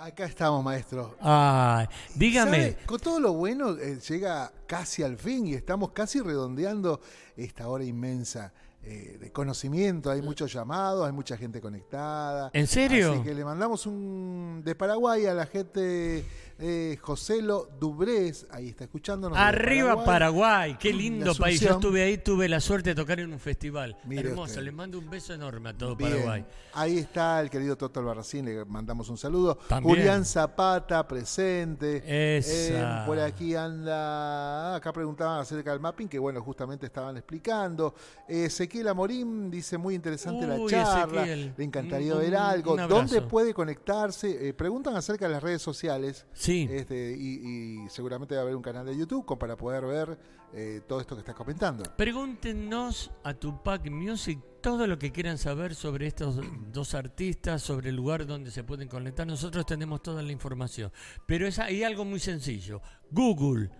Acá 0.00 0.26
estamos, 0.26 0.62
maestro. 0.62 1.16
Ay, 1.20 1.88
dígame. 2.14 2.76
Con 2.86 3.00
todo 3.00 3.18
lo 3.18 3.32
bueno 3.32 3.76
eh, 3.76 3.98
llega 4.08 4.52
casi 4.68 5.02
al 5.02 5.18
fin 5.18 5.48
y 5.48 5.54
estamos 5.54 5.90
casi 5.90 6.20
redondeando 6.20 7.00
esta 7.36 7.66
hora 7.66 7.82
inmensa 7.82 8.52
eh, 8.84 9.18
de 9.20 9.32
conocimiento. 9.32 10.08
Hay 10.08 10.22
muchos 10.22 10.52
llamados, 10.52 11.04
hay 11.04 11.12
mucha 11.12 11.36
gente 11.36 11.60
conectada. 11.60 12.48
¿En 12.52 12.68
serio? 12.68 13.14
Así 13.14 13.22
que 13.24 13.34
le 13.34 13.44
mandamos 13.44 13.86
un 13.86 14.62
de 14.64 14.76
Paraguay 14.76 15.26
a 15.26 15.34
la 15.34 15.46
gente 15.46 16.24
eh, 16.60 16.98
Joselo 17.00 17.68
Dubrés, 17.78 18.46
ahí 18.50 18.68
está 18.68 18.84
escuchándonos. 18.84 19.38
Arriba 19.38 20.04
Paraguay. 20.04 20.76
qué 20.78 20.92
lindo 20.92 21.34
país. 21.34 21.60
Yo 21.60 21.70
estuve 21.70 22.02
ahí, 22.02 22.18
tuve 22.18 22.48
la 22.48 22.60
suerte 22.60 22.90
de 22.90 22.94
tocar 22.96 23.20
en 23.20 23.32
un 23.32 23.38
festival. 23.38 23.96
Hermoso, 24.10 24.60
le 24.60 24.72
mando 24.72 24.98
un 24.98 25.08
beso 25.08 25.32
enorme 25.34 25.70
a 25.70 25.74
todo 25.74 25.96
Paraguay. 25.96 26.44
Ahí 26.74 26.98
está 26.98 27.40
el 27.40 27.50
querido 27.50 27.76
Toto 27.76 28.00
Albarracín, 28.00 28.44
le 28.44 28.64
mandamos 28.64 29.08
un 29.08 29.16
saludo. 29.16 29.58
Julián 29.82 30.24
Zapata, 30.24 31.06
presente. 31.06 32.02
Eh, 32.04 33.02
por 33.06 33.18
aquí 33.20 33.54
anda, 33.54 34.76
acá 34.76 34.92
preguntaban 34.92 35.40
acerca 35.40 35.70
del 35.70 35.80
mapping, 35.80 36.08
que 36.08 36.18
bueno, 36.18 36.42
justamente 36.42 36.86
estaban 36.86 37.16
explicando. 37.16 37.94
Ezequiel 38.26 38.88
Amorín 38.88 39.50
dice, 39.50 39.78
muy 39.78 39.94
interesante 39.94 40.46
la 40.46 40.58
charla, 40.66 41.24
le 41.24 41.64
encantaría 41.64 42.14
ver 42.14 42.34
algo. 42.36 42.76
¿Dónde 42.76 43.22
puede 43.22 43.54
conectarse? 43.54 44.48
Eh, 44.48 44.54
preguntan 44.54 44.96
acerca 44.96 45.26
de 45.26 45.32
las 45.32 45.42
redes 45.42 45.62
sociales. 45.62 46.26
Este, 46.48 47.12
y, 47.12 47.88
seguramente 47.88 48.34
va 48.34 48.40
a 48.40 48.44
haber 48.44 48.56
un 48.56 48.62
canal 48.62 48.86
de 48.86 48.96
YouTube 48.96 49.38
para 49.38 49.56
poder 49.56 49.84
ver 49.84 50.18
eh, 50.54 50.80
todo 50.86 51.00
esto 51.00 51.14
que 51.14 51.20
estás 51.20 51.34
comentando. 51.34 51.84
Pregúntenos 51.96 53.10
a 53.22 53.34
Tupac 53.34 53.90
Music 53.90 54.38
todo 54.62 54.86
lo 54.86 54.98
que 54.98 55.12
quieran 55.12 55.36
saber 55.36 55.74
sobre 55.74 56.06
estos 56.06 56.40
dos 56.72 56.94
artistas, 56.94 57.62
sobre 57.62 57.90
el 57.90 57.96
lugar 57.96 58.26
donde 58.26 58.50
se 58.50 58.64
pueden 58.64 58.88
conectar. 58.88 59.26
Nosotros 59.26 59.66
tenemos 59.66 60.02
toda 60.02 60.22
la 60.22 60.32
información. 60.32 60.90
Pero 61.26 61.46
es, 61.46 61.58
hay 61.58 61.82
algo 61.82 62.04
muy 62.04 62.20
sencillo. 62.20 62.80
Google. 63.10 63.70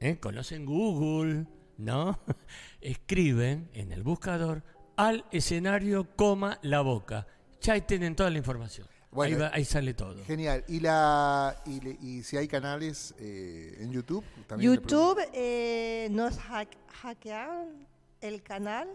¿Eh? 0.00 0.18
¿Conocen 0.20 0.64
Google? 0.64 1.46
¿No? 1.76 2.20
Escriben 2.80 3.68
en 3.72 3.90
el 3.90 4.04
buscador 4.04 4.62
al 4.96 5.24
escenario, 5.32 6.14
coma, 6.14 6.58
la 6.62 6.82
boca. 6.82 7.26
Ya 7.60 7.84
tienen 7.84 8.14
toda 8.14 8.30
la 8.30 8.38
información 8.38 8.93
ahí, 9.22 9.64
sale 9.64 9.94
todo. 9.94 10.22
Genial. 10.24 10.64
¿Y, 10.68 10.80
la, 10.80 11.56
y, 11.66 12.22
si 12.22 12.36
hay 12.36 12.48
canales 12.48 13.14
eh, 13.18 13.76
en 13.80 13.92
YouTube? 13.92 14.24
YouTube 14.58 15.18
eh, 15.32 16.08
nos 16.10 16.38
hackearon 16.38 17.86
el 18.20 18.42
canal 18.42 18.88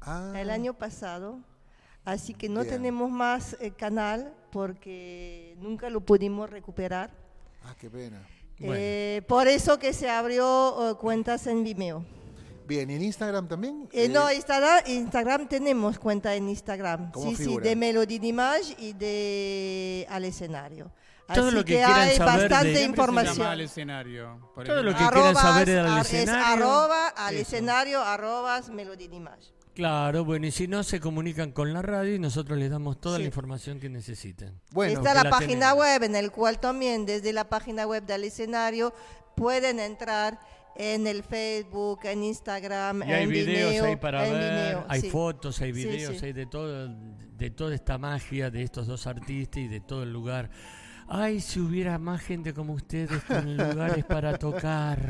ah. 0.00 0.32
el 0.36 0.50
año 0.50 0.74
pasado. 0.74 1.38
Así 2.04 2.34
que 2.34 2.48
no 2.48 2.64
tenemos 2.64 3.10
más 3.10 3.56
eh, 3.60 3.70
canal 3.72 4.34
porque 4.50 5.54
nunca 5.60 5.90
lo 5.90 6.00
pudimos 6.00 6.48
recuperar. 6.48 7.10
Ah, 7.62 7.74
qué 7.78 7.90
pena. 7.90 8.26
por 9.26 9.48
eso 9.48 9.78
que 9.78 9.92
se 9.92 10.08
abrió 10.08 10.96
cuentas 11.00 11.46
en 11.46 11.62
Vimeo. 11.62 12.04
Bien, 12.70 12.88
¿y 12.88 12.94
en 12.94 13.02
Instagram 13.02 13.48
también? 13.48 13.88
Eh, 13.92 14.04
Eh, 14.04 14.08
no, 14.08 14.30
Instagram, 14.30 14.84
Instagram 14.86 15.48
tenemos 15.48 15.98
cuenta 15.98 16.36
en 16.36 16.48
Instagram. 16.48 17.10
¿Cómo 17.10 17.30
Sí, 17.30 17.34
figura? 17.36 17.64
sí, 17.64 17.68
de 17.68 17.74
Melody 17.74 18.18
Dimage 18.20 18.76
y 18.78 18.92
de 18.92 20.06
al 20.08 20.24
escenario. 20.24 20.92
Todo 21.34 21.46
Así 21.48 21.54
lo 21.56 21.64
que 21.64 21.72
que, 21.72 21.74
quieran 21.78 21.94
hay 22.00 22.16
saber 22.16 22.32
de- 22.42 22.48
bastante 22.48 22.66
se 22.66 22.72
llama 22.74 22.84
al 22.84 22.90
información. 22.90 23.60
escenario. 23.60 24.50
por 24.54 24.64
Todo 24.66 24.82
lo 24.84 24.92
que 24.96 25.04
quieran 25.08 25.34
saber 25.34 25.66
del 25.68 25.86
ar- 25.86 26.00
escenario. 26.06 26.40
Es 26.40 26.46
arroba 26.62 27.08
al 27.08 27.34
Eso. 27.34 27.42
escenario, 27.42 28.02
arrobas 28.02 28.68
Melody 28.70 29.08
Dimage. 29.08 29.52
Claro, 29.74 30.24
bueno, 30.24 30.46
y 30.46 30.50
si 30.52 30.68
no, 30.68 30.82
se 30.84 31.00
comunican 31.00 31.50
con 31.52 31.72
la 31.72 31.82
radio 31.82 32.14
y 32.14 32.18
nosotros 32.20 32.56
les 32.58 32.70
damos 32.70 33.00
toda 33.00 33.16
Sí. 33.16 33.22
la 33.22 33.26
información 33.26 33.80
que 33.80 33.88
necesiten. 33.88 34.60
Bueno, 34.72 34.94
Está 35.00 35.10
que 35.10 35.16
la, 35.18 35.24
la 35.24 35.30
página 35.30 35.70
tenemos. 35.70 35.78
web 35.78 36.02
en 36.04 36.14
el 36.16 36.30
cual 36.30 36.60
también 36.60 37.04
desde 37.06 37.32
la 37.32 37.48
página 37.48 37.84
web 37.86 38.04
del 38.04 38.24
escenario 38.24 38.92
pueden 39.36 39.78
entrar 39.80 40.38
en 40.76 41.06
el 41.06 41.22
Facebook, 41.22 42.00
en 42.04 42.22
Instagram, 42.24 43.02
Y 43.06 43.12
hay 43.12 43.24
en 43.24 43.28
videos 43.30 43.70
Vimeo, 43.72 43.84
ahí 43.86 43.96
para 43.96 44.26
en 44.26 44.32
ver, 44.34 44.50
Vimeo, 44.74 44.84
hay 44.88 45.00
sí. 45.02 45.10
fotos, 45.10 45.60
hay 45.60 45.72
videos, 45.72 46.18
sí. 46.18 46.26
hay 46.26 46.32
de 46.32 46.46
todo, 46.46 46.88
de 46.88 47.50
toda 47.50 47.74
esta 47.74 47.98
magia 47.98 48.50
de 48.50 48.62
estos 48.62 48.86
dos 48.86 49.06
artistas 49.06 49.58
y 49.62 49.68
de 49.68 49.80
todo 49.80 50.02
el 50.04 50.12
lugar. 50.12 50.50
Ay, 51.08 51.40
si 51.40 51.58
hubiera 51.60 51.98
más 51.98 52.20
gente 52.22 52.54
como 52.54 52.72
ustedes 52.74 53.22
con 53.24 53.56
lugares 53.56 54.04
para 54.04 54.38
tocar. 54.38 55.00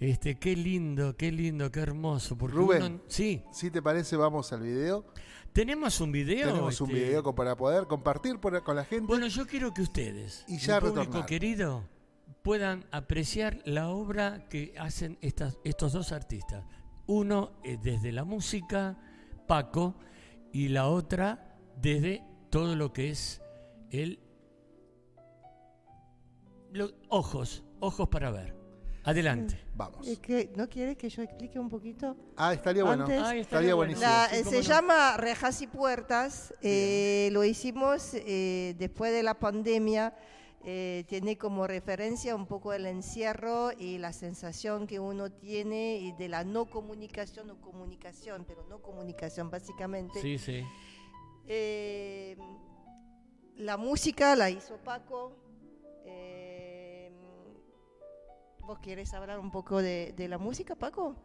Este, 0.00 0.36
qué 0.36 0.56
lindo, 0.56 1.16
qué 1.16 1.30
lindo, 1.30 1.70
qué 1.70 1.80
hermoso. 1.80 2.36
Porque 2.36 2.56
Rubén. 2.56 2.82
uno- 2.82 3.00
sí, 3.06 3.44
si 3.52 3.70
te 3.70 3.80
parece, 3.80 4.16
vamos 4.16 4.52
al 4.52 4.62
video. 4.62 5.04
tenemos 5.52 6.00
un 6.00 6.10
video. 6.10 6.48
Tenemos 6.48 6.80
un 6.80 6.90
este, 6.90 7.04
video 7.04 7.34
para 7.34 7.54
poder 7.56 7.86
compartir 7.86 8.38
por- 8.38 8.60
con 8.64 8.74
la 8.74 8.84
gente. 8.84 9.06
Bueno, 9.06 9.28
yo 9.28 9.46
quiero 9.46 9.72
que 9.72 9.82
ustedes, 9.82 10.44
Y 10.48 10.58
ya 10.58 10.74
mi 10.76 10.80
público 10.88 11.00
retornar. 11.04 11.26
querido, 11.26 11.84
puedan 12.42 12.84
apreciar 12.90 13.60
la 13.64 13.88
obra 13.88 14.48
que 14.48 14.74
hacen 14.78 15.18
estas, 15.20 15.58
estos 15.64 15.92
dos 15.92 16.12
artistas. 16.12 16.64
Uno 17.06 17.52
eh, 17.64 17.78
desde 17.82 18.12
la 18.12 18.24
música, 18.24 18.96
Paco, 19.46 19.94
y 20.52 20.68
la 20.68 20.88
otra 20.88 21.56
desde 21.80 22.24
todo 22.50 22.74
lo 22.76 22.92
que 22.92 23.10
es 23.10 23.40
el 23.90 24.18
lo- 26.72 26.90
ojos, 27.08 27.62
ojos 27.80 28.08
para 28.08 28.30
ver. 28.30 28.60
Adelante. 29.04 29.58
Vamos. 29.74 30.06
¿No 30.56 30.68
quieres 30.68 30.96
que 30.96 31.08
yo 31.08 31.22
explique 31.22 31.58
un 31.58 31.68
poquito? 31.68 32.16
Ah, 32.36 32.52
estaría 32.54 32.84
bueno. 32.84 33.04
Estaría 33.08 33.74
buenísimo. 33.74 34.06
La- 34.06 34.28
sí, 34.30 34.36
eh, 34.36 34.44
se 34.44 34.56
no. 34.56 34.60
llama 34.60 35.16
Rejas 35.16 35.60
y 35.60 35.66
Puertas. 35.66 36.54
eh, 36.62 37.28
lo 37.32 37.42
hicimos 37.42 38.14
eh, 38.14 38.76
después 38.78 39.12
de 39.12 39.24
la 39.24 39.34
pandemia. 39.40 40.14
Eh, 40.64 41.04
tiene 41.08 41.36
como 41.36 41.66
referencia 41.66 42.36
un 42.36 42.46
poco 42.46 42.72
el 42.72 42.86
encierro 42.86 43.72
y 43.76 43.98
la 43.98 44.12
sensación 44.12 44.86
que 44.86 45.00
uno 45.00 45.30
tiene 45.30 45.96
y 45.96 46.12
de 46.12 46.28
la 46.28 46.44
no 46.44 46.66
comunicación 46.66 47.50
o 47.50 47.60
comunicación, 47.60 48.44
pero 48.46 48.64
no 48.68 48.80
comunicación 48.80 49.50
básicamente. 49.50 50.20
Sí, 50.20 50.38
sí. 50.38 50.64
Eh, 51.46 52.36
la 53.56 53.76
música 53.76 54.36
la 54.36 54.50
hizo 54.50 54.76
Paco. 54.78 55.36
eh, 56.04 57.10
¿Vos 58.60 58.78
quieres 58.78 59.12
hablar 59.12 59.40
un 59.40 59.50
poco 59.50 59.82
de, 59.82 60.14
de 60.16 60.28
la 60.28 60.38
música, 60.38 60.76
Paco? 60.76 61.16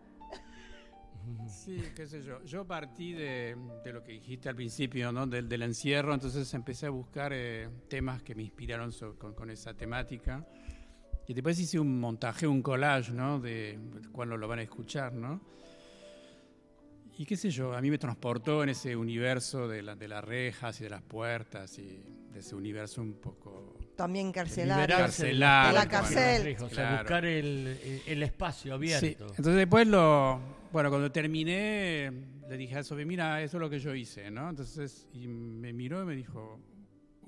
Sí, 1.47 1.81
qué 1.95 2.05
sé 2.07 2.23
yo. 2.23 2.43
Yo 2.43 2.65
partí 2.65 3.13
de, 3.13 3.55
de 3.83 3.93
lo 3.93 4.03
que 4.03 4.13
dijiste 4.13 4.49
al 4.49 4.55
principio, 4.55 5.11
¿no? 5.11 5.27
Del, 5.27 5.47
del 5.47 5.61
encierro, 5.63 6.13
entonces 6.13 6.53
empecé 6.53 6.85
a 6.87 6.89
buscar 6.89 7.31
eh, 7.33 7.69
temas 7.87 8.23
que 8.23 8.35
me 8.35 8.43
inspiraron 8.43 8.91
con, 9.17 9.33
con 9.33 9.49
esa 9.49 9.73
temática. 9.73 10.45
Y 11.27 11.33
después 11.33 11.59
hice 11.59 11.79
un 11.79 11.99
montaje, 11.99 12.47
un 12.47 12.61
collage, 12.61 13.11
¿no? 13.11 13.39
De 13.39 13.77
cuando 14.11 14.37
lo 14.37 14.47
van 14.47 14.59
a 14.59 14.61
escuchar, 14.63 15.13
¿no? 15.13 15.41
Y 17.19 17.25
qué 17.25 17.35
sé 17.35 17.49
yo, 17.49 17.73
a 17.73 17.81
mí 17.81 17.89
me 17.89 17.97
transportó 17.97 18.61
en 18.63 18.69
ese 18.69 18.95
universo 18.95 19.67
de, 19.67 19.81
la- 19.81 19.95
de 19.95 20.07
las 20.07 20.23
rejas 20.23 20.79
y 20.81 20.83
de 20.83 20.89
las 20.91 21.01
puertas 21.01 21.77
y 21.79 22.03
de 22.31 22.39
ese 22.39 22.55
universo 22.55 23.01
un 23.01 23.13
poco... 23.15 23.75
También 23.95 24.31
carcelario. 24.31 24.83
Liberarse 24.85 25.23
de 25.25 25.29
Carcelar, 25.31 25.67
De 25.69 25.73
la 25.73 25.87
cárcel. 25.87 26.43
rejas, 26.43 26.63
O 26.63 26.69
sea, 26.69 26.75
Claro. 26.75 26.97
buscar 27.03 27.25
el, 27.25 28.01
el 28.05 28.23
espacio 28.23 28.73
abierto. 28.75 29.05
Sí, 29.07 29.15
entonces 29.19 29.55
después 29.55 29.87
lo, 29.87 30.39
bueno, 30.71 30.89
cuando 30.91 31.11
terminé, 31.11 32.11
le 32.47 32.57
dije 32.57 32.75
a 32.77 32.83
Sofi, 32.83 33.05
mira, 33.05 33.41
eso 33.41 33.57
es 33.57 33.61
lo 33.61 33.69
que 33.71 33.79
yo 33.79 33.95
hice, 33.95 34.29
¿no? 34.29 34.47
Entonces, 34.51 35.07
y 35.13 35.27
me 35.27 35.73
miró 35.73 36.03
y 36.03 36.05
me 36.05 36.15
dijo, 36.15 36.59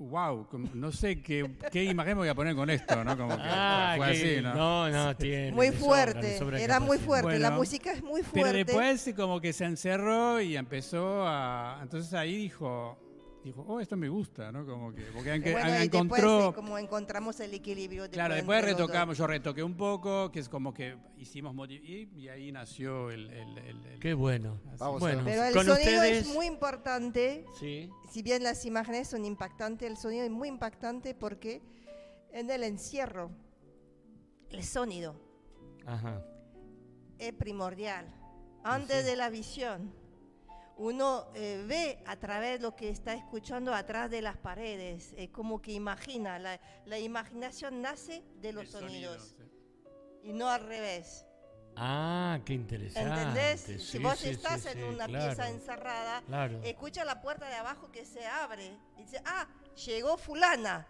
wow, 0.00 0.46
no 0.74 0.90
sé 0.90 1.20
qué, 1.20 1.48
qué 1.70 1.84
imagen 1.84 2.14
me 2.14 2.20
voy 2.20 2.28
a 2.28 2.34
poner 2.34 2.54
con 2.56 2.68
esto, 2.70 3.04
¿no? 3.04 3.16
Como 3.16 3.36
que 3.36 3.42
Ah, 3.44 3.94
fue 3.96 4.06
que- 4.06 4.12
así, 4.12 4.42
¿no? 4.42 4.54
no, 4.54 4.88
no, 4.88 5.16
tiene. 5.16 5.52
Muy 5.52 5.66
sobra, 5.68 5.78
fuerte, 5.80 6.38
sobra 6.38 6.60
era 6.60 6.80
muy 6.80 6.98
fuerte, 6.98 7.38
la 7.38 7.48
Bueno, 7.50 7.56
música 7.58 7.92
es 7.92 8.02
muy 8.02 8.22
Pero 8.22 8.30
fuerte. 8.46 8.64
después 8.64 9.10
como 9.14 9.40
que 9.40 9.52
se 9.52 9.64
encerró 9.66 10.40
y 10.40 10.56
empezó 10.56 11.24
a... 11.26 11.78
Entonces 11.82 12.12
ahí 12.14 12.34
dijo, 12.36 12.98
dijo, 13.44 13.64
oh, 13.66 13.80
esto 13.80 13.96
me 13.96 14.08
gusta, 14.08 14.52
¿no? 14.52 14.66
Como 14.66 14.92
que, 14.92 15.02
porque 15.14 15.30
aunque- 15.32 15.52
bueno, 15.52 15.74
encontró... 15.74 16.32
después 16.36 16.50
eh, 16.50 16.54
como 16.54 16.78
encontramos 16.78 17.40
el 17.40 17.54
equilibrio. 17.54 18.08
Claro, 18.10 18.34
después 18.34 18.64
retocamos, 18.64 19.16
yo 19.18 19.26
retoqué 19.26 19.62
un 19.62 19.76
poco, 19.76 20.30
que 20.30 20.40
es 20.40 20.48
como 20.48 20.74
que 20.74 20.96
hicimos 21.16 21.54
y, 21.70 22.08
y 22.16 22.28
ahí 22.28 22.52
nació 22.52 23.10
el... 23.10 23.30
el- 23.30 23.58
el- 23.58 23.86
el- 23.86 23.98
Qué 24.00 24.14
bueno. 24.14 24.60
Vamos 24.78 24.96
a 25.02 25.06
bueno. 25.06 25.22
Pero 25.24 25.44
el 25.44 25.54
con 25.54 25.64
sonido 25.66 25.90
ustedes. 26.00 26.26
es 26.26 26.34
muy 26.34 26.46
importante, 26.46 27.44
Sí. 27.58 27.88
si 28.10 28.22
bien 28.22 28.42
las 28.42 28.64
imágenes 28.64 29.08
son 29.08 29.24
impactantes, 29.24 29.88
el 29.90 29.96
sonido 29.96 30.24
es 30.24 30.30
muy 30.30 30.48
impactante 30.48 31.14
porque 31.14 31.62
en 32.32 32.50
el 32.50 32.62
encierro 32.62 33.30
el 34.50 34.62
sonido 34.64 35.14
Ajá. 35.86 36.22
es 37.18 37.32
primordial. 37.32 38.06
Antes 38.62 39.04
de 39.06 39.16
la 39.16 39.30
visión, 39.30 39.92
uno 40.80 41.26
eh, 41.34 41.62
ve 41.68 42.02
a 42.06 42.16
través 42.16 42.52
de 42.58 42.58
lo 42.60 42.74
que 42.74 42.88
está 42.88 43.12
escuchando 43.12 43.74
atrás 43.74 44.10
de 44.10 44.22
las 44.22 44.38
paredes, 44.38 45.12
es 45.16 45.28
como 45.28 45.60
que 45.60 45.72
imagina, 45.72 46.38
la, 46.38 46.58
la 46.86 46.98
imaginación 46.98 47.82
nace 47.82 48.24
de 48.40 48.52
los 48.54 48.64
el 48.64 48.70
sonido, 48.70 49.12
sonidos 49.18 49.36
sí. 49.36 50.28
y 50.28 50.32
no 50.32 50.48
al 50.48 50.64
revés. 50.66 51.26
Ah, 51.76 52.40
qué 52.46 52.54
interesante. 52.54 53.20
¿Entendés? 53.20 53.60
Sí, 53.60 53.78
si 53.78 53.98
vos 53.98 54.18
sí, 54.18 54.30
estás 54.30 54.62
sí, 54.62 54.68
en 54.72 54.84
una 54.84 55.06
claro, 55.06 55.26
pieza 55.26 55.50
encerrada, 55.50 56.22
Claro. 56.22 56.60
escucha 56.64 57.04
la 57.04 57.20
puerta 57.20 57.46
de 57.46 57.56
abajo 57.56 57.92
que 57.92 58.06
se 58.06 58.26
abre 58.26 58.74
y 58.96 59.02
dice, 59.02 59.20
ah, 59.26 59.46
llegó 59.86 60.16
fulana. 60.16 60.86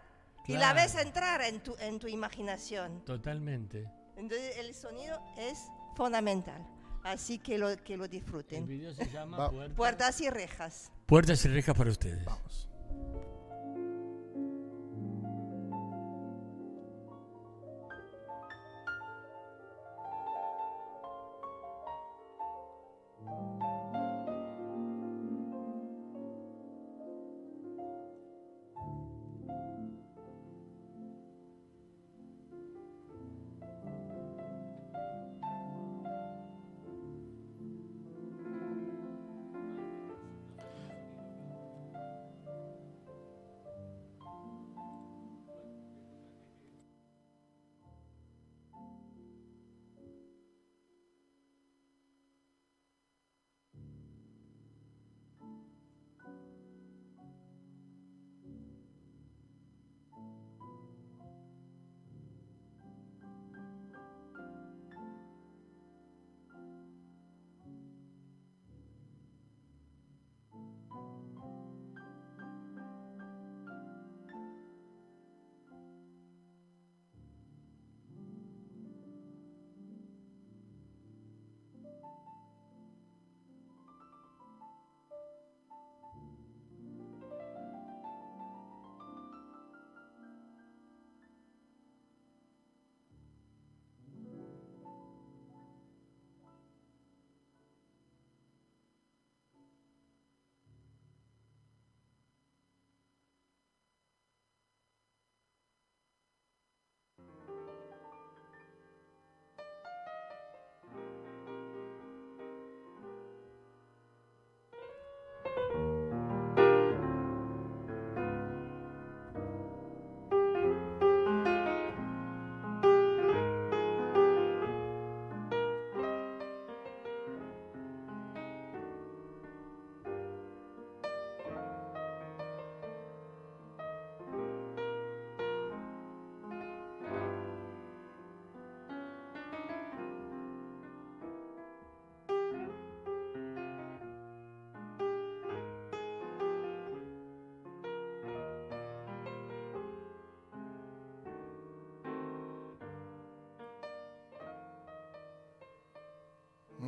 Y 0.47 0.53
la 0.53 0.71
Claro. 0.71 0.75
ves 0.77 0.95
entrar 0.95 1.41
en 1.41 1.59
tu, 1.61 1.75
en 1.79 1.99
tu 1.99 2.07
imaginación. 2.07 3.03
Totalmente. 3.03 3.91
Entonces 4.15 4.57
el 4.57 4.73
sonido 4.73 5.21
es 5.37 5.67
fundamental. 5.95 6.65
Así 7.03 7.39
que 7.39 7.57
lo, 7.57 7.75
que 7.83 7.97
lo 7.97 8.05
El 8.05 8.11
disfruten. 8.11 8.67
video 8.67 8.93
se 8.93 9.09
llama 9.09 9.49
Puertas 9.75 10.21
y 10.21 10.29
rejas. 10.29 10.91
Puertas 11.05 11.43
y 11.45 11.49
rejas 11.49 11.75
para 11.75 11.89
ustedes. 11.89 12.23
Vamos. 12.25 12.67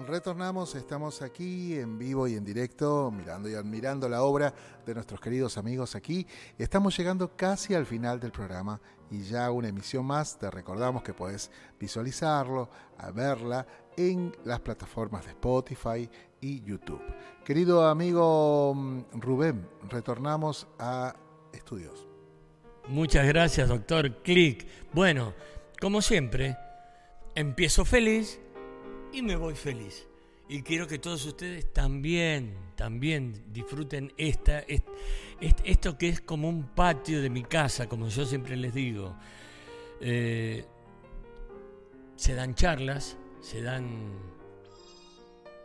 Retornamos, 0.08 0.76
estamos 0.76 1.22
aquí 1.22 1.76
en 1.76 1.98
vivo 1.98 2.28
y 2.28 2.36
en 2.36 2.44
directo, 2.44 3.12
mirando 3.12 3.50
y 3.50 3.56
admirando 3.56 4.08
la 4.10 4.24
obra 4.24 4.54
de 4.86 4.94
nuestros 4.94 5.20
queridos 5.20 5.58
amigos 5.58 5.96
aquí. 5.96 6.28
Estamos 6.58 6.98
llegando 6.98 7.36
casi 7.36 7.74
al 7.74 7.86
final 7.86 8.20
del 8.20 8.32
programa 8.32 8.80
y 9.10 9.24
ya 9.24 9.50
una 9.52 9.70
emisión 9.70 10.06
más. 10.06 10.38
Te 10.38 10.50
recordamos 10.50 11.04
que 11.04 11.14
puedes 11.14 11.52
visualizarlo, 11.80 12.70
a 12.98 13.12
verla 13.12 13.66
en 13.96 14.36
las 14.46 14.60
plataformas 14.60 15.26
de 15.26 15.32
Spotify 15.32 16.10
y 16.42 16.62
YouTube. 16.64 17.02
Querido 17.46 17.88
amigo 17.88 18.74
mm, 18.76 19.02
Rubén, 19.14 19.68
retornamos 19.90 20.68
a 20.80 21.16
estudios. 21.54 22.08
Muchas 22.88 23.26
gracias, 23.28 23.70
doctor 23.70 24.22
Click. 24.24 24.68
Bueno, 24.92 25.34
como 25.80 26.02
siempre, 26.02 26.58
empiezo 27.36 27.86
feliz 27.86 28.40
y 29.14 29.22
me 29.22 29.36
voy 29.36 29.56
feliz. 29.56 30.08
Y 30.50 30.62
quiero 30.62 30.88
que 30.88 31.00
todos 31.00 31.26
ustedes 31.26 31.72
también, 31.72 32.54
también 32.76 33.46
disfruten 33.54 34.12
esta, 34.18 34.64
esto 35.40 35.98
que 35.98 36.10
es 36.10 36.22
como 36.22 36.50
un 36.50 36.76
patio 36.76 37.22
de 37.22 37.30
mi 37.30 37.44
casa, 37.44 37.88
como 37.88 38.10
yo 38.10 38.26
siempre 38.26 38.58
les 38.58 38.74
digo. 38.74 39.16
Eh, 40.02 40.66
se 42.16 42.36
dan 42.36 42.56
charlas, 42.56 43.18
se 43.42 43.62
dan... 43.62 44.34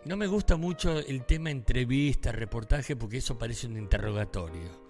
No 0.04 0.16
me 0.16 0.26
gusta 0.26 0.56
mucho 0.56 0.98
el 1.00 1.24
tema 1.26 1.50
entrevista, 1.50 2.30
reportaje, 2.30 2.94
porque 2.94 3.18
eso 3.18 3.36
parece 3.36 3.66
un 3.66 3.76
interrogatorio. 3.76 4.88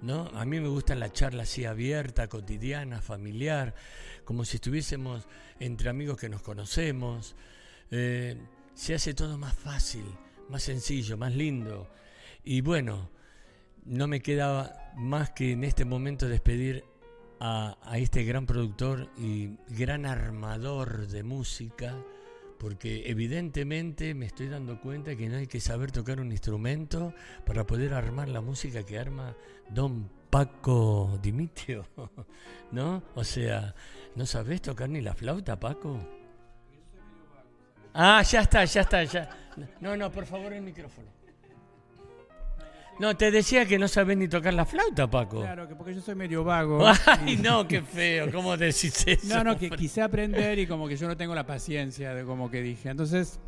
¿no? 0.00 0.30
A 0.34 0.44
mí 0.44 0.60
me 0.60 0.68
gusta 0.68 0.94
la 0.94 1.10
charla 1.10 1.42
así 1.42 1.64
abierta, 1.64 2.28
cotidiana, 2.28 3.00
familiar, 3.00 3.74
como 4.24 4.44
si 4.44 4.56
estuviésemos 4.56 5.26
entre 5.58 5.90
amigos 5.90 6.18
que 6.18 6.28
nos 6.28 6.42
conocemos. 6.42 7.34
Eh, 7.90 8.36
se 8.74 8.94
hace 8.94 9.14
todo 9.14 9.38
más 9.38 9.54
fácil, 9.54 10.04
más 10.48 10.62
sencillo, 10.62 11.16
más 11.16 11.34
lindo. 11.34 11.88
Y 12.42 12.60
bueno, 12.60 13.10
no 13.84 14.06
me 14.06 14.20
queda 14.20 14.92
más 14.96 15.30
que 15.30 15.52
en 15.52 15.64
este 15.64 15.84
momento 15.84 16.28
despedir 16.28 16.84
a, 17.40 17.76
a 17.82 17.98
este 17.98 18.24
gran 18.24 18.46
productor 18.46 19.10
y 19.16 19.56
gran 19.68 20.06
armador 20.06 21.06
de 21.08 21.22
música, 21.22 21.94
porque 22.58 23.10
evidentemente 23.10 24.14
me 24.14 24.26
estoy 24.26 24.48
dando 24.48 24.80
cuenta 24.80 25.16
que 25.16 25.28
no 25.28 25.36
hay 25.36 25.46
que 25.46 25.60
saber 25.60 25.92
tocar 25.92 26.20
un 26.20 26.32
instrumento 26.32 27.12
para 27.44 27.66
poder 27.66 27.94
armar 27.94 28.28
la 28.28 28.40
música 28.40 28.84
que 28.84 28.98
arma 28.98 29.36
Don 29.70 30.08
Paco 30.30 31.18
Dimitrio, 31.22 31.86
¿no? 32.72 33.02
O 33.14 33.22
sea, 33.22 33.74
¿no 34.16 34.26
sabes 34.26 34.62
tocar 34.62 34.88
ni 34.88 35.00
la 35.00 35.14
flauta, 35.14 35.60
Paco? 35.60 36.23
Ah, 37.94 38.22
ya 38.22 38.40
está, 38.40 38.64
ya 38.64 38.80
está, 38.80 39.04
ya. 39.04 39.28
No, 39.80 39.96
no, 39.96 40.10
por 40.10 40.26
favor 40.26 40.52
el 40.52 40.62
micrófono. 40.62 41.06
No, 42.98 43.16
te 43.16 43.30
decía 43.30 43.66
que 43.66 43.78
no 43.78 43.88
sabes 43.88 44.16
ni 44.16 44.28
tocar 44.28 44.54
la 44.54 44.64
flauta, 44.64 45.10
Paco. 45.10 45.40
Claro, 45.40 45.68
que 45.68 45.74
porque 45.74 45.94
yo 45.94 46.00
soy 46.00 46.14
medio 46.14 46.44
vago. 46.44 46.84
Ay, 47.06 47.36
no, 47.36 47.66
qué 47.66 47.82
feo, 47.82 48.30
¿cómo 48.30 48.56
decís 48.56 49.04
eso? 49.06 49.34
No, 49.34 49.42
no, 49.42 49.58
que 49.58 49.70
quise 49.70 50.00
aprender 50.00 50.58
y 50.58 50.66
como 50.66 50.86
que 50.86 50.96
yo 50.96 51.08
no 51.08 51.16
tengo 51.16 51.34
la 51.34 51.44
paciencia 51.44 52.14
de 52.14 52.24
como 52.24 52.50
que 52.50 52.62
dije. 52.62 52.90
Entonces, 52.90 53.40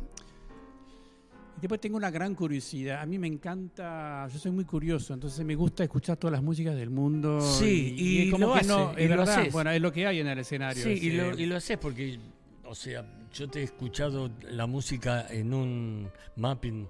después 1.61 1.79
tengo 1.79 1.95
una 1.95 2.11
gran 2.11 2.35
curiosidad. 2.35 3.01
A 3.01 3.05
mí 3.05 3.17
me 3.17 3.27
encanta, 3.27 4.27
yo 4.27 4.37
soy 4.37 4.51
muy 4.51 4.65
curioso, 4.65 5.13
entonces 5.13 5.45
me 5.45 5.55
gusta 5.55 5.83
escuchar 5.83 6.17
todas 6.17 6.33
las 6.33 6.43
músicas 6.43 6.75
del 6.75 6.89
mundo. 6.89 7.39
Sí, 7.39 7.95
y, 7.97 8.29
como 8.29 8.53
que 8.53 8.63
no, 8.63 8.91
es 8.97 9.09
verdad, 9.09 9.47
bueno, 9.51 9.71
es 9.71 9.81
lo 9.81 9.93
que 9.93 10.07
hay 10.07 10.19
en 10.19 10.27
el 10.27 10.39
escenario. 10.39 10.83
Sí, 10.83 10.89
y 10.89 11.11
lo, 11.11 11.37
y 11.37 11.45
lo 11.45 11.55
haces 11.55 11.77
porque 11.77 12.19
o 12.67 12.75
sea, 12.75 13.05
yo 13.33 13.49
te 13.49 13.61
he 13.61 13.63
escuchado 13.63 14.29
la 14.41 14.67
música 14.67 15.25
en 15.29 15.53
un 15.53 16.11
mapping 16.35 16.83
eh, 16.83 16.89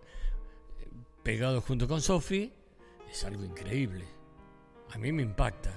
pegado 1.23 1.61
junto 1.61 1.87
con 1.87 2.01
Sophie, 2.01 2.51
es 3.09 3.23
algo 3.23 3.43
increíble. 3.43 4.05
A 4.91 4.97
mí 4.97 5.11
me 5.11 5.21
impacta, 5.21 5.71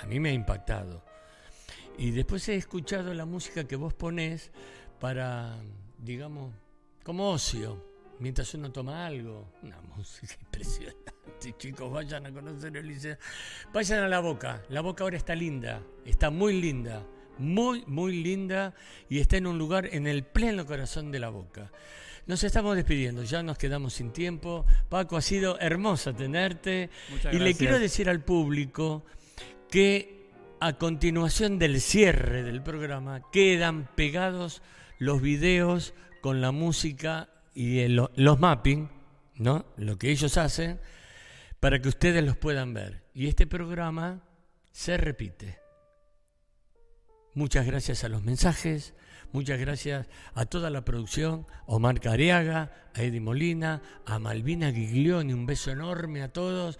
a 0.00 0.06
mí 0.06 0.20
me 0.20 0.30
ha 0.30 0.32
impactado. 0.32 1.04
Y 1.98 2.12
después 2.12 2.48
he 2.48 2.54
escuchado 2.54 3.12
la 3.12 3.24
música 3.24 3.64
que 3.64 3.76
vos 3.76 3.92
ponés 3.92 4.52
para, 5.00 5.58
digamos, 5.98 6.54
como 7.02 7.30
ocio, 7.30 7.84
mientras 8.20 8.54
uno 8.54 8.70
toma 8.70 9.04
algo. 9.06 9.52
Una 9.62 9.80
música 9.80 10.36
impresionante. 10.40 11.12
Chicos, 11.58 11.90
vayan 11.90 12.26
a 12.26 12.32
conocer 12.32 12.76
el 12.76 12.86
liceo. 12.86 13.16
Vayan 13.72 14.04
a 14.04 14.08
la 14.08 14.20
boca. 14.20 14.62
La 14.68 14.80
boca 14.80 15.04
ahora 15.04 15.16
está 15.16 15.34
linda, 15.34 15.82
está 16.04 16.30
muy 16.30 16.60
linda 16.60 17.04
muy, 17.38 17.84
muy 17.86 18.22
linda 18.22 18.74
y 19.08 19.20
está 19.20 19.36
en 19.36 19.46
un 19.46 19.58
lugar 19.58 19.88
en 19.92 20.06
el 20.06 20.24
pleno 20.24 20.66
corazón 20.66 21.10
de 21.10 21.20
la 21.20 21.28
boca. 21.28 21.70
Nos 22.26 22.44
estamos 22.44 22.76
despidiendo, 22.76 23.24
ya 23.24 23.42
nos 23.42 23.58
quedamos 23.58 23.94
sin 23.94 24.12
tiempo. 24.12 24.64
Paco, 24.88 25.16
ha 25.16 25.22
sido 25.22 25.58
hermoso 25.58 26.14
tenerte. 26.14 26.90
y 27.32 27.38
le 27.38 27.54
quiero 27.54 27.78
decir 27.78 28.08
al 28.08 28.22
público 28.22 29.04
que 29.70 30.28
a 30.60 30.74
continuación 30.74 31.58
del 31.58 31.80
cierre 31.80 32.42
del 32.42 32.62
programa 32.62 33.22
quedan 33.32 33.88
pegados 33.94 34.62
los 34.98 35.22
videos 35.22 35.94
con 36.20 36.40
la 36.40 36.52
música 36.52 37.30
y 37.54 37.88
los 37.88 38.40
mapping, 38.40 38.90
¿no? 39.36 39.64
Lo 39.76 39.98
que 39.98 40.10
ellos 40.10 40.36
hacen, 40.36 40.78
para 41.58 41.80
que 41.80 41.88
ustedes 41.88 42.22
los 42.22 42.36
puedan 42.36 42.74
ver. 42.74 43.02
Y 43.14 43.26
este 43.26 43.46
programa 43.46 44.22
se 44.72 44.96
repite. 44.96 45.58
Muchas 47.34 47.64
gracias 47.64 48.02
a 48.02 48.08
los 48.08 48.24
mensajes, 48.24 48.94
muchas 49.32 49.60
gracias 49.60 50.08
a 50.34 50.46
toda 50.46 50.68
la 50.68 50.84
producción, 50.84 51.46
Omar 51.66 52.00
Cariaga, 52.00 52.72
a 52.92 53.02
Eddie 53.02 53.20
Molina, 53.20 53.82
a 54.04 54.18
Malvina 54.18 54.72
Giglioni, 54.72 55.32
un 55.32 55.46
beso 55.46 55.70
enorme 55.70 56.22
a 56.22 56.32
todos. 56.32 56.78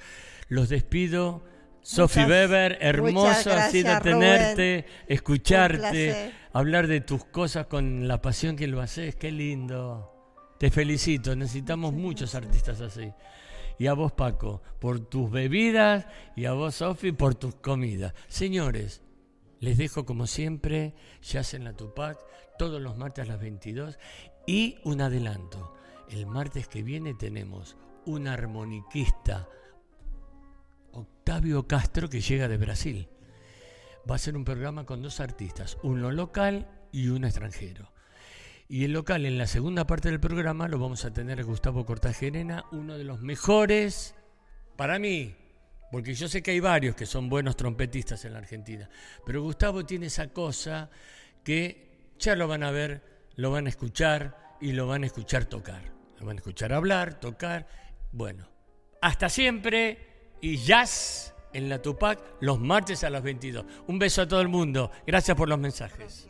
Los 0.48 0.68
despido. 0.68 1.44
Sofi 1.82 2.20
Weber, 2.20 2.76
hermoso 2.82 3.51
ha 3.53 3.70
sido 3.70 3.98
tenerte, 4.01 4.84
escucharte, 5.07 6.32
hablar 6.53 6.86
de 6.88 7.01
tus 7.01 7.24
cosas 7.24 7.66
con 7.66 8.07
la 8.07 8.20
pasión 8.20 8.55
que 8.55 8.66
lo 8.66 8.82
haces, 8.82 9.16
qué 9.16 9.32
lindo. 9.32 10.12
Te 10.59 10.70
felicito, 10.70 11.34
necesitamos 11.34 11.94
muchos 11.94 12.34
artistas 12.34 12.82
así. 12.82 13.11
Y 13.78 13.86
a 13.86 13.94
vos, 13.94 14.12
Paco, 14.12 14.61
por 14.78 15.01
tus 15.01 15.30
bebidas 15.30 16.07
y 16.36 16.44
a 16.44 16.53
vos, 16.53 16.74
Sofi, 16.74 17.12
por 17.12 17.34
tus 17.34 17.55
comidas. 17.55 18.12
Señores, 18.28 19.01
les 19.61 19.76
dejo 19.78 20.04
como 20.04 20.26
siempre, 20.26 20.94
ya 21.22 21.42
en 21.52 21.64
la 21.64 21.74
Tupac, 21.74 22.18
todos 22.58 22.80
los 22.80 22.96
martes 22.96 23.24
a 23.24 23.32
las 23.32 23.40
22 23.40 23.98
y 24.46 24.78
un 24.84 25.00
adelanto. 25.00 25.74
El 26.08 26.26
martes 26.26 26.66
que 26.66 26.82
viene 26.82 27.14
tenemos 27.14 27.76
un 28.06 28.26
armoniquista, 28.26 29.48
Octavio 30.92 31.68
Castro, 31.68 32.08
que 32.08 32.20
llega 32.20 32.48
de 32.48 32.56
Brasil. 32.56 33.08
Va 34.11 34.16
a 34.16 34.18
ser 34.18 34.36
un 34.36 34.44
programa 34.44 34.86
con 34.86 35.02
dos 35.02 35.20
artistas, 35.20 35.78
uno 35.82 36.11
local 36.11 36.68
y 36.90 37.08
uno 37.08 37.26
extranjero. 37.26 37.92
Y 38.68 38.84
el 38.84 38.92
local, 38.92 39.26
en 39.26 39.36
la 39.36 39.46
segunda 39.46 39.86
parte 39.86 40.11
del 40.11 40.20
programa, 40.20 40.68
lo 40.68 40.78
vamos 40.78 41.04
a 41.04 41.12
tener 41.12 41.40
a 41.40 41.44
Gustavo 41.44 41.84
Cortagerena, 41.84 42.64
uno 42.72 42.96
de 42.96 43.04
los 43.04 43.20
mejores, 43.20 44.14
para 44.76 44.98
mí, 44.98 45.34
porque 45.91 46.14
yo 46.14 46.28
sé 46.28 46.43
que 46.43 46.53
hay 46.53 46.61
varios 46.61 46.95
que 46.95 47.07
son 47.07 47.28
buenos 47.28 47.57
trompetistas 47.57 48.24
en 48.24 48.32
la 48.32 48.38
Argentina, 48.38 48.88
pero 49.26 49.43
Gustavo 49.43 49.84
tiene 49.84 50.07
esa 50.07 50.28
cosa 50.28 50.91
que 51.45 52.12
ya 52.18 52.36
lo 52.36 52.47
van 52.49 52.62
a 52.62 52.70
ver, 52.70 53.03
lo 53.36 53.51
van 53.51 53.66
a 53.66 53.70
escuchar 53.70 54.57
y 54.61 54.72
lo 54.72 54.86
van 54.86 55.03
a 55.03 55.07
escuchar 55.07 55.47
tocar. 55.47 55.82
Lo 56.18 56.26
van 56.26 56.36
a 56.36 56.41
escuchar 56.41 56.72
hablar, 56.72 57.18
tocar. 57.18 57.66
Bueno, 58.12 58.47
hasta 59.01 59.28
siempre 59.28 60.36
y 60.41 60.59
jazz 60.59 61.34
en 61.53 61.68
la 61.68 61.80
Tupac 61.80 62.20
los 62.41 62.61
martes 62.61 63.05
a 63.05 63.11
las 63.11 63.22
22. 63.22 63.64
Un 63.86 63.99
beso 63.99 64.22
a 64.22 64.28
todo 64.28 64.41
el 64.41 64.49
mundo. 64.49 64.91
Gracias 65.07 65.36
por 65.36 65.49
los 65.49 65.59
mensajes. 65.59 66.30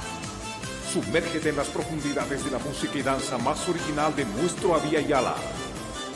Sumérgete 0.91 1.49
en 1.49 1.55
las 1.55 1.69
profundidades 1.69 2.43
de 2.43 2.51
la 2.51 2.59
música 2.59 2.97
y 2.97 3.01
danza 3.01 3.37
más 3.37 3.69
original 3.69 4.13
de 4.13 4.25
nuestro 4.25 4.75
Avia 4.75 4.99
Yala. 4.99 5.35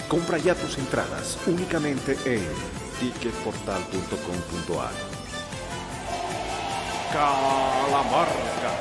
Compra 0.10 0.38
ya 0.38 0.54
tus 0.54 0.78
entradas 0.78 1.38
únicamente 1.48 2.18
en 2.26 2.42
ticketportal.com.ar. 3.00 4.92
Calamarca. 7.14 8.72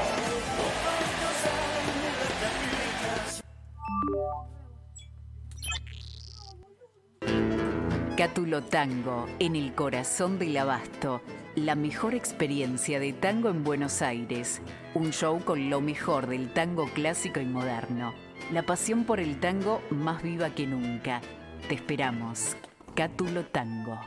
Cátulo 8.16 8.64
Tango, 8.64 9.26
en 9.38 9.54
el 9.54 9.76
corazón 9.76 10.40
del 10.40 10.56
abasto. 10.56 11.20
La 11.56 11.76
mejor 11.76 12.16
experiencia 12.16 12.98
de 12.98 13.12
tango 13.12 13.48
en 13.48 13.62
Buenos 13.62 14.02
Aires. 14.02 14.60
Un 14.92 15.12
show 15.12 15.38
con 15.44 15.70
lo 15.70 15.80
mejor 15.80 16.26
del 16.26 16.52
tango 16.52 16.88
clásico 16.92 17.38
y 17.38 17.44
moderno. 17.44 18.12
La 18.52 18.66
pasión 18.66 19.04
por 19.04 19.20
el 19.20 19.38
tango 19.38 19.80
más 19.90 20.20
viva 20.20 20.50
que 20.50 20.66
nunca. 20.66 21.20
Te 21.68 21.76
esperamos. 21.76 22.56
Cátulo 22.96 23.44
Tango. 23.44 24.00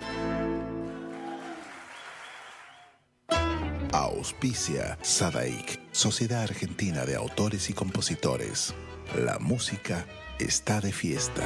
Auspicia 3.93 4.97
Sadaik, 5.01 5.79
Sociedad 5.93 6.43
Argentina 6.43 7.05
de 7.05 7.15
Autores 7.15 7.69
y 7.69 7.73
Compositores. 7.73 8.75
La 9.15 9.39
música 9.39 10.05
está 10.37 10.81
de 10.81 10.91
fiesta. 10.91 11.45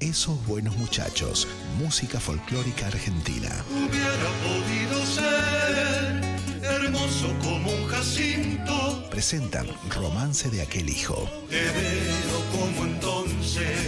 Esos 0.00 0.46
buenos 0.46 0.74
muchachos, 0.78 1.46
música 1.78 2.18
folclórica 2.18 2.86
argentina. 2.86 3.62
Hubiera 3.68 4.30
podido 4.40 5.04
ser 5.04 6.22
hermoso 6.62 7.28
como 7.42 7.70
un 7.70 7.86
jacinto. 7.86 9.06
Presentan 9.10 9.66
Romance 9.90 10.48
de 10.48 10.62
aquel 10.62 10.88
hijo. 10.88 11.28
Te 11.50 11.60
veo 11.60 12.40
como 12.50 12.86
entonces, 12.86 13.78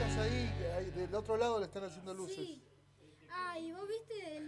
Estás 0.00 0.18
ahí, 0.18 0.50
del 0.96 1.14
otro 1.14 1.36
lado 1.36 1.58
le 1.58 1.66
están 1.66 1.84
haciendo 1.84 2.14
luces. 2.14 2.48
Ah, 3.30 3.58
y 3.58 3.72
vos 3.72 3.86
viste 3.88 4.36
el 4.36 4.46